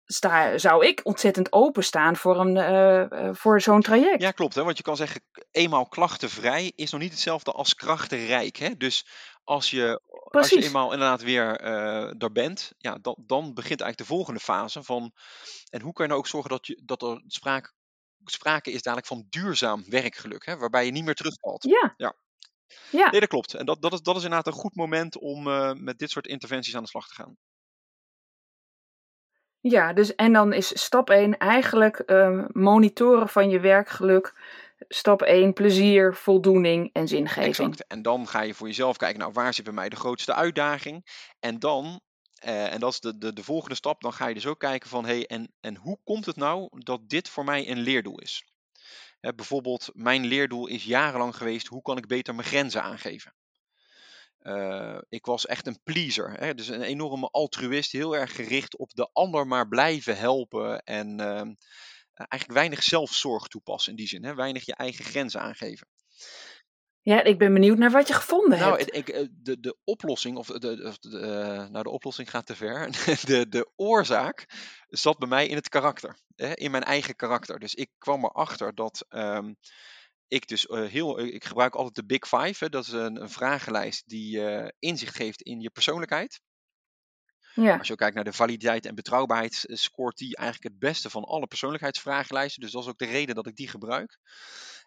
sta, 0.07 0.59
zou 0.59 0.87
ik 0.87 1.01
ontzettend 1.03 1.53
openstaan 1.53 2.17
voor, 2.17 2.41
een, 2.41 2.57
uh, 2.57 3.35
voor 3.35 3.61
zo'n 3.61 3.83
traject. 3.83 4.23
Ja, 4.23 4.31
klopt. 4.31 4.55
Hè? 4.55 4.65
Want 4.65 4.77
je 4.77 4.83
kan 4.83 4.97
zeggen, 4.97 5.21
eenmaal 5.51 5.87
klachtenvrij 5.87 6.73
is 6.75 6.91
nog 6.91 7.01
niet 7.01 7.11
hetzelfde 7.11 7.53
als 7.53 7.75
krachtenrijk. 7.75 8.57
Hè? 8.57 8.77
Dus 8.77 9.07
als 9.45 9.71
je, 9.71 10.01
als 10.31 10.49
je 10.49 10.63
eenmaal 10.63 10.93
inderdaad 10.93 11.23
weer 11.23 11.61
uh, 11.61 12.11
daar 12.17 12.33
bent, 12.33 12.73
ja, 12.79 12.99
dan, 13.01 13.17
dan 13.27 13.55
begint 13.55 13.81
eigenlijk 13.81 13.99
de 13.99 14.15
volgende 14.15 14.41
fase 14.41 14.83
van... 14.83 15.13
En 15.71 15.81
hoe 15.81 15.93
kan 15.93 16.05
je 16.05 16.11
nou 16.11 16.23
ook 16.23 16.29
zorgen 16.29 16.51
dat, 16.51 16.67
je, 16.67 16.83
dat 16.85 17.03
er 17.03 17.23
sprake, 17.27 17.73
sprake 18.25 18.71
is 18.71 18.83
dadelijk 18.83 19.09
van 19.09 19.27
duurzaam 19.29 19.85
werkgeluk, 19.89 20.47
hè? 20.47 20.57
waarbij 20.57 20.85
je 20.85 20.93
niet 20.93 21.05
meer 21.05 21.15
terugvalt. 21.15 21.63
Ja. 21.63 21.95
ja. 21.97 22.15
Ja. 22.91 23.11
Nee, 23.11 23.21
dat 23.21 23.29
klopt. 23.29 23.55
En 23.55 23.67
dat, 23.67 23.83
dat, 23.83 23.93
is, 23.93 24.01
dat 24.01 24.17
is 24.17 24.23
inderdaad 24.23 24.47
een 24.47 24.61
goed 24.61 24.75
moment 24.75 25.19
om 25.19 25.47
uh, 25.47 25.73
met 25.73 25.99
dit 25.99 26.11
soort 26.11 26.27
interventies 26.27 26.77
aan 26.77 26.83
de 26.83 26.89
slag 26.89 27.09
te 27.09 27.15
gaan. 27.15 27.37
Ja, 29.69 29.93
dus 29.93 30.15
en 30.15 30.33
dan 30.33 30.53
is 30.53 30.83
stap 30.83 31.11
1 31.11 31.39
eigenlijk 31.39 32.03
uh, 32.07 32.45
monitoren 32.53 33.29
van 33.29 33.51
je 33.51 33.61
werkgeluk. 33.61 34.35
Stap 34.89 35.23
1 35.23 35.53
plezier, 35.53 36.15
voldoening 36.15 36.91
en 36.93 37.09
zingeving. 37.09 37.47
Exact. 37.47 37.87
En 37.87 38.03
dan 38.03 38.29
ga 38.29 38.41
je 38.41 38.55
voor 38.55 38.67
jezelf 38.67 38.97
kijken, 38.97 39.19
nou 39.21 39.33
waar 39.33 39.55
zit 39.55 39.65
bij 39.65 39.73
mij 39.73 39.89
de 39.89 39.97
grootste 39.97 40.35
uitdaging? 40.35 41.07
En 41.41 41.59
dan, 41.59 42.01
uh, 42.45 42.73
en 42.73 42.81
dat 42.81 42.93
is 42.93 43.01
de, 43.01 43.19
de, 43.19 43.33
de 43.33 43.43
volgende 43.43 43.75
stap, 43.75 44.01
dan 44.01 44.13
ga 44.13 44.27
je 44.27 44.35
dus 44.35 44.47
ook 44.47 44.59
kijken 44.59 44.89
van 44.89 45.05
hé, 45.05 45.15
hey, 45.15 45.27
en, 45.27 45.53
en 45.61 45.77
hoe 45.77 45.99
komt 46.05 46.27
het 46.27 46.37
nou 46.37 46.69
dat 46.71 47.09
dit 47.09 47.29
voor 47.29 47.45
mij 47.45 47.71
een 47.71 47.81
leerdoel 47.81 48.21
is? 48.21 48.45
Hè, 49.21 49.35
bijvoorbeeld, 49.35 49.91
mijn 49.93 50.25
leerdoel 50.25 50.67
is 50.67 50.85
jarenlang 50.85 51.37
geweest, 51.37 51.67
hoe 51.67 51.83
kan 51.83 51.97
ik 51.97 52.07
beter 52.07 52.35
mijn 52.35 52.49
grenzen 52.49 52.83
aangeven? 52.83 53.35
Uh, 54.47 54.99
ik 55.09 55.27
was 55.27 55.47
echt 55.47 55.67
een 55.67 55.81
pleaser. 55.83 56.33
Hè? 56.33 56.55
Dus 56.55 56.69
een 56.69 56.83
enorme 56.83 57.29
altruïst, 57.31 57.93
heel 57.93 58.17
erg 58.17 58.35
gericht 58.35 58.77
op 58.77 58.95
de 58.95 59.09
ander 59.13 59.47
maar 59.47 59.69
blijven 59.69 60.17
helpen. 60.17 60.83
En 60.83 61.21
uh, 61.21 61.41
eigenlijk 62.15 62.53
weinig 62.53 62.83
zelfzorg 62.83 63.47
toepassen 63.47 63.93
in 63.93 63.99
die 63.99 64.09
zin. 64.09 64.25
Hè? 64.25 64.35
Weinig 64.35 64.67
je 64.67 64.75
eigen 64.75 65.05
grenzen 65.05 65.41
aangeven. 65.41 65.89
Ja, 67.07 67.23
ik 67.23 67.39
ben 67.39 67.53
benieuwd 67.53 67.79
naar 67.79 67.91
wat 67.91 68.09
je 68.09 68.15
gevonden 68.15 68.59
nou, 68.59 68.79
hebt. 68.79 68.97
Ik, 68.97 69.09
eh, 69.09 69.27
de, 69.31 69.61
de 69.61 69.77
oplossing, 69.85 70.37
of 70.37 70.47
de, 70.47 70.59
de, 70.59 70.97
de 71.01 71.19
uh, 71.19 71.71
nou 71.71 71.83
de 71.83 71.91
oplossing 71.91 72.31
gaat 72.31 72.47
te 72.47 72.57
ver. 72.57 72.91
De, 73.27 73.49
de 73.49 73.71
oorzaak 73.77 74.47
zat 74.89 75.19
bij 75.19 75.29
mij 75.29 75.47
in 75.47 75.55
het 75.55 75.69
karakter. 75.69 76.19
Hè? 76.37 76.53
In 76.53 76.71
mijn 76.71 76.83
eigen 76.83 77.17
karakter. 77.17 77.59
Dus 77.59 77.75
ik 77.75 77.91
kwam 77.99 78.25
erachter 78.25 78.75
dat. 78.75 79.07
Um, 79.09 79.57
ik 80.29 80.49
dus 80.49 80.65
uh, 80.65 80.89
heel, 80.89 81.21
ik 81.21 81.45
gebruik 81.45 81.75
altijd 81.75 81.95
de 81.95 82.05
Big 82.05 82.29
Five. 82.29 82.65
Hè. 82.65 82.69
Dat 82.69 82.87
is 82.87 82.93
een, 82.93 83.21
een 83.21 83.31
vragenlijst 83.31 84.09
die 84.09 84.37
uh, 84.37 84.69
inzicht 84.79 85.17
geeft 85.17 85.43
in 85.43 85.61
je 85.61 85.71
persoonlijkheid. 85.71 86.41
Ja. 87.55 87.77
Als 87.79 87.87
je 87.87 87.93
ook 87.93 87.99
kijkt 87.99 88.15
naar 88.15 88.25
de 88.25 88.33
validiteit 88.33 88.87
en 88.87 88.95
betrouwbaarheid, 88.95 89.65
scoort 89.67 90.17
die 90.17 90.37
eigenlijk 90.37 90.75
het 90.75 90.79
beste 90.79 91.11
van 91.11 91.25
alle 91.25 91.47
persoonlijkheidsvragenlijsten. 91.47 92.63
Dus 92.63 92.73
dat 92.73 92.83
is 92.83 92.89
ook 92.89 92.99
de 92.99 93.07
reden 93.07 93.35
dat 93.35 93.47
ik 93.47 93.57
die 93.57 93.69
gebruik. 93.69 94.19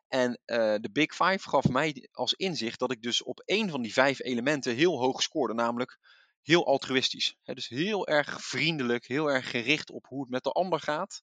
En 0.08 0.30
uh, 0.46 0.76
de 0.76 0.90
Big 0.92 1.16
Five 1.16 1.50
gaf 1.50 1.70
mij 1.70 2.08
als 2.12 2.34
inzicht 2.34 2.80
dat 2.80 2.92
ik 2.92 3.02
dus 3.02 3.24
op 3.24 3.40
één 3.46 3.70
van 3.70 3.82
die 3.82 3.94
vijf 3.94 4.20
elementen 4.20 4.76
heel 4.76 5.00
hoog 5.00 5.22
scoorde, 5.22 5.54
namelijk 5.54 6.00
heel 6.42 6.66
altruïstisch. 6.66 7.36
Hè, 7.44 7.54
dus 7.54 7.68
heel 7.68 8.08
erg 8.08 8.42
vriendelijk, 8.42 9.08
heel 9.08 9.32
erg 9.32 9.50
gericht 9.50 9.90
op 9.90 10.06
hoe 10.06 10.22
het 10.22 10.30
met 10.30 10.44
de 10.44 10.52
ander 10.52 10.80
gaat. 10.80 11.22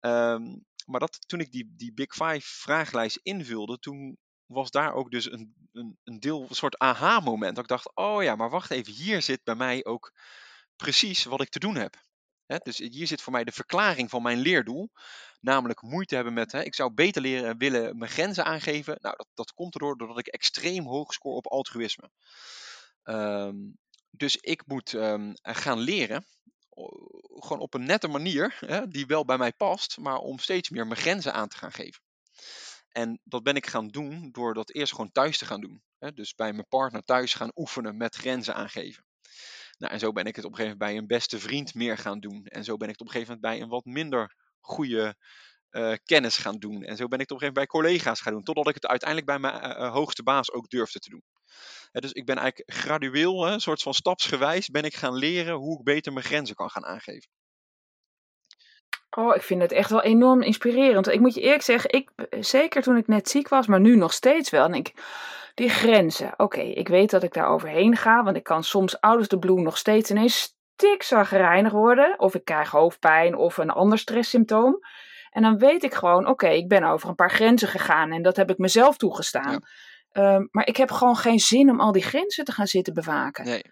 Um, 0.00 0.64
maar 0.86 1.00
dat, 1.00 1.18
toen 1.28 1.40
ik 1.40 1.52
die, 1.52 1.72
die 1.76 1.92
Big 1.92 2.12
Five 2.12 2.40
vragenlijst 2.40 3.18
invulde, 3.22 3.78
toen 3.78 4.18
was 4.46 4.70
daar 4.70 4.94
ook 4.94 5.10
dus 5.10 5.32
een, 5.32 5.54
een, 5.72 5.98
een 6.04 6.20
deel, 6.20 6.46
een 6.48 6.54
soort 6.54 6.78
aha-moment. 6.78 7.54
Dat 7.54 7.64
ik 7.64 7.70
dacht, 7.70 7.96
oh 7.96 8.22
ja, 8.22 8.36
maar 8.36 8.50
wacht 8.50 8.70
even, 8.70 8.92
hier 8.92 9.22
zit 9.22 9.44
bij 9.44 9.54
mij 9.54 9.84
ook 9.84 10.12
precies 10.76 11.24
wat 11.24 11.40
ik 11.40 11.48
te 11.48 11.58
doen 11.58 11.76
heb. 11.76 11.96
He, 12.46 12.58
dus 12.58 12.78
hier 12.78 13.06
zit 13.06 13.22
voor 13.22 13.32
mij 13.32 13.44
de 13.44 13.52
verklaring 13.52 14.10
van 14.10 14.22
mijn 14.22 14.38
leerdoel. 14.38 14.90
Namelijk 15.40 15.82
moeite 15.82 16.14
hebben 16.14 16.32
met, 16.32 16.52
ik 16.52 16.74
zou 16.74 16.92
beter 16.92 17.22
leren 17.22 17.58
willen 17.58 17.98
mijn 17.98 18.10
grenzen 18.10 18.44
aangeven. 18.44 18.96
Nou, 19.00 19.16
dat, 19.16 19.28
dat 19.34 19.52
komt 19.52 19.74
erdoor 19.74 19.96
doordat 19.96 20.18
ik 20.18 20.26
extreem 20.26 20.86
hoog 20.86 21.12
score 21.12 21.36
op 21.36 21.46
altruïsme. 21.46 22.10
Um, 23.04 23.78
dus 24.10 24.36
ik 24.36 24.66
moet 24.66 24.92
um, 24.92 25.32
gaan 25.42 25.78
leren 25.78 26.26
gewoon 27.34 27.58
op 27.58 27.74
een 27.74 27.84
nette 27.84 28.08
manier, 28.08 28.56
hè, 28.60 28.88
die 28.88 29.06
wel 29.06 29.24
bij 29.24 29.38
mij 29.38 29.52
past, 29.52 29.98
maar 29.98 30.16
om 30.16 30.38
steeds 30.38 30.70
meer 30.70 30.86
mijn 30.86 31.00
grenzen 31.00 31.32
aan 31.34 31.48
te 31.48 31.56
gaan 31.56 31.72
geven. 31.72 32.02
En 32.88 33.20
dat 33.24 33.42
ben 33.42 33.56
ik 33.56 33.66
gaan 33.66 33.88
doen 33.88 34.28
door 34.32 34.54
dat 34.54 34.70
eerst 34.70 34.92
gewoon 34.92 35.12
thuis 35.12 35.38
te 35.38 35.46
gaan 35.46 35.60
doen. 35.60 35.82
Hè, 35.98 36.12
dus 36.12 36.34
bij 36.34 36.52
mijn 36.52 36.68
partner 36.68 37.02
thuis 37.02 37.34
gaan 37.34 37.50
oefenen 37.54 37.96
met 37.96 38.14
grenzen 38.14 38.54
aangeven. 38.54 39.04
Nou, 39.78 39.92
en 39.92 39.98
zo 39.98 40.12
ben 40.12 40.24
ik 40.24 40.36
het 40.36 40.44
op 40.44 40.50
een 40.50 40.56
gegeven 40.56 40.78
moment 40.78 40.92
bij 40.94 41.02
een 41.02 41.18
beste 41.18 41.38
vriend 41.38 41.74
meer 41.74 41.98
gaan 41.98 42.20
doen. 42.20 42.44
En 42.44 42.64
zo 42.64 42.76
ben 42.76 42.88
ik 42.88 42.92
het 42.92 43.00
op 43.00 43.06
een 43.06 43.12
gegeven 43.12 43.34
moment 43.34 43.54
bij 43.54 43.64
een 43.64 43.70
wat 43.70 43.84
minder 43.84 44.36
goede 44.60 45.16
uh, 45.70 45.94
kennis 46.04 46.36
gaan 46.36 46.58
doen. 46.58 46.82
En 46.82 46.96
zo 46.96 47.08
ben 47.08 47.18
ik 47.18 47.28
het 47.28 47.30
op 47.30 47.42
een 47.42 47.46
gegeven 47.46 47.54
moment 47.54 47.54
bij 47.54 47.66
collega's 47.66 48.20
gaan 48.20 48.32
doen. 48.32 48.42
Totdat 48.42 48.68
ik 48.68 48.74
het 48.74 48.86
uiteindelijk 48.86 49.28
bij 49.28 49.38
mijn 49.38 49.64
uh, 49.64 49.92
hoogste 49.92 50.22
baas 50.22 50.52
ook 50.52 50.68
durfde 50.68 50.98
te 50.98 51.10
doen. 51.10 51.22
Dus 51.92 52.12
ik 52.12 52.26
ben 52.26 52.36
eigenlijk 52.36 52.72
gradueel, 52.72 53.48
een 53.48 53.60
soort 53.60 53.82
van 53.82 53.94
stapsgewijs, 53.94 54.68
ben 54.68 54.84
ik 54.84 54.94
gaan 54.94 55.14
leren 55.14 55.54
hoe 55.54 55.78
ik 55.78 55.84
beter 55.84 56.12
mijn 56.12 56.24
grenzen 56.24 56.54
kan 56.54 56.70
gaan 56.70 56.84
aangeven. 56.84 57.30
Oh, 59.16 59.36
ik 59.36 59.42
vind 59.42 59.62
het 59.62 59.72
echt 59.72 59.90
wel 59.90 60.02
enorm 60.02 60.42
inspirerend. 60.42 61.08
Ik 61.08 61.20
moet 61.20 61.34
je 61.34 61.40
eerlijk 61.40 61.62
zeggen, 61.62 61.92
ik, 61.92 62.10
zeker 62.40 62.82
toen 62.82 62.96
ik 62.96 63.06
net 63.06 63.28
ziek 63.28 63.48
was, 63.48 63.66
maar 63.66 63.80
nu 63.80 63.96
nog 63.96 64.12
steeds 64.12 64.50
wel. 64.50 64.64
En 64.64 64.74
ik, 64.74 64.92
die 65.54 65.68
grenzen. 65.68 66.32
Oké, 66.32 66.42
okay, 66.42 66.70
ik 66.70 66.88
weet 66.88 67.10
dat 67.10 67.22
ik 67.22 67.32
daar 67.32 67.48
overheen 67.48 67.96
ga, 67.96 68.22
want 68.22 68.36
ik 68.36 68.42
kan 68.42 68.64
soms 68.64 69.00
ouders 69.00 69.28
de 69.28 69.38
bloem 69.38 69.62
nog 69.62 69.78
steeds 69.78 70.10
ineens 70.10 70.56
stikzagrijnig 70.74 71.72
worden. 71.72 72.18
Of 72.18 72.34
ik 72.34 72.44
krijg 72.44 72.70
hoofdpijn 72.70 73.36
of 73.36 73.56
een 73.56 73.70
ander 73.70 73.98
stresssymptoom. 73.98 74.78
En 75.30 75.42
dan 75.42 75.58
weet 75.58 75.82
ik 75.82 75.94
gewoon, 75.94 76.20
oké, 76.20 76.30
okay, 76.30 76.56
ik 76.56 76.68
ben 76.68 76.84
over 76.84 77.08
een 77.08 77.14
paar 77.14 77.30
grenzen 77.30 77.68
gegaan 77.68 78.12
en 78.12 78.22
dat 78.22 78.36
heb 78.36 78.50
ik 78.50 78.58
mezelf 78.58 78.96
toegestaan. 78.96 79.52
Ja. 79.52 79.60
Ehm, 80.12 80.46
maar 80.50 80.66
ik 80.66 80.76
heb 80.76 80.90
gewoon 80.90 81.16
geen 81.16 81.38
zin 81.38 81.70
om 81.70 81.80
al 81.80 81.92
die 81.92 82.02
grenzen 82.02 82.44
te 82.44 82.52
gaan 82.52 82.66
zitten 82.66 82.94
bewaken. 82.94 83.44
Nee. 83.44 83.62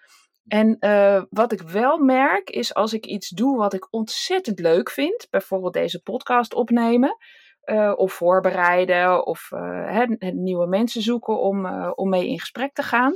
En 0.47 0.77
uh, 0.81 1.23
wat 1.31 1.53
ik 1.53 1.63
wel 1.63 1.99
merk 1.99 2.51
is 2.51 2.75
als 2.75 2.93
ik 2.93 3.07
iets 3.07 3.29
doe 3.29 3.57
wat 3.57 3.75
ik 3.75 3.87
ontzettend 3.91 4.59
leuk 4.59 4.91
vind, 4.91 5.27
bijvoorbeeld 5.31 5.73
deze 5.73 6.03
podcast 6.03 6.55
opnemen, 6.55 7.17
uh, 7.65 7.93
of 7.97 8.13
voorbereiden, 8.13 9.27
of 9.27 9.51
uh, 9.51 10.07
nieuwe 10.33 10.67
mensen 10.67 11.03
zoeken 11.03 11.41
om, 11.41 11.67
om 11.91 12.09
mee 12.09 12.29
in 12.29 12.41
gesprek 12.41 12.73
te 12.73 12.83
gaan, 12.83 13.15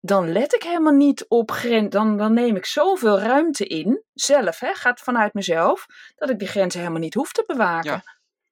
dan 0.00 0.32
let 0.32 0.54
ik 0.54 0.62
helemaal 0.62 0.92
niet 0.92 1.24
op 1.28 1.50
grenzen. 1.50 1.90
Dan, 1.90 2.16
dan 2.16 2.32
neem 2.32 2.56
ik 2.56 2.66
zoveel 2.66 3.18
ruimte 3.18 3.66
in, 3.66 4.04
zelf, 4.12 4.60
hè, 4.60 4.74
gaat 4.74 5.00
vanuit 5.00 5.34
mezelf, 5.34 5.86
dat 6.16 6.30
ik 6.30 6.38
die 6.38 6.48
grenzen 6.48 6.80
helemaal 6.80 7.02
niet 7.02 7.14
hoef 7.14 7.32
te 7.32 7.44
bewaken. 7.46 7.90
Ja. 7.90 8.02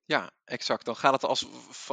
Ja, 0.09 0.31
exact. 0.45 0.85
Dan 0.85 0.97
gaat 0.97 1.13
het 1.13 1.25
als. 1.25 1.47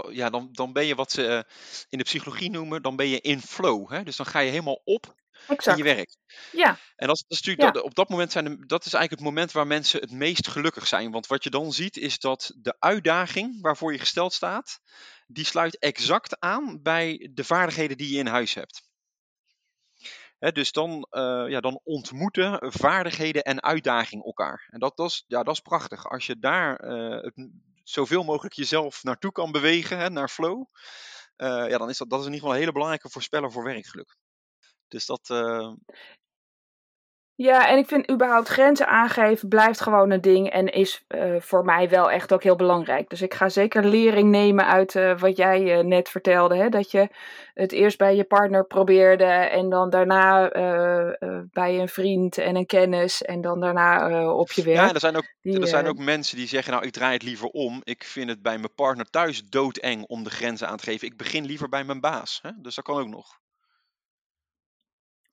Ja, 0.09 0.29
dan, 0.29 0.49
dan 0.51 0.73
ben 0.73 0.85
je 0.85 0.95
wat 0.95 1.11
ze 1.11 1.45
in 1.89 1.97
de 1.97 2.03
psychologie 2.03 2.49
noemen, 2.49 2.81
dan 2.81 2.95
ben 2.95 3.07
je 3.07 3.21
in 3.21 3.41
flow. 3.41 3.89
Hè? 3.91 4.03
Dus 4.03 4.15
dan 4.15 4.25
ga 4.25 4.39
je 4.39 4.49
helemaal 4.49 4.81
op 4.83 5.15
exact. 5.47 5.77
in 5.77 5.85
je 5.85 5.95
werk. 5.95 6.17
Ja. 6.51 6.77
En 6.95 7.07
dat 7.07 7.15
is, 7.15 7.21
dat 7.27 7.37
is 7.37 7.41
natuurlijk, 7.41 7.73
dat, 7.73 7.83
op 7.83 7.95
dat 7.95 8.09
moment 8.09 8.31
zijn 8.31 8.45
de, 8.45 8.65
dat 8.65 8.85
is 8.85 8.93
eigenlijk 8.93 9.23
het 9.23 9.33
moment 9.33 9.51
waar 9.51 9.67
mensen 9.67 10.01
het 10.01 10.11
meest 10.11 10.47
gelukkig 10.47 10.87
zijn. 10.87 11.11
Want 11.11 11.27
wat 11.27 11.43
je 11.43 11.49
dan 11.49 11.71
ziet 11.71 11.97
is 11.97 12.19
dat 12.19 12.51
de 12.57 12.75
uitdaging 12.79 13.61
waarvoor 13.61 13.91
je 13.91 13.99
gesteld 13.99 14.33
staat, 14.33 14.79
die 15.27 15.45
sluit 15.45 15.79
exact 15.79 16.39
aan 16.39 16.81
bij 16.81 17.29
de 17.33 17.43
vaardigheden 17.43 17.97
die 17.97 18.13
je 18.13 18.19
in 18.19 18.27
huis 18.27 18.53
hebt. 18.53 18.83
dus 20.39 20.71
dan, 20.71 21.07
uh, 21.11 21.45
ja, 21.47 21.59
dan 21.59 21.79
ontmoeten 21.83 22.71
vaardigheden 22.71 23.43
en 23.43 23.63
uitdaging 23.63 24.23
elkaar. 24.23 24.67
En 24.71 24.79
dat, 24.79 24.97
dat, 24.97 25.09
is, 25.09 25.23
ja, 25.27 25.43
dat 25.43 25.53
is 25.53 25.61
prachtig. 25.61 26.09
Als 26.09 26.25
je 26.25 26.39
daar 26.39 26.83
uh, 26.83 27.21
het, 27.21 27.49
zoveel 27.85 28.23
mogelijk 28.23 28.55
jezelf 28.55 29.03
naartoe 29.03 29.31
kan 29.31 29.51
bewegen, 29.51 29.97
hè, 29.97 30.09
naar 30.09 30.29
flow, 30.29 30.65
uh, 31.37 31.69
ja, 31.69 31.77
dan 31.77 31.89
is 31.89 31.97
dat, 31.97 32.09
dat 32.09 32.19
is 32.19 32.25
in 32.25 32.33
ieder 32.33 32.39
geval 32.39 32.51
een 32.51 32.59
hele 32.59 32.71
belangrijke 32.71 33.09
voorspeller 33.09 33.51
voor 33.51 33.63
werkgeluk. 33.63 34.17
Dus 34.87 35.05
dat. 35.05 35.29
Uh... 35.29 35.73
Ja, 37.37 37.67
en 37.69 37.77
ik 37.77 37.87
vind 37.87 38.11
überhaupt 38.11 38.47
grenzen 38.47 38.87
aangeven 38.87 39.47
blijft 39.47 39.81
gewoon 39.81 40.11
een 40.11 40.21
ding 40.21 40.49
en 40.49 40.67
is 40.67 41.03
uh, 41.07 41.35
voor 41.39 41.65
mij 41.65 41.89
wel 41.89 42.11
echt 42.11 42.33
ook 42.33 42.43
heel 42.43 42.55
belangrijk. 42.55 43.09
Dus 43.09 43.21
ik 43.21 43.33
ga 43.33 43.49
zeker 43.49 43.85
lering 43.85 44.29
nemen 44.29 44.67
uit 44.67 44.95
uh, 44.95 45.19
wat 45.19 45.37
jij 45.37 45.81
net 45.81 46.09
vertelde. 46.09 46.55
Hè? 46.55 46.69
Dat 46.69 46.91
je 46.91 47.09
het 47.53 47.71
eerst 47.71 47.97
bij 47.97 48.15
je 48.15 48.23
partner 48.23 48.65
probeerde 48.65 49.25
en 49.25 49.69
dan 49.69 49.89
daarna 49.89 50.49
bij 51.51 51.79
een 51.79 51.89
vriend 51.89 52.37
en 52.37 52.55
een 52.55 52.65
kennis 52.65 53.21
en 53.21 53.41
dan 53.41 53.59
daarna 53.59 54.31
op 54.31 54.51
je 54.51 54.63
werk. 54.63 54.77
Ja, 54.77 54.93
er 54.93 54.99
zijn, 54.99 55.15
ook, 55.15 55.33
die, 55.41 55.59
er 55.59 55.67
zijn 55.67 55.87
ook 55.87 55.97
mensen 55.97 56.37
die 56.37 56.47
zeggen, 56.47 56.73
nou 56.73 56.85
ik 56.85 56.91
draai 56.91 57.13
het 57.13 57.23
liever 57.23 57.47
om. 57.47 57.81
Ik 57.83 58.03
vind 58.03 58.29
het 58.29 58.41
bij 58.41 58.57
mijn 58.57 58.73
partner 58.75 59.09
thuis 59.09 59.43
doodeng 59.43 60.03
om 60.05 60.23
de 60.23 60.29
grenzen 60.29 60.67
aan 60.67 60.77
te 60.77 60.83
geven. 60.83 61.07
Ik 61.07 61.17
begin 61.17 61.45
liever 61.45 61.69
bij 61.69 61.83
mijn 61.83 62.01
baas. 62.01 62.39
Hè? 62.41 62.49
Dus 62.61 62.75
dat 62.75 62.85
kan 62.85 62.97
ook 62.97 63.07
nog. 63.07 63.43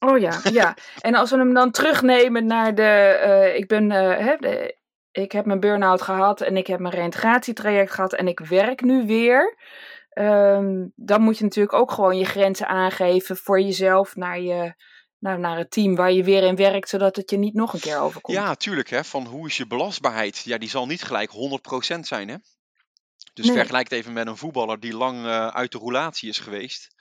Oh 0.04 0.18
ja, 0.18 0.40
ja. 0.52 0.76
En 1.00 1.14
als 1.14 1.30
we 1.30 1.36
hem 1.36 1.54
dan 1.54 1.70
terugnemen 1.70 2.46
naar 2.46 2.74
de. 2.74 3.20
Uh, 3.26 3.56
ik 3.56 3.66
ben. 3.66 3.90
Uh, 3.90 4.16
hè, 4.18 4.36
de, 4.36 4.80
ik 5.12 5.32
heb 5.32 5.44
mijn 5.44 5.60
burn-out 5.60 6.02
gehad 6.02 6.40
en 6.40 6.56
ik 6.56 6.66
heb 6.66 6.80
mijn 6.80 6.94
reintegratietraject 6.94 7.90
gehad 7.92 8.12
en 8.12 8.28
ik 8.28 8.40
werk 8.40 8.80
nu 8.80 9.06
weer. 9.06 9.56
Um, 10.14 10.92
dan 10.96 11.22
moet 11.22 11.38
je 11.38 11.44
natuurlijk 11.44 11.74
ook 11.74 11.90
gewoon 11.90 12.18
je 12.18 12.24
grenzen 12.24 12.68
aangeven 12.68 13.36
voor 13.36 13.60
jezelf 13.60 14.16
naar 14.16 14.40
je. 14.40 14.74
Nou, 15.18 15.38
naar 15.38 15.58
het 15.58 15.70
team 15.70 15.94
waar 15.94 16.12
je 16.12 16.24
weer 16.24 16.42
in 16.42 16.56
werkt, 16.56 16.88
zodat 16.88 17.16
het 17.16 17.30
je 17.30 17.36
niet 17.36 17.54
nog 17.54 17.72
een 17.72 17.80
keer 17.80 17.98
overkomt. 17.98 18.36
Ja, 18.36 18.54
tuurlijk. 18.54 18.90
Hè, 18.90 19.04
van 19.04 19.26
hoe 19.26 19.46
is 19.46 19.56
je 19.56 19.66
belastbaarheid? 19.66 20.42
Ja, 20.44 20.58
die 20.58 20.68
zal 20.68 20.86
niet 20.86 21.02
gelijk 21.02 21.30
100% 21.96 21.98
zijn. 22.00 22.28
Hè? 22.28 22.36
Dus 23.34 23.46
nee. 23.46 23.56
vergelijk 23.56 23.90
het 23.90 23.98
even 23.98 24.12
met 24.12 24.26
een 24.26 24.36
voetballer 24.36 24.80
die 24.80 24.96
lang 24.96 25.24
uh, 25.24 25.46
uit 25.46 25.72
de 25.72 25.78
roulatie 25.78 26.28
is 26.28 26.38
geweest. 26.38 26.94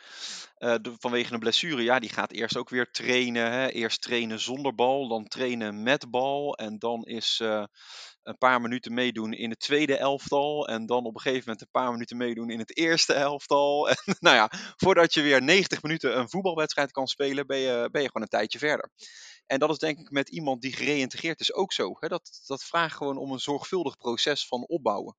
Uh, 0.62 0.76
de, 0.82 0.93
vanwege 0.99 1.34
een 1.34 1.39
blessure, 1.39 1.84
ja, 1.84 1.99
die 1.99 2.09
gaat 2.09 2.32
eerst 2.32 2.57
ook 2.57 2.70
weer 2.70 2.91
trainen. 2.91 3.51
Hè? 3.51 3.68
Eerst 3.68 4.01
trainen 4.01 4.39
zonder 4.39 4.76
bal, 4.76 5.07
dan 5.07 5.28
trainen 5.28 5.84
met 5.84 6.09
bal. 6.09 6.55
En 6.55 6.80
dan 6.80 7.03
is 7.03 7.39
uh, 7.43 7.64
een 8.24 8.38
paar 8.38 8.62
minuten 8.62 8.93
meedoen 8.93 9.34
in 9.34 9.49
het 9.49 9.59
tweede 9.59 9.97
elftal. 9.97 10.68
En 10.68 10.86
dan 10.86 11.05
op 11.05 11.16
een 11.16 11.22
gegeven 11.22 11.43
moment 11.45 11.62
een 11.62 11.82
paar 11.82 11.91
minuten 11.91 12.18
meedoen 12.18 12.49
in 12.49 12.59
het 12.59 12.78
eerste 12.78 13.14
elftal. 13.14 13.89
En 13.89 14.16
nou 14.20 14.36
ja, 14.36 14.51
voordat 14.76 15.14
je 15.14 15.22
weer 15.22 15.41
90 15.41 15.82
minuten 15.82 16.18
een 16.18 16.30
voetbalwedstrijd 16.30 16.91
kan 16.91 17.07
spelen, 17.07 17.47
ben 17.47 17.57
je, 17.57 17.89
ben 17.91 18.01
je 18.01 18.07
gewoon 18.07 18.24
een 18.24 18.38
tijdje 18.38 18.59
verder. 18.59 18.89
En 19.45 19.59
dat 19.59 19.70
is 19.70 19.78
denk 19.78 19.99
ik 19.99 20.12
met 20.12 20.30
iemand 20.30 20.62
die 20.62 20.74
gereïntegreerd 20.74 21.39
is 21.39 21.53
ook 21.53 21.74
zo. 21.74 21.95
Hè? 21.99 22.07
Dat, 22.07 22.41
dat 22.45 22.64
vraagt 22.64 22.95
gewoon 22.95 23.18
om 23.18 23.32
een 23.32 23.39
zorgvuldig 23.39 23.97
proces 23.97 24.47
van 24.47 24.68
opbouwen. 24.68 25.16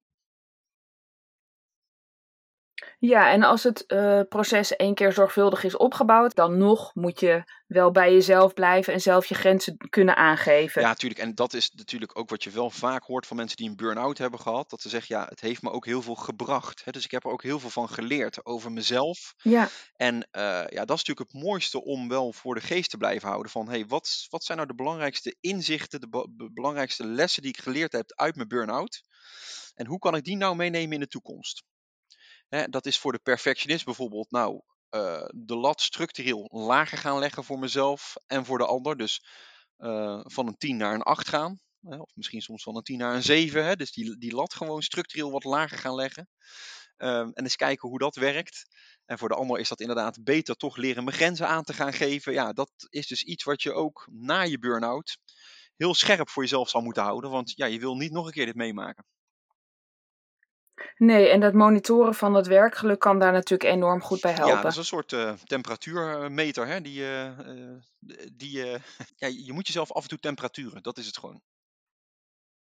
Ja, 3.05 3.31
en 3.31 3.43
als 3.43 3.63
het 3.63 3.85
uh, 3.87 4.21
proces 4.29 4.77
één 4.77 4.95
keer 4.95 5.13
zorgvuldig 5.13 5.65
is 5.65 5.77
opgebouwd, 5.77 6.35
dan 6.35 6.59
nog 6.59 6.95
moet 6.95 7.21
je 7.21 7.45
wel 7.67 7.91
bij 7.91 8.13
jezelf 8.13 8.55
blijven 8.55 8.93
en 8.93 9.01
zelf 9.01 9.27
je 9.27 9.35
grenzen 9.35 9.77
kunnen 9.89 10.17
aangeven. 10.17 10.83
Ja, 10.83 10.89
natuurlijk. 10.89 11.21
En 11.21 11.35
dat 11.35 11.53
is 11.53 11.71
natuurlijk 11.71 12.19
ook 12.19 12.31
wat 12.31 12.45
je 12.45 12.51
wel 12.51 12.71
vaak 12.71 13.05
hoort 13.05 13.27
van 13.27 13.37
mensen 13.37 13.57
die 13.57 13.69
een 13.69 13.77
burn-out 13.77 14.19
hebben 14.19 14.41
gehad. 14.41 14.71
Dat 14.71 14.81
ze 14.81 14.89
zeggen, 14.89 15.17
ja, 15.17 15.27
het 15.29 15.41
heeft 15.41 15.63
me 15.63 15.71
ook 15.71 15.85
heel 15.85 16.03
veel 16.03 16.15
gebracht. 16.15 16.85
Hè? 16.85 16.93
Dus 16.93 17.05
ik 17.05 17.11
heb 17.11 17.25
er 17.25 17.31
ook 17.31 17.43
heel 17.43 17.59
veel 17.59 17.71
van 17.71 17.89
geleerd 17.89 18.47
over 18.47 18.73
mezelf. 18.73 19.35
Ja. 19.37 19.69
En 19.97 20.15
uh, 20.15 20.23
ja, 20.69 20.85
dat 20.85 20.97
is 20.97 21.05
natuurlijk 21.05 21.33
het 21.33 21.43
mooiste 21.43 21.85
om 21.85 22.09
wel 22.09 22.33
voor 22.33 22.55
de 22.55 22.61
geest 22.61 22.91
te 22.91 22.97
blijven 22.97 23.29
houden. 23.29 23.51
Van, 23.51 23.69
hey, 23.69 23.87
wat, 23.87 24.27
wat 24.29 24.45
zijn 24.45 24.59
nou 24.59 24.71
de 24.71 24.77
belangrijkste 24.77 25.37
inzichten, 25.41 26.01
de 26.01 26.09
be 26.09 26.51
belangrijkste 26.53 27.07
lessen 27.07 27.43
die 27.43 27.51
ik 27.51 27.63
geleerd 27.63 27.93
heb 27.93 28.13
uit 28.15 28.37
mijn 28.37 28.49
burn-out? 28.49 29.03
En 29.75 29.87
hoe 29.87 29.99
kan 29.99 30.15
ik 30.15 30.25
die 30.25 30.37
nou 30.37 30.57
meenemen 30.57 30.93
in 30.93 31.01
de 31.01 31.09
toekomst? 31.09 31.65
Hè, 32.55 32.69
dat 32.69 32.87
is 32.87 32.99
voor 32.99 33.13
de 33.13 33.19
perfectionist 33.19 33.85
bijvoorbeeld, 33.85 34.31
nou, 34.31 34.61
uh, 34.91 35.25
de 35.35 35.57
lat 35.57 35.81
structureel 35.81 36.49
lager 36.51 36.99
gaan 36.99 37.19
leggen 37.19 37.45
voor 37.45 37.59
mezelf 37.59 38.15
en 38.27 38.45
voor 38.45 38.59
de 38.59 38.67
ander. 38.67 38.97
Dus 38.97 39.25
uh, 39.79 40.21
van 40.23 40.47
een 40.47 40.57
10 40.57 40.77
naar 40.77 40.95
een 40.95 41.03
8 41.03 41.29
gaan. 41.29 41.61
Hè, 41.81 41.97
of 41.97 42.11
misschien 42.15 42.41
soms 42.41 42.63
van 42.63 42.77
een 42.77 42.83
10 42.83 42.99
naar 42.99 43.15
een 43.15 43.23
7. 43.23 43.65
Hè, 43.65 43.77
dus 43.77 43.93
die, 43.93 44.19
die 44.19 44.35
lat 44.35 44.55
gewoon 44.55 44.83
structureel 44.83 45.31
wat 45.31 45.45
lager 45.45 45.79
gaan 45.79 45.95
leggen. 45.95 46.29
Um, 46.97 47.33
en 47.33 47.43
eens 47.43 47.57
kijken 47.57 47.89
hoe 47.89 47.99
dat 47.99 48.17
werkt. 48.17 48.65
En 49.05 49.19
voor 49.19 49.29
de 49.29 49.35
ander 49.35 49.59
is 49.59 49.69
dat 49.69 49.81
inderdaad 49.81 50.25
beter 50.25 50.57
toch 50.57 50.77
leren 50.77 51.05
mijn 51.05 51.17
grenzen 51.17 51.49
aan 51.49 51.65
te 51.65 51.73
gaan 51.73 51.93
geven. 51.93 52.33
Ja, 52.33 52.53
dat 52.53 52.71
is 52.89 53.07
dus 53.07 53.23
iets 53.23 53.45
wat 53.45 53.63
je 53.63 53.73
ook 53.73 54.09
na 54.11 54.43
je 54.43 54.59
burn-out 54.59 55.19
heel 55.77 55.95
scherp 55.95 56.29
voor 56.29 56.43
jezelf 56.43 56.69
zal 56.69 56.81
moeten 56.81 57.03
houden. 57.03 57.31
Want 57.31 57.53
ja, 57.55 57.67
je 57.67 57.79
wil 57.79 57.97
niet 57.97 58.13
nog 58.13 58.27
een 58.27 58.33
keer 58.33 58.47
dit 58.47 58.55
meemaken. 58.55 59.05
Nee, 60.97 61.29
en 61.29 61.41
dat 61.41 61.53
monitoren 61.53 62.15
van 62.15 62.35
het 62.35 62.47
werkgeluk 62.47 62.99
kan 62.99 63.19
daar 63.19 63.33
natuurlijk 63.33 63.71
enorm 63.71 64.03
goed 64.03 64.21
bij 64.21 64.33
helpen. 64.33 64.57
Ja, 64.57 64.63
dat 64.63 64.71
is 64.71 64.77
een 64.77 64.85
soort 64.85 65.13
uh, 65.13 65.33
temperatuurmeter. 65.45 66.67
Hè? 66.67 66.81
Die, 66.81 67.01
uh, 67.01 67.29
die, 68.33 68.57
ja, 69.23 69.27
je 69.27 69.53
moet 69.53 69.67
jezelf 69.67 69.93
af 69.93 70.03
en 70.03 70.09
toe 70.09 70.19
temperaturen, 70.19 70.83
dat 70.83 70.99
is 70.99 71.07
het 71.07 71.19
gewoon. 71.19 71.43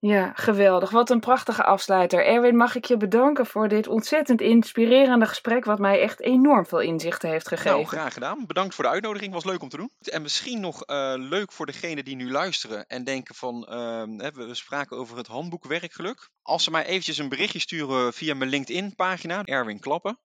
Ja, 0.07 0.33
geweldig. 0.35 0.91
Wat 0.91 1.11
een 1.11 1.21
prachtige 1.21 1.65
afsluiter. 1.65 2.27
Erwin, 2.27 2.57
mag 2.57 2.75
ik 2.75 2.85
je 2.85 2.97
bedanken 2.97 3.47
voor 3.47 3.69
dit 3.69 3.89
ontzettend 3.89 4.41
inspirerende 4.41 5.27
gesprek, 5.27 5.65
wat 5.65 5.79
mij 5.79 6.01
echt 6.01 6.21
enorm 6.21 6.67
veel 6.67 6.81
inzichten 6.81 7.29
heeft 7.29 7.49
gegeven. 7.49 7.71
Nou, 7.71 7.85
graag 7.85 8.13
gedaan. 8.13 8.47
Bedankt 8.47 8.75
voor 8.75 8.85
de 8.85 8.91
uitnodiging, 8.91 9.33
was 9.33 9.45
leuk 9.45 9.63
om 9.63 9.69
te 9.69 9.77
doen. 9.77 9.91
En 10.01 10.23
misschien 10.23 10.61
nog 10.61 10.89
uh, 10.91 11.15
leuk 11.17 11.53
voor 11.53 11.67
degenen 11.67 12.05
die 12.05 12.17
nu 12.17 12.31
luisteren 12.31 12.87
en 12.87 13.05
denken 13.05 13.35
van, 13.35 13.67
uh, 13.71 14.29
we 14.33 14.55
spraken 14.55 14.97
over 14.97 15.17
het 15.17 15.27
handboek 15.27 15.65
werkgeluk. 15.65 16.31
Als 16.47 16.65
ze 16.65 16.71
mij 16.71 16.85
eventjes 16.85 17.19
een 17.19 17.29
berichtje 17.29 17.59
sturen 17.59 18.13
via 18.13 18.35
mijn 18.35 18.51
LinkedIn 18.51 18.95
pagina, 18.95 19.45
Erwin 19.45 19.81
Klappen. 19.81 20.19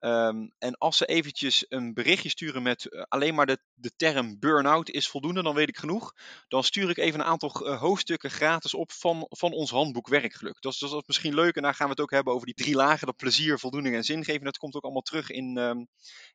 Um, 0.00 0.54
en 0.58 0.78
als 0.78 0.96
ze 0.96 1.06
eventjes 1.06 1.64
een 1.68 1.94
berichtje 1.94 2.28
sturen 2.28 2.62
met 2.62 2.86
uh, 2.90 3.02
alleen 3.08 3.34
maar 3.34 3.46
de, 3.46 3.58
de 3.74 3.92
term 3.96 4.38
burn-out 4.38 4.90
is 4.90 5.08
voldoende, 5.08 5.42
dan 5.42 5.54
weet 5.54 5.68
ik 5.68 5.76
genoeg. 5.76 6.14
Dan 6.48 6.64
stuur 6.64 6.90
ik 6.90 6.96
even 6.96 7.20
een 7.20 7.26
aantal 7.26 7.66
uh, 7.66 7.80
hoofdstukken 7.80 8.30
gratis 8.30 8.74
op 8.74 8.92
van, 8.92 9.26
van 9.28 9.52
ons 9.52 9.70
handboek 9.70 10.08
werkgeluk. 10.08 10.60
Dat 10.60 10.72
is, 10.72 11.02
misschien 11.06 11.34
leuk 11.34 11.56
en 11.56 11.62
daar 11.62 11.74
gaan 11.74 11.86
we 11.86 11.92
het 11.92 12.00
ook 12.00 12.10
hebben 12.10 12.32
over 12.32 12.46
die 12.46 12.54
drie 12.54 12.74
lagen. 12.74 13.06
Dat 13.06 13.16
plezier, 13.16 13.58
voldoening 13.58 13.94
en 13.94 14.04
zingeving. 14.04 14.44
Dat 14.44 14.58
komt 14.58 14.74
ook 14.74 14.82
allemaal 14.82 15.02
terug 15.02 15.30
in, 15.30 15.56
um, 15.56 15.88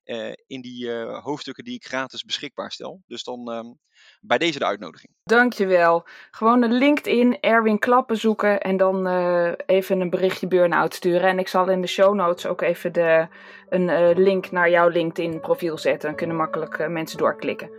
uh, 0.05 0.33
in 0.47 0.61
die 0.61 0.91
hoofdstukken 1.01 1.63
die 1.63 1.75
ik 1.75 1.85
gratis 1.85 2.23
beschikbaar 2.23 2.71
stel. 2.71 3.03
Dus 3.07 3.23
dan 3.23 3.51
um, 3.51 3.79
bij 4.19 4.37
deze 4.37 4.59
de 4.59 4.65
uitnodiging. 4.65 5.13
Dankjewel. 5.23 6.05
Gewoon 6.31 6.61
een 6.61 6.73
LinkedIn, 6.73 7.39
Erwin 7.39 7.79
Klappen 7.79 8.17
zoeken 8.17 8.61
en 8.61 8.77
dan 8.77 9.07
even 9.65 9.99
een 9.99 10.09
berichtje 10.09 10.47
burn-out 10.47 10.93
sturen. 10.93 11.29
En 11.29 11.39
ik 11.39 11.47
zal 11.47 11.69
in 11.69 11.81
de 11.81 11.87
show 11.87 12.15
notes 12.15 12.45
ook 12.45 12.61
even 12.61 12.93
de 12.93 13.27
een 13.69 13.87
uh, 13.87 14.09
link 14.15 14.51
naar 14.51 14.69
jouw 14.69 14.87
LinkedIn 14.87 15.39
profiel 15.39 15.77
zetten. 15.77 16.07
Dan 16.07 16.17
kunnen 16.17 16.35
makkelijk 16.35 16.77
uh, 16.77 16.87
mensen 16.87 17.17
doorklikken. 17.17 17.78